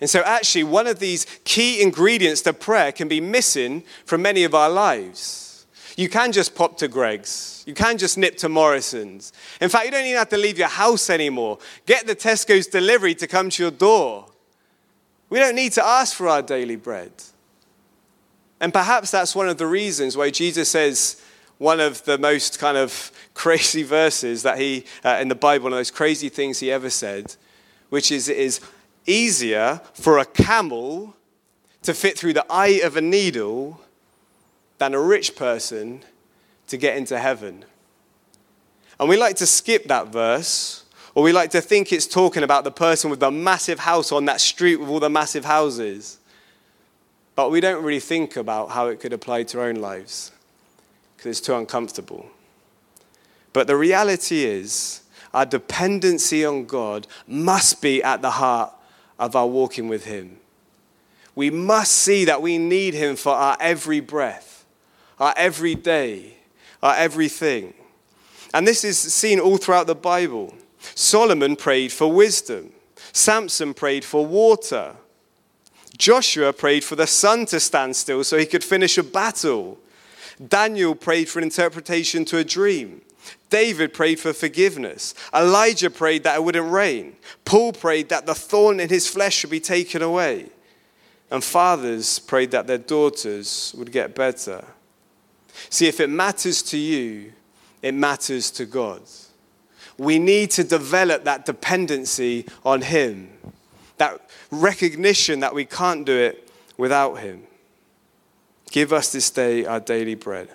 And 0.00 0.08
so, 0.08 0.22
actually, 0.24 0.64
one 0.64 0.86
of 0.86 0.98
these 0.98 1.26
key 1.44 1.82
ingredients 1.82 2.40
to 2.42 2.52
prayer 2.52 2.90
can 2.90 3.06
be 3.06 3.20
missing 3.20 3.82
from 4.06 4.22
many 4.22 4.44
of 4.44 4.54
our 4.54 4.70
lives. 4.70 5.48
You 5.96 6.08
can 6.08 6.32
just 6.32 6.54
pop 6.54 6.76
to 6.78 6.88
Greggs. 6.88 7.64
You 7.66 7.74
can 7.74 7.98
just 7.98 8.16
nip 8.18 8.36
to 8.38 8.48
Morrisons. 8.48 9.32
In 9.60 9.68
fact, 9.68 9.86
you 9.86 9.90
don't 9.90 10.04
even 10.04 10.18
have 10.18 10.28
to 10.30 10.36
leave 10.36 10.58
your 10.58 10.68
house 10.68 11.10
anymore. 11.10 11.58
Get 11.86 12.06
the 12.06 12.16
Tesco's 12.16 12.66
delivery 12.66 13.14
to 13.16 13.26
come 13.26 13.50
to 13.50 13.62
your 13.62 13.70
door. 13.70 14.26
We 15.28 15.38
don't 15.38 15.54
need 15.54 15.72
to 15.72 15.84
ask 15.84 16.16
for 16.16 16.28
our 16.28 16.42
daily 16.42 16.76
bread. 16.76 17.12
And 18.60 18.72
perhaps 18.72 19.10
that's 19.10 19.34
one 19.34 19.48
of 19.48 19.58
the 19.58 19.66
reasons 19.66 20.16
why 20.16 20.30
Jesus 20.30 20.68
says 20.68 21.22
one 21.58 21.80
of 21.80 22.04
the 22.04 22.18
most 22.18 22.58
kind 22.58 22.76
of 22.76 23.12
crazy 23.34 23.82
verses 23.82 24.42
that 24.42 24.58
he, 24.58 24.84
uh, 25.04 25.18
in 25.20 25.28
the 25.28 25.34
Bible, 25.34 25.64
one 25.64 25.72
of 25.72 25.78
those 25.78 25.90
crazy 25.90 26.28
things 26.28 26.58
he 26.58 26.70
ever 26.70 26.90
said, 26.90 27.36
which 27.88 28.10
is 28.12 28.28
it 28.28 28.36
is 28.36 28.60
easier 29.06 29.80
for 29.94 30.18
a 30.18 30.24
camel 30.24 31.16
to 31.82 31.94
fit 31.94 32.18
through 32.18 32.34
the 32.34 32.44
eye 32.50 32.80
of 32.84 32.96
a 32.96 33.00
needle 33.00 33.80
than 34.80 34.94
a 34.94 35.00
rich 35.00 35.36
person 35.36 36.02
to 36.66 36.78
get 36.78 36.96
into 36.96 37.18
heaven. 37.18 37.66
And 38.98 39.08
we 39.08 39.16
like 39.18 39.36
to 39.36 39.46
skip 39.46 39.84
that 39.84 40.08
verse, 40.08 40.84
or 41.14 41.22
we 41.22 41.32
like 41.32 41.50
to 41.50 41.60
think 41.60 41.92
it's 41.92 42.06
talking 42.06 42.42
about 42.42 42.64
the 42.64 42.70
person 42.70 43.10
with 43.10 43.20
the 43.20 43.30
massive 43.30 43.80
house 43.80 44.10
on 44.10 44.24
that 44.24 44.40
street 44.40 44.76
with 44.76 44.88
all 44.88 44.98
the 44.98 45.10
massive 45.10 45.44
houses. 45.44 46.18
But 47.34 47.50
we 47.50 47.60
don't 47.60 47.84
really 47.84 48.00
think 48.00 48.36
about 48.36 48.70
how 48.70 48.86
it 48.88 49.00
could 49.00 49.12
apply 49.12 49.42
to 49.44 49.60
our 49.60 49.68
own 49.68 49.76
lives 49.76 50.32
because 51.16 51.38
it's 51.38 51.46
too 51.46 51.54
uncomfortable. 51.54 52.26
But 53.52 53.66
the 53.66 53.76
reality 53.76 54.44
is, 54.44 55.02
our 55.34 55.44
dependency 55.44 56.42
on 56.44 56.64
God 56.64 57.06
must 57.26 57.82
be 57.82 58.02
at 58.02 58.22
the 58.22 58.30
heart 58.30 58.72
of 59.18 59.36
our 59.36 59.46
walking 59.46 59.88
with 59.88 60.06
Him. 60.06 60.38
We 61.34 61.50
must 61.50 61.92
see 61.92 62.24
that 62.24 62.40
we 62.40 62.56
need 62.56 62.94
Him 62.94 63.16
for 63.16 63.32
our 63.32 63.58
every 63.60 64.00
breath, 64.00 64.49
our 65.20 65.34
every 65.36 65.74
day, 65.74 66.34
our 66.82 66.96
everything. 66.96 67.74
And 68.52 68.66
this 68.66 68.82
is 68.82 68.98
seen 68.98 69.38
all 69.38 69.58
throughout 69.58 69.86
the 69.86 69.94
Bible. 69.94 70.54
Solomon 70.94 71.54
prayed 71.54 71.92
for 71.92 72.10
wisdom, 72.10 72.72
Samson 73.12 73.74
prayed 73.74 74.04
for 74.04 74.24
water. 74.24 74.96
Joshua 75.98 76.54
prayed 76.54 76.82
for 76.82 76.96
the 76.96 77.06
sun 77.06 77.44
to 77.46 77.60
stand 77.60 77.94
still 77.94 78.24
so 78.24 78.38
he 78.38 78.46
could 78.46 78.64
finish 78.64 78.96
a 78.96 79.02
battle. 79.02 79.78
Daniel 80.48 80.94
prayed 80.94 81.28
for 81.28 81.40
an 81.40 81.44
interpretation 81.44 82.24
to 82.24 82.38
a 82.38 82.44
dream. 82.44 83.02
David 83.50 83.92
prayed 83.92 84.18
for 84.18 84.32
forgiveness. 84.32 85.14
Elijah 85.34 85.90
prayed 85.90 86.24
that 86.24 86.36
it 86.36 86.44
wouldn't 86.44 86.72
rain. 86.72 87.16
Paul 87.44 87.74
prayed 87.74 88.08
that 88.08 88.24
the 88.24 88.34
thorn 88.34 88.80
in 88.80 88.88
his 88.88 89.08
flesh 89.08 89.36
should 89.36 89.50
be 89.50 89.60
taken 89.60 90.00
away. 90.00 90.46
And 91.30 91.44
fathers 91.44 92.18
prayed 92.18 92.52
that 92.52 92.66
their 92.66 92.78
daughters 92.78 93.74
would 93.76 93.92
get 93.92 94.14
better. 94.14 94.64
See, 95.68 95.86
if 95.86 96.00
it 96.00 96.08
matters 96.10 96.62
to 96.64 96.78
you, 96.78 97.32
it 97.82 97.94
matters 97.94 98.50
to 98.52 98.66
God. 98.66 99.02
We 99.98 100.18
need 100.18 100.50
to 100.52 100.64
develop 100.64 101.24
that 101.24 101.46
dependency 101.46 102.46
on 102.64 102.82
Him 102.82 103.30
that 104.00 104.30
recognition 104.50 105.40
that 105.40 105.54
we 105.54 105.66
can't 105.66 106.06
do 106.06 106.16
it 106.16 106.50
without 106.78 107.16
Him. 107.16 107.42
Give 108.70 108.94
us 108.94 109.12
this 109.12 109.30
day 109.30 109.66
our 109.66 109.78
daily 109.78 110.14
bread. 110.14 110.48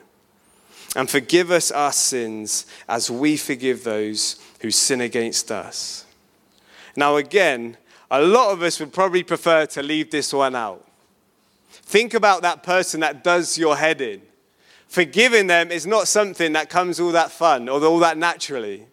And 0.95 1.07
forgive 1.07 1.51
us 1.51 1.71
our 1.71 1.91
sins 1.91 2.65
as 2.89 3.11
we 3.11 3.37
forgive 3.37 3.83
those 3.83 4.39
who 4.61 4.71
sin 4.71 4.99
against 4.99 5.51
us. 5.51 6.05
Now, 6.95 7.17
again, 7.17 7.77
a 8.09 8.19
lot 8.19 8.51
of 8.51 8.63
us 8.63 8.79
would 8.79 8.91
probably 8.91 9.21
prefer 9.21 9.67
to 9.67 9.83
leave 9.83 10.09
this 10.09 10.33
one 10.33 10.55
out. 10.55 10.83
Think 11.69 12.15
about 12.15 12.41
that 12.41 12.63
person 12.63 13.01
that 13.01 13.23
does 13.23 13.59
your 13.59 13.77
head 13.77 14.01
in. 14.01 14.23
Forgiving 14.95 15.47
them 15.47 15.71
is 15.71 15.85
not 15.85 16.07
something 16.07 16.53
that 16.53 16.69
comes 16.69 17.01
all 17.01 17.11
that 17.11 17.29
fun 17.29 17.67
or 17.67 17.83
all 17.83 17.99
that 17.99 18.17
naturally. 18.17 18.87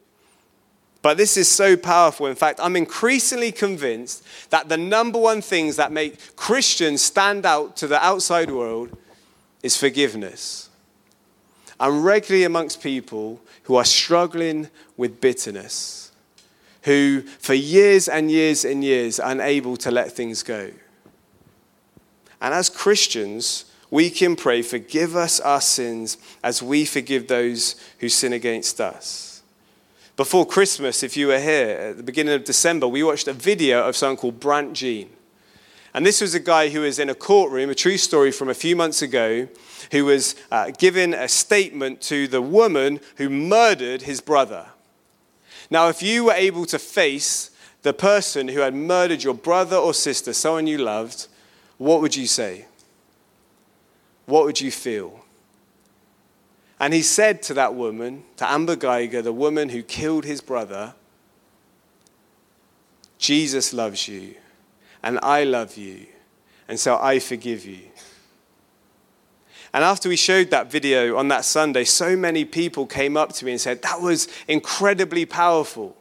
But 1.01 1.17
this 1.17 1.37
is 1.37 1.49
so 1.49 1.77
powerful. 1.77 2.27
In 2.27 2.35
fact, 2.35 2.59
I'm 2.61 2.75
increasingly 2.75 3.53
convinced 3.53 4.25
that 4.51 4.69
the 4.69 4.77
number 4.77 5.21
one 5.21 5.41
things 5.41 5.77
that 5.77 5.93
make 5.93 6.35
Christians 6.35 7.03
stand 7.03 7.47
out 7.47 7.77
to 7.77 7.87
the 7.87 8.05
outside 8.05 8.51
world 8.51 8.99
is 9.63 9.77
forgiveness. 9.77 10.71
I'm 11.79 12.03
regularly 12.03 12.43
amongst 12.43 12.83
people 12.83 13.41
who 13.63 13.77
are 13.77 13.85
struggling 13.85 14.71
with 14.97 15.21
bitterness, 15.21 16.11
who 16.83 17.23
for 17.23 17.55
years 17.55 18.09
and 18.09 18.29
years 18.29 18.65
and 18.65 18.83
years 18.83 19.21
are 19.21 19.31
unable 19.31 19.77
to 19.77 19.93
let 19.93 20.11
things 20.11 20.43
go. 20.43 20.73
And 22.41 22.53
as 22.53 22.69
Christians, 22.69 23.67
we 23.93 24.09
can 24.09 24.37
pray, 24.37 24.63
Forgive 24.63 25.15
us 25.15 25.39
our 25.39 25.61
sins 25.61 26.17
as 26.43 26.63
we 26.63 26.87
forgive 26.87 27.29
those 27.29 27.77
who 27.99 28.09
sin 28.09 28.33
against 28.33 28.81
us. 28.81 29.43
Before 30.17 30.47
Christmas, 30.47 31.03
if 31.03 31.15
you 31.15 31.27
were 31.27 31.39
here 31.39 31.77
at 31.91 31.99
the 31.99 32.03
beginning 32.03 32.33
of 32.35 32.45
December, 32.45 32.89
we 32.89 33.03
watched 33.03 33.29
a 33.29 33.35
video 33.35 33.87
of 33.87 33.95
someone 33.95 34.17
called 34.17 34.41
Brandt 34.41 34.73
Jean. 34.73 35.11
And 35.93 36.07
this 36.07 36.23
was 36.23 36.35
a 36.35 36.41
guy 36.41 36.71
who 36.71 36.81
was 36.81 36.99
in 36.99 37.11
a 37.11 37.15
courtroom, 37.15 37.69
a 37.69 37.75
true 37.75 37.99
story 37.99 38.33
from 38.33 38.49
a 38.49 38.55
few 38.55 38.75
months 38.75 39.03
ago, 39.03 39.47
who 39.91 40.07
was 40.07 40.37
uh, 40.51 40.71
given 40.71 41.13
a 41.13 41.29
statement 41.29 42.01
to 42.03 42.27
the 42.27 42.41
woman 42.41 42.99
who 43.17 43.29
murdered 43.29 44.03
his 44.03 44.23
brother. 44.23 44.69
Now, 45.71 45.89
if 45.89 46.03
you 46.03 46.25
were 46.25 46.33
able 46.33 46.65
to 46.67 46.79
face 46.79 47.51
the 47.83 47.93
person 47.93 48.49
who 48.49 48.61
had 48.61 48.75
murdered 48.75 49.23
your 49.23 49.35
brother 49.35 49.77
or 49.77 49.93
sister, 49.93 50.33
someone 50.33 50.67
you 50.67 50.79
loved, 50.79 51.27
what 51.77 52.01
would 52.01 52.17
you 52.17 52.27
say? 52.27 52.65
What 54.27 54.45
would 54.45 54.61
you 54.61 54.71
feel? 54.71 55.25
And 56.79 56.93
he 56.93 57.03
said 57.03 57.43
to 57.43 57.55
that 57.55 57.75
woman, 57.75 58.25
to 58.39 58.51
Amber 58.51 58.77
Guyger, 58.77 59.23
the 59.23 59.33
woman 59.33 59.69
who 59.69 59.83
killed 59.83 60.25
his 60.25 60.41
brother, 60.41 60.95
Jesus 63.19 63.73
loves 63.73 64.09
you, 64.09 64.35
and 65.03 65.21
I 65.23 65.45
love 65.45 65.77
you, 65.77 66.07
and 66.67 66.79
so 66.81 66.99
I 67.01 67.21
forgive 67.21 67.65
you. 67.65 67.83
And 69.73 69.85
after 69.85 70.09
we 70.09 70.17
showed 70.17 70.51
that 70.51 70.71
video 70.71 71.17
on 71.17 71.29
that 71.29 71.45
Sunday, 71.45 71.85
so 71.85 72.17
many 72.17 72.45
people 72.45 72.85
came 72.85 73.17
up 73.17 73.33
to 73.35 73.45
me 73.45 73.53
and 73.53 73.61
said, 73.61 73.81
That 73.83 74.01
was 74.01 74.29
incredibly 74.49 75.25
powerful. 75.25 75.97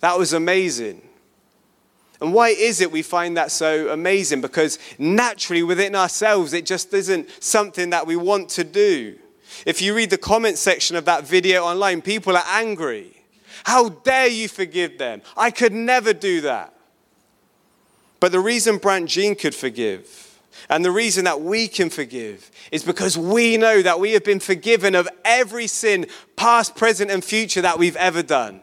That 0.00 0.18
was 0.18 0.32
amazing. 0.32 1.02
And 2.22 2.32
why 2.32 2.50
is 2.50 2.80
it 2.80 2.92
we 2.92 3.02
find 3.02 3.36
that 3.36 3.50
so 3.50 3.88
amazing? 3.88 4.40
Because 4.40 4.78
naturally 4.96 5.64
within 5.64 5.96
ourselves, 5.96 6.52
it 6.52 6.64
just 6.64 6.94
isn't 6.94 7.28
something 7.42 7.90
that 7.90 8.06
we 8.06 8.14
want 8.14 8.48
to 8.50 8.62
do. 8.62 9.18
If 9.66 9.82
you 9.82 9.92
read 9.92 10.10
the 10.10 10.18
comment 10.18 10.56
section 10.56 10.94
of 10.94 11.04
that 11.06 11.26
video 11.26 11.64
online, 11.64 12.00
people 12.00 12.36
are 12.36 12.44
angry. 12.46 13.24
How 13.64 13.88
dare 13.88 14.28
you 14.28 14.46
forgive 14.46 14.98
them? 14.98 15.22
I 15.36 15.50
could 15.50 15.72
never 15.72 16.12
do 16.12 16.42
that. 16.42 16.72
But 18.20 18.30
the 18.30 18.38
reason 18.38 18.78
Brandt 18.78 19.10
Jean 19.10 19.34
could 19.34 19.54
forgive, 19.54 20.38
and 20.70 20.84
the 20.84 20.92
reason 20.92 21.24
that 21.24 21.40
we 21.40 21.66
can 21.66 21.90
forgive, 21.90 22.52
is 22.70 22.84
because 22.84 23.18
we 23.18 23.56
know 23.56 23.82
that 23.82 23.98
we 23.98 24.12
have 24.12 24.22
been 24.22 24.38
forgiven 24.38 24.94
of 24.94 25.08
every 25.24 25.66
sin, 25.66 26.06
past, 26.36 26.76
present, 26.76 27.10
and 27.10 27.24
future, 27.24 27.62
that 27.62 27.80
we've 27.80 27.96
ever 27.96 28.22
done. 28.22 28.60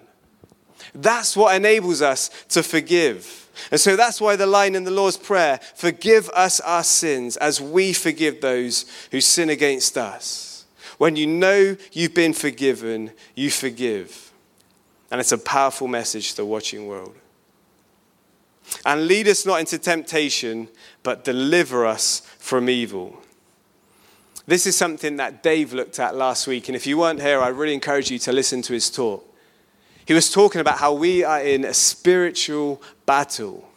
That's 0.96 1.36
what 1.36 1.54
enables 1.56 2.02
us 2.02 2.30
to 2.50 2.64
forgive. 2.64 3.48
And 3.72 3.80
so 3.80 3.96
that's 3.96 4.22
why 4.22 4.36
the 4.36 4.46
line 4.46 4.76
in 4.76 4.84
the 4.84 4.92
Lord's 4.92 5.18
Prayer 5.18 5.60
forgive 5.76 6.30
us 6.30 6.60
our 6.60 6.84
sins 6.84 7.38
as 7.38 7.62
we 7.62 7.94
forgive 7.94 8.42
those 8.42 8.86
who 9.12 9.22
sin 9.22 9.50
against 9.50 9.98
us. 9.98 10.66
When 10.98 11.16
you 11.16 11.28
know 11.28 11.78
you've 11.94 12.14
been 12.14 12.34
forgiven, 12.34 13.12
you 13.36 13.50
forgive. 13.50 14.32
And 15.12 15.22
it's 15.22 15.32
a 15.32 15.38
powerful 15.38 15.88
message 15.88 16.32
to 16.32 16.38
the 16.38 16.46
watching 16.46 16.88
world. 16.88 17.16
And 18.86 19.08
lead 19.08 19.28
us 19.28 19.46
not 19.46 19.60
into 19.60 19.78
temptation, 19.78 20.68
but 21.04 21.24
deliver 21.24 21.86
us 21.86 22.22
from 22.38 22.70
evil. 22.70 23.22
This 24.46 24.66
is 24.66 24.76
something 24.76 25.18
that 25.18 25.44
Dave 25.44 25.74
looked 25.74 26.00
at 26.00 26.16
last 26.16 26.48
week. 26.48 26.70
And 26.70 26.76
if 26.76 26.88
you 26.88 26.98
weren't 26.98 27.22
here, 27.22 27.40
I 27.40 27.50
really 27.50 27.74
encourage 27.74 28.12
you 28.12 28.20
to 28.20 28.32
listen 28.32 28.62
to 28.64 28.74
his 28.74 28.90
talk. 28.90 29.29
He 30.10 30.16
was 30.16 30.32
talking 30.32 30.60
about 30.60 30.80
how 30.80 30.94
we 30.94 31.24
are 31.24 31.40
in 31.40 31.64
a 31.64 31.72
spiritual 31.72 32.82
battle. 33.06 33.70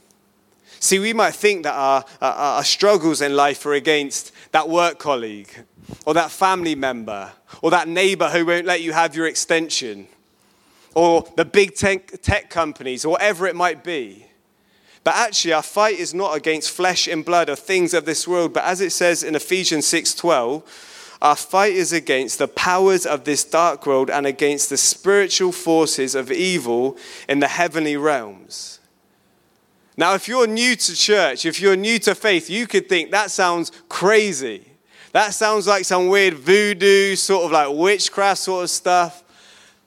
See, 0.80 0.99
we 0.99 1.12
might 1.12 1.35
think 1.35 1.64
that 1.64 1.74
our, 1.74 2.07
our, 2.22 2.33
our, 2.33 2.64
struggles 2.64 3.20
in 3.20 3.37
life 3.37 3.66
are 3.66 3.74
against 3.74 4.33
that 4.51 4.66
work 4.66 4.99
colleague, 4.99 5.51
or 6.07 6.14
that 6.14 6.30
family 6.30 6.74
member, 6.74 7.33
or 7.61 7.70
that 7.72 7.87
neighbor 7.87 8.30
who 8.30 8.47
won't 8.47 8.64
let 8.64 8.80
you 8.80 8.95
have 8.95 9.14
your 9.14 9.26
extension, 9.26 10.09
or 10.95 11.28
the 11.37 11.45
big 11.45 11.74
tech, 11.74 12.22
tech 12.22 12.49
companies, 12.49 13.05
or 13.05 13.11
whatever 13.11 13.47
it 13.47 13.55
might 13.55 13.85
be. 13.85 14.24
But 15.05 15.16
actually, 15.16 15.53
our 15.53 15.61
fight 15.61 15.99
is 15.99 16.14
not 16.14 16.35
against 16.35 16.70
flesh 16.70 17.09
and 17.09 17.26
blood 17.26 17.51
or 17.51 17.57
things 17.57 17.93
of 17.93 18.07
this 18.07 18.26
world, 18.26 18.55
but 18.55 18.64
as 18.64 18.80
it 18.80 18.93
says 18.93 19.22
in 19.22 19.35
Ephesians 19.35 19.85
6:12, 19.85 20.62
our 21.22 21.36
fight 21.36 21.72
is 21.72 21.92
against 21.92 22.40
the 22.40 22.48
powers 22.48 23.06
of 23.06 23.22
this 23.22 23.44
dark 23.44 23.86
world 23.86 24.10
and 24.10 24.26
against 24.26 24.68
the 24.68 24.76
spiritual 24.76 25.52
forces 25.52 26.16
of 26.16 26.32
evil 26.32 26.98
in 27.28 27.38
the 27.38 27.46
heavenly 27.46 27.96
realms. 27.96 28.80
Now, 29.96 30.14
if 30.14 30.26
you're 30.26 30.48
new 30.48 30.74
to 30.74 30.96
church, 30.96 31.46
if 31.46 31.60
you're 31.60 31.76
new 31.76 32.00
to 32.00 32.16
faith, 32.16 32.50
you 32.50 32.66
could 32.66 32.88
think 32.88 33.12
that 33.12 33.30
sounds 33.30 33.70
crazy. 33.88 34.66
That 35.12 35.32
sounds 35.32 35.68
like 35.68 35.84
some 35.84 36.08
weird 36.08 36.34
voodoo, 36.34 37.14
sort 37.14 37.44
of 37.44 37.52
like 37.52 37.68
witchcraft 37.70 38.40
sort 38.40 38.64
of 38.64 38.70
stuff. 38.70 39.22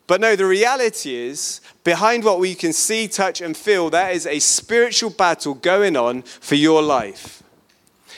But 0.07 0.21
no, 0.21 0.37
the 0.37 0.45
reality 0.45 1.15
is, 1.15 1.59
behind 1.83 2.23
what 2.23 2.39
we 2.39 2.55
can 2.55 2.71
see, 2.71 3.09
touch, 3.09 3.41
and 3.41 3.57
feel, 3.57 3.89
there 3.89 4.11
is 4.11 4.25
a 4.25 4.39
spiritual 4.39 5.09
battle 5.09 5.55
going 5.55 5.97
on 5.97 6.21
for 6.21 6.55
your 6.55 6.81
life. 6.81 7.43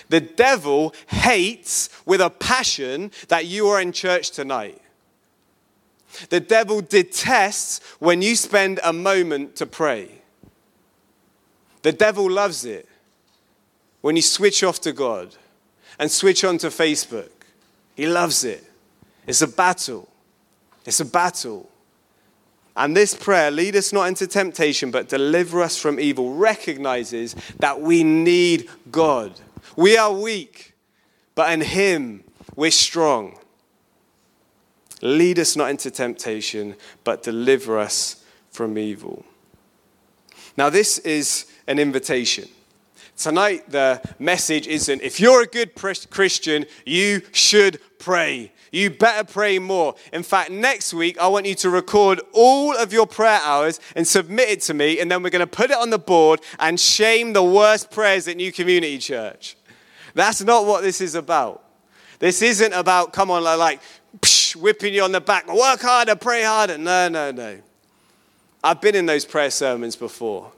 The 0.09 0.21
devil 0.21 0.93
hates 1.07 1.89
with 2.05 2.21
a 2.21 2.29
passion 2.29 3.11
that 3.27 3.45
you 3.45 3.67
are 3.67 3.81
in 3.81 3.91
church 3.91 4.31
tonight. 4.31 4.81
The 6.29 6.39
devil 6.39 6.81
detests 6.81 7.79
when 7.99 8.21
you 8.21 8.35
spend 8.35 8.79
a 8.83 8.93
moment 8.93 9.55
to 9.57 9.65
pray. 9.65 10.21
The 11.81 11.91
devil 11.91 12.29
loves 12.29 12.65
it 12.65 12.87
when 14.01 14.15
you 14.15 14.21
switch 14.21 14.63
off 14.63 14.81
to 14.81 14.93
God 14.93 15.35
and 15.99 16.09
switch 16.09 16.43
on 16.43 16.57
to 16.59 16.67
Facebook. 16.67 17.29
He 17.95 18.07
loves 18.07 18.43
it. 18.43 18.63
It's 19.25 19.41
a 19.41 19.47
battle. 19.47 20.07
It's 20.85 20.99
a 20.99 21.05
battle. 21.05 21.69
And 22.75 22.95
this 22.95 23.15
prayer, 23.15 23.49
lead 23.49 23.75
us 23.75 23.91
not 23.91 24.07
into 24.07 24.27
temptation, 24.27 24.91
but 24.91 25.09
deliver 25.09 25.61
us 25.61 25.77
from 25.77 25.99
evil, 25.99 26.35
recognizes 26.35 27.35
that 27.57 27.81
we 27.81 28.03
need 28.03 28.69
God. 28.91 29.33
We 29.75 29.97
are 29.97 30.13
weak, 30.13 30.73
but 31.35 31.51
in 31.51 31.61
Him 31.61 32.23
we're 32.55 32.71
strong. 32.71 33.37
Lead 35.01 35.37
us 35.39 35.55
not 35.55 35.69
into 35.69 35.91
temptation, 35.91 36.75
but 37.03 37.23
deliver 37.23 37.77
us 37.77 38.23
from 38.49 38.77
evil. 38.77 39.25
Now, 40.57 40.69
this 40.71 40.97
is 40.99 41.45
an 41.67 41.77
invitation. 41.77 42.49
Tonight, 43.15 43.69
the 43.69 44.01
message 44.17 44.67
isn't 44.67 45.01
if 45.01 45.19
you're 45.19 45.43
a 45.43 45.47
good 45.47 45.73
Christian, 45.75 46.65
you 46.85 47.21
should 47.31 47.79
pray. 47.99 48.51
You 48.71 48.89
better 48.89 49.23
pray 49.23 49.59
more. 49.59 49.95
In 50.11 50.23
fact, 50.23 50.51
next 50.51 50.93
week, 50.93 51.17
I 51.19 51.27
want 51.27 51.45
you 51.45 51.55
to 51.55 51.69
record 51.69 52.21
all 52.33 52.75
of 52.75 52.91
your 52.91 53.07
prayer 53.07 53.39
hours 53.43 53.79
and 53.95 54.07
submit 54.07 54.49
it 54.49 54.61
to 54.61 54.73
me, 54.73 54.99
and 54.99 55.09
then 55.09 55.23
we're 55.23 55.29
going 55.29 55.39
to 55.39 55.47
put 55.47 55.71
it 55.71 55.77
on 55.77 55.89
the 55.89 55.99
board 55.99 56.41
and 56.59 56.79
shame 56.79 57.33
the 57.33 57.43
worst 57.43 57.91
prayers 57.91 58.27
at 58.27 58.37
New 58.37 58.51
Community 58.51 58.97
Church. 58.97 59.55
That's 60.13 60.41
not 60.41 60.65
what 60.65 60.81
this 60.81 61.01
is 61.01 61.15
about. 61.15 61.63
This 62.19 62.41
isn't 62.41 62.73
about, 62.73 63.13
come 63.13 63.29
on, 63.29 63.43
like 63.43 63.79
psh, 64.19 64.55
whipping 64.55 64.93
you 64.93 65.03
on 65.03 65.11
the 65.11 65.21
back, 65.21 65.47
work 65.47 65.81
harder, 65.81 66.15
pray 66.15 66.43
harder. 66.43 66.77
No, 66.77 67.07
no, 67.07 67.31
no. 67.31 67.59
I've 68.63 68.81
been 68.81 68.95
in 68.95 69.05
those 69.05 69.23
prayer 69.23 69.51
sermons 69.51 69.95
before. 69.95 70.51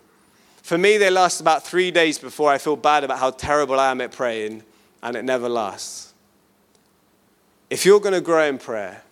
For 0.62 0.78
me, 0.78 0.98
they 0.98 1.10
last 1.10 1.42
about 1.42 1.66
three 1.66 1.92
days 1.92 2.18
before 2.18 2.52
I 2.52 2.58
feel 2.58 2.76
bad 2.76 3.04
about 3.04 3.20
how 3.20 3.32
terrible 3.32 3.80
I 3.80 3.92
am 3.92 4.02
at 4.02 4.12
praying, 4.12 4.64
and 5.04 5.16
it 5.16 5.26
never 5.26 5.50
lasts 5.50 6.09
if 7.70 7.86
you're 7.86 8.00
going 8.00 8.14
to 8.14 8.22
grow 8.22 8.46
in 8.46 8.58
prayer, 8.58 9.04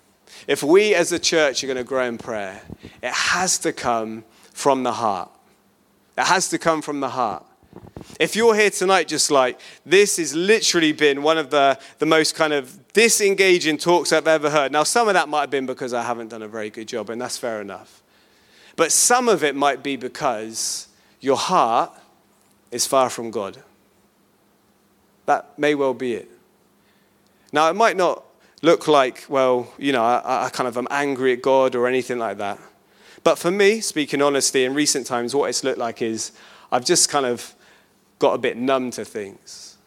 if 0.47 0.64
we 0.64 0.95
as 0.95 1.12
a 1.12 1.20
church 1.20 1.64
are 1.64 1.68
going 1.68 1.78
to 1.78 1.84
grow 1.84 2.05
in 2.05 2.18
prayer, 2.18 2.62
it 3.01 3.14
has 3.14 3.58
to 3.60 3.74
come 3.74 4.24
from 4.53 4.84
the 4.84 4.93
heart. 4.93 5.32
It 6.18 6.26
has 6.26 6.49
to 6.49 6.58
come 6.58 6.82
from 6.82 6.99
the 6.99 7.10
heart. 7.10 7.45
If 8.20 8.36
you're 8.36 8.55
here 8.55 8.72
tonight, 8.72 9.08
just 9.08 9.30
like 9.30 9.60
this 9.86 10.18
has 10.18 10.34
literally 10.34 10.91
been 10.91 11.22
one 11.22 11.38
of 11.38 11.51
the, 11.51 11.78
the 11.99 12.05
most 12.05 12.36
kind 12.36 12.53
of 12.53 12.91
disengaging 12.93 13.78
talks 13.78 14.12
I've 14.12 14.28
ever 14.28 14.49
heard. 14.49 14.72
Now, 14.72 14.84
some 14.84 15.08
of 15.08 15.14
that 15.14 15.30
might 15.30 15.41
have 15.41 15.49
been 15.51 15.68
because 15.68 15.93
I 15.93 16.01
haven't 16.01 16.30
done 16.30 16.41
a 16.41 16.47
very 16.47 16.72
good 16.72 16.88
job, 16.88 17.10
and 17.12 17.22
that's 17.22 17.38
fair 17.38 17.62
enough. 17.62 18.01
But 18.76 18.91
some 18.91 19.30
of 19.30 19.43
it 19.43 19.55
might 19.55 19.84
be 19.84 19.95
because 19.95 20.88
your 21.20 21.38
heart 21.38 21.91
is 22.72 22.88
far 22.88 23.10
from 23.10 23.30
God. 23.30 23.62
That 25.26 25.58
may 25.60 25.76
well 25.76 25.93
be 25.93 26.14
it. 26.14 26.32
Now, 27.51 27.70
it 27.70 27.74
might 27.74 27.97
not 27.97 28.24
look 28.62 28.88
like, 28.88 29.26
well, 29.30 29.72
you 29.78 29.91
know, 29.91 30.03
I, 30.03 30.45
I 30.45 30.49
kind 30.49 30.68
of 30.68 30.78
am 30.78 30.88
angry 30.89 31.34
at 31.34 31.41
God 31.41 31.76
or 31.76 31.88
anything 31.88 32.18
like 32.18 32.38
that. 32.38 32.60
But 33.24 33.38
for 33.38 33.51
me, 33.51 33.82
speaking 33.82 34.22
honestly, 34.22 34.66
in 34.66 34.74
recent 34.74 35.05
times, 35.05 35.36
what 35.36 35.49
it's 35.49 35.64
looked 35.64 35.78
like 35.78 36.01
is 36.01 36.32
I've 36.72 36.86
just 36.86 37.10
kind 37.10 37.26
of 37.26 37.53
got 38.20 38.34
a 38.34 38.38
bit 38.38 38.58
numb 38.58 38.91
to 38.91 39.05
things. 39.05 39.78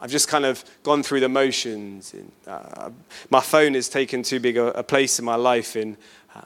I've 0.00 0.10
just 0.10 0.28
kind 0.28 0.44
of 0.44 0.64
gone 0.82 1.02
through 1.02 1.20
the 1.20 1.28
motions. 1.28 2.12
And, 2.12 2.32
uh, 2.46 2.90
my 3.30 3.40
phone 3.40 3.74
has 3.74 3.88
taken 3.88 4.22
too 4.22 4.40
big 4.40 4.56
a, 4.56 4.66
a 4.78 4.82
place 4.82 5.18
in 5.18 5.24
my 5.24 5.36
life. 5.36 5.76
And 5.76 5.96
uh, 6.34 6.42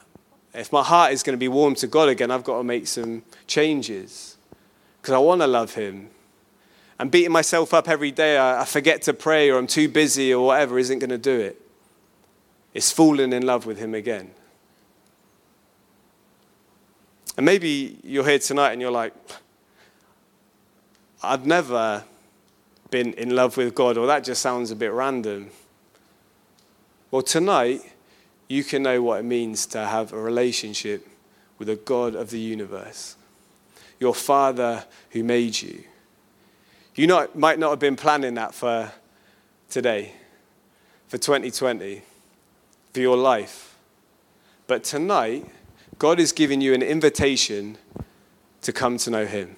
if 0.53 0.71
my 0.71 0.83
heart 0.83 1.11
is 1.11 1.23
going 1.23 1.33
to 1.33 1.39
be 1.39 1.47
warm 1.47 1.75
to 1.75 1.87
God 1.87 2.09
again, 2.09 2.31
I've 2.31 2.43
got 2.43 2.59
to 2.59 2.63
make 2.63 2.87
some 2.87 3.23
changes 3.47 4.37
because 5.01 5.13
I 5.13 5.17
want 5.17 5.41
to 5.41 5.47
love 5.47 5.73
Him 5.73 6.09
and 6.99 7.09
beating 7.09 7.31
myself 7.31 7.73
up 7.73 7.87
every 7.87 8.11
day, 8.11 8.37
I, 8.37 8.61
I 8.61 8.65
forget 8.65 9.01
to 9.03 9.13
pray 9.13 9.49
or 9.49 9.57
I'm 9.57 9.67
too 9.67 9.87
busy 9.87 10.33
or 10.33 10.47
whatever 10.47 10.77
isn't 10.77 10.99
going 10.99 11.09
to 11.09 11.17
do 11.17 11.39
it. 11.39 11.61
It's 12.73 12.91
falling 12.91 13.33
in 13.33 13.45
love 13.45 13.65
with 13.65 13.79
Him 13.79 13.95
again. 13.95 14.31
And 17.37 17.45
maybe 17.45 17.97
you're 18.03 18.25
here 18.25 18.39
tonight 18.39 18.73
and 18.73 18.81
you're 18.81 18.91
like, 18.91 19.13
I've 21.23 21.45
never 21.45 22.03
been 22.91 23.13
in 23.13 23.35
love 23.35 23.55
with 23.55 23.73
God, 23.75 23.97
or 23.97 24.07
that 24.07 24.23
just 24.23 24.41
sounds 24.41 24.71
a 24.71 24.75
bit 24.75 24.91
random. 24.91 25.51
Well, 27.11 27.21
tonight, 27.21 27.81
you 28.47 28.63
can 28.63 28.83
know 28.83 29.01
what 29.01 29.19
it 29.19 29.23
means 29.23 29.65
to 29.67 29.85
have 29.85 30.11
a 30.11 30.19
relationship 30.19 31.07
with 31.57 31.69
a 31.69 31.75
God 31.75 32.15
of 32.15 32.29
the 32.29 32.39
universe, 32.39 33.15
your 33.99 34.15
Father 34.15 34.85
who 35.11 35.23
made 35.23 35.61
you. 35.61 35.83
You 36.99 37.07
not, 37.07 37.33
might 37.33 37.57
not 37.59 37.69
have 37.69 37.79
been 37.79 37.95
planning 37.95 38.33
that 38.33 38.53
for 38.53 38.91
today, 39.69 40.11
for 41.07 41.17
2020, 41.17 42.01
for 42.91 42.99
your 42.99 43.15
life. 43.15 43.77
But 44.67 44.83
tonight, 44.83 45.45
God 45.97 46.19
is 46.19 46.33
giving 46.33 46.59
you 46.59 46.73
an 46.73 46.81
invitation 46.81 47.77
to 48.63 48.73
come 48.73 48.97
to 48.97 49.09
know 49.09 49.25
Him. 49.25 49.55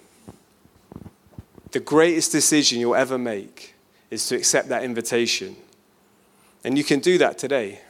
The 1.71 1.79
greatest 1.79 2.31
decision 2.31 2.79
you'll 2.79 2.93
ever 2.93 3.17
make 3.17 3.73
is 4.11 4.27
to 4.27 4.35
accept 4.35 4.69
that 4.69 4.83
invitation. 4.83 5.55
And 6.63 6.77
you 6.77 6.83
can 6.83 6.99
do 6.99 7.17
that 7.17 7.39
today. 7.39 7.81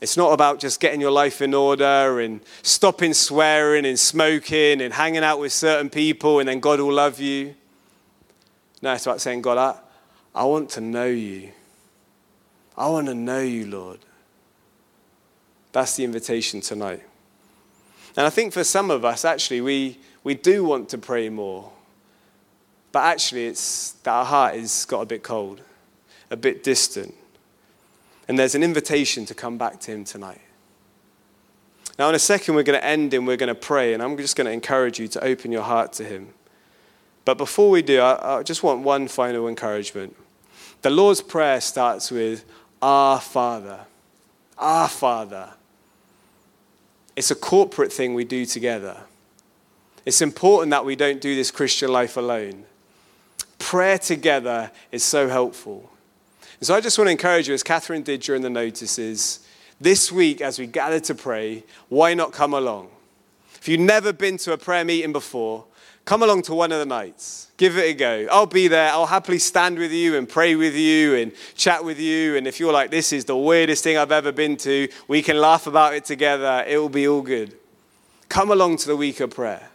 It's 0.00 0.16
not 0.16 0.32
about 0.32 0.58
just 0.58 0.80
getting 0.80 1.00
your 1.00 1.12
life 1.12 1.40
in 1.40 1.54
order 1.54 2.18
and 2.18 2.40
stopping 2.62 3.14
swearing 3.14 3.86
and 3.86 3.96
smoking 3.96 4.80
and 4.80 4.92
hanging 4.92 5.22
out 5.22 5.38
with 5.38 5.52
certain 5.52 5.90
people 5.90 6.40
and 6.40 6.48
then 6.48 6.58
God 6.58 6.80
will 6.80 6.92
love 6.92 7.20
you. 7.20 7.54
No, 8.82 8.92
it's 8.92 9.06
about 9.06 9.20
saying, 9.20 9.42
God, 9.42 9.58
I, 9.58 9.78
I 10.34 10.44
want 10.44 10.70
to 10.70 10.80
know 10.80 11.06
you. 11.06 11.50
I 12.76 12.88
want 12.88 13.06
to 13.06 13.14
know 13.14 13.40
you, 13.40 13.66
Lord. 13.66 14.00
That's 15.72 15.96
the 15.96 16.04
invitation 16.04 16.60
tonight. 16.60 17.02
And 18.16 18.26
I 18.26 18.30
think 18.30 18.52
for 18.52 18.64
some 18.64 18.90
of 18.90 19.04
us, 19.04 19.24
actually, 19.24 19.60
we, 19.60 19.98
we 20.24 20.34
do 20.34 20.64
want 20.64 20.88
to 20.90 20.98
pray 20.98 21.28
more. 21.28 21.70
But 22.92 23.04
actually, 23.04 23.46
it's 23.46 23.92
that 24.04 24.10
our 24.10 24.24
heart 24.24 24.54
has 24.54 24.84
got 24.86 25.02
a 25.02 25.06
bit 25.06 25.22
cold, 25.22 25.60
a 26.30 26.36
bit 26.36 26.64
distant. 26.64 27.14
And 28.28 28.38
there's 28.38 28.54
an 28.54 28.62
invitation 28.62 29.26
to 29.26 29.34
come 29.34 29.58
back 29.58 29.80
to 29.80 29.90
Him 29.92 30.04
tonight. 30.04 30.40
Now, 31.98 32.08
in 32.08 32.14
a 32.14 32.18
second, 32.18 32.54
we're 32.54 32.62
going 32.62 32.78
to 32.78 32.84
end 32.84 33.14
and 33.14 33.26
we're 33.26 33.36
going 33.36 33.48
to 33.48 33.54
pray, 33.54 33.94
and 33.94 34.02
I'm 34.02 34.16
just 34.16 34.36
going 34.36 34.46
to 34.46 34.52
encourage 34.52 34.98
you 34.98 35.08
to 35.08 35.24
open 35.24 35.52
your 35.52 35.62
heart 35.62 35.92
to 35.94 36.04
Him. 36.04 36.28
But 37.26 37.38
before 37.38 37.68
we 37.70 37.82
do, 37.82 38.00
I, 38.00 38.38
I 38.38 38.42
just 38.44 38.62
want 38.62 38.80
one 38.82 39.08
final 39.08 39.48
encouragement. 39.48 40.16
The 40.82 40.90
Lord's 40.90 41.20
Prayer 41.20 41.60
starts 41.60 42.10
with, 42.10 42.44
Our 42.80 43.20
Father. 43.20 43.80
Our 44.56 44.88
Father. 44.88 45.50
It's 47.16 47.32
a 47.32 47.34
corporate 47.34 47.92
thing 47.92 48.14
we 48.14 48.24
do 48.24 48.46
together. 48.46 48.96
It's 50.06 50.22
important 50.22 50.70
that 50.70 50.84
we 50.84 50.94
don't 50.94 51.20
do 51.20 51.34
this 51.34 51.50
Christian 51.50 51.92
life 51.92 52.16
alone. 52.16 52.64
Prayer 53.58 53.98
together 53.98 54.70
is 54.92 55.02
so 55.02 55.28
helpful. 55.28 55.90
And 56.60 56.66
so 56.68 56.76
I 56.76 56.80
just 56.80 56.96
want 56.96 57.08
to 57.08 57.12
encourage 57.12 57.48
you, 57.48 57.54
as 57.54 57.64
Catherine 57.64 58.02
did 58.02 58.20
during 58.20 58.42
the 58.42 58.50
notices, 58.50 59.44
this 59.80 60.12
week 60.12 60.40
as 60.40 60.60
we 60.60 60.66
gather 60.68 61.00
to 61.00 61.14
pray, 61.14 61.64
why 61.88 62.14
not 62.14 62.32
come 62.32 62.54
along? 62.54 62.88
If 63.56 63.66
you've 63.66 63.80
never 63.80 64.12
been 64.12 64.36
to 64.38 64.52
a 64.52 64.56
prayer 64.56 64.84
meeting 64.84 65.12
before, 65.12 65.64
come 66.06 66.22
along 66.22 66.40
to 66.42 66.54
one 66.54 66.72
of 66.72 66.78
the 66.78 66.86
nights. 66.86 67.50
Give 67.58 67.76
it 67.76 67.82
a 67.82 67.92
go. 67.92 68.26
I'll 68.30 68.46
be 68.46 68.68
there. 68.68 68.90
I'll 68.90 69.06
happily 69.06 69.38
stand 69.38 69.78
with 69.78 69.92
you 69.92 70.16
and 70.16 70.26
pray 70.28 70.54
with 70.54 70.74
you 70.74 71.16
and 71.16 71.32
chat 71.54 71.84
with 71.84 71.98
you. 71.98 72.36
And 72.36 72.46
if 72.46 72.58
you're 72.60 72.72
like, 72.72 72.90
this 72.90 73.12
is 73.12 73.26
the 73.26 73.36
weirdest 73.36 73.82
thing 73.84 73.98
I've 73.98 74.12
ever 74.12 74.32
been 74.32 74.56
to, 74.58 74.88
we 75.08 75.20
can 75.20 75.38
laugh 75.38 75.66
about 75.66 75.94
it 75.94 76.04
together. 76.04 76.64
It 76.66 76.78
will 76.78 76.88
be 76.88 77.08
all 77.08 77.22
good. 77.22 77.58
Come 78.28 78.50
along 78.50 78.78
to 78.78 78.86
the 78.86 78.96
week 78.96 79.20
of 79.20 79.30
prayer. 79.30 79.68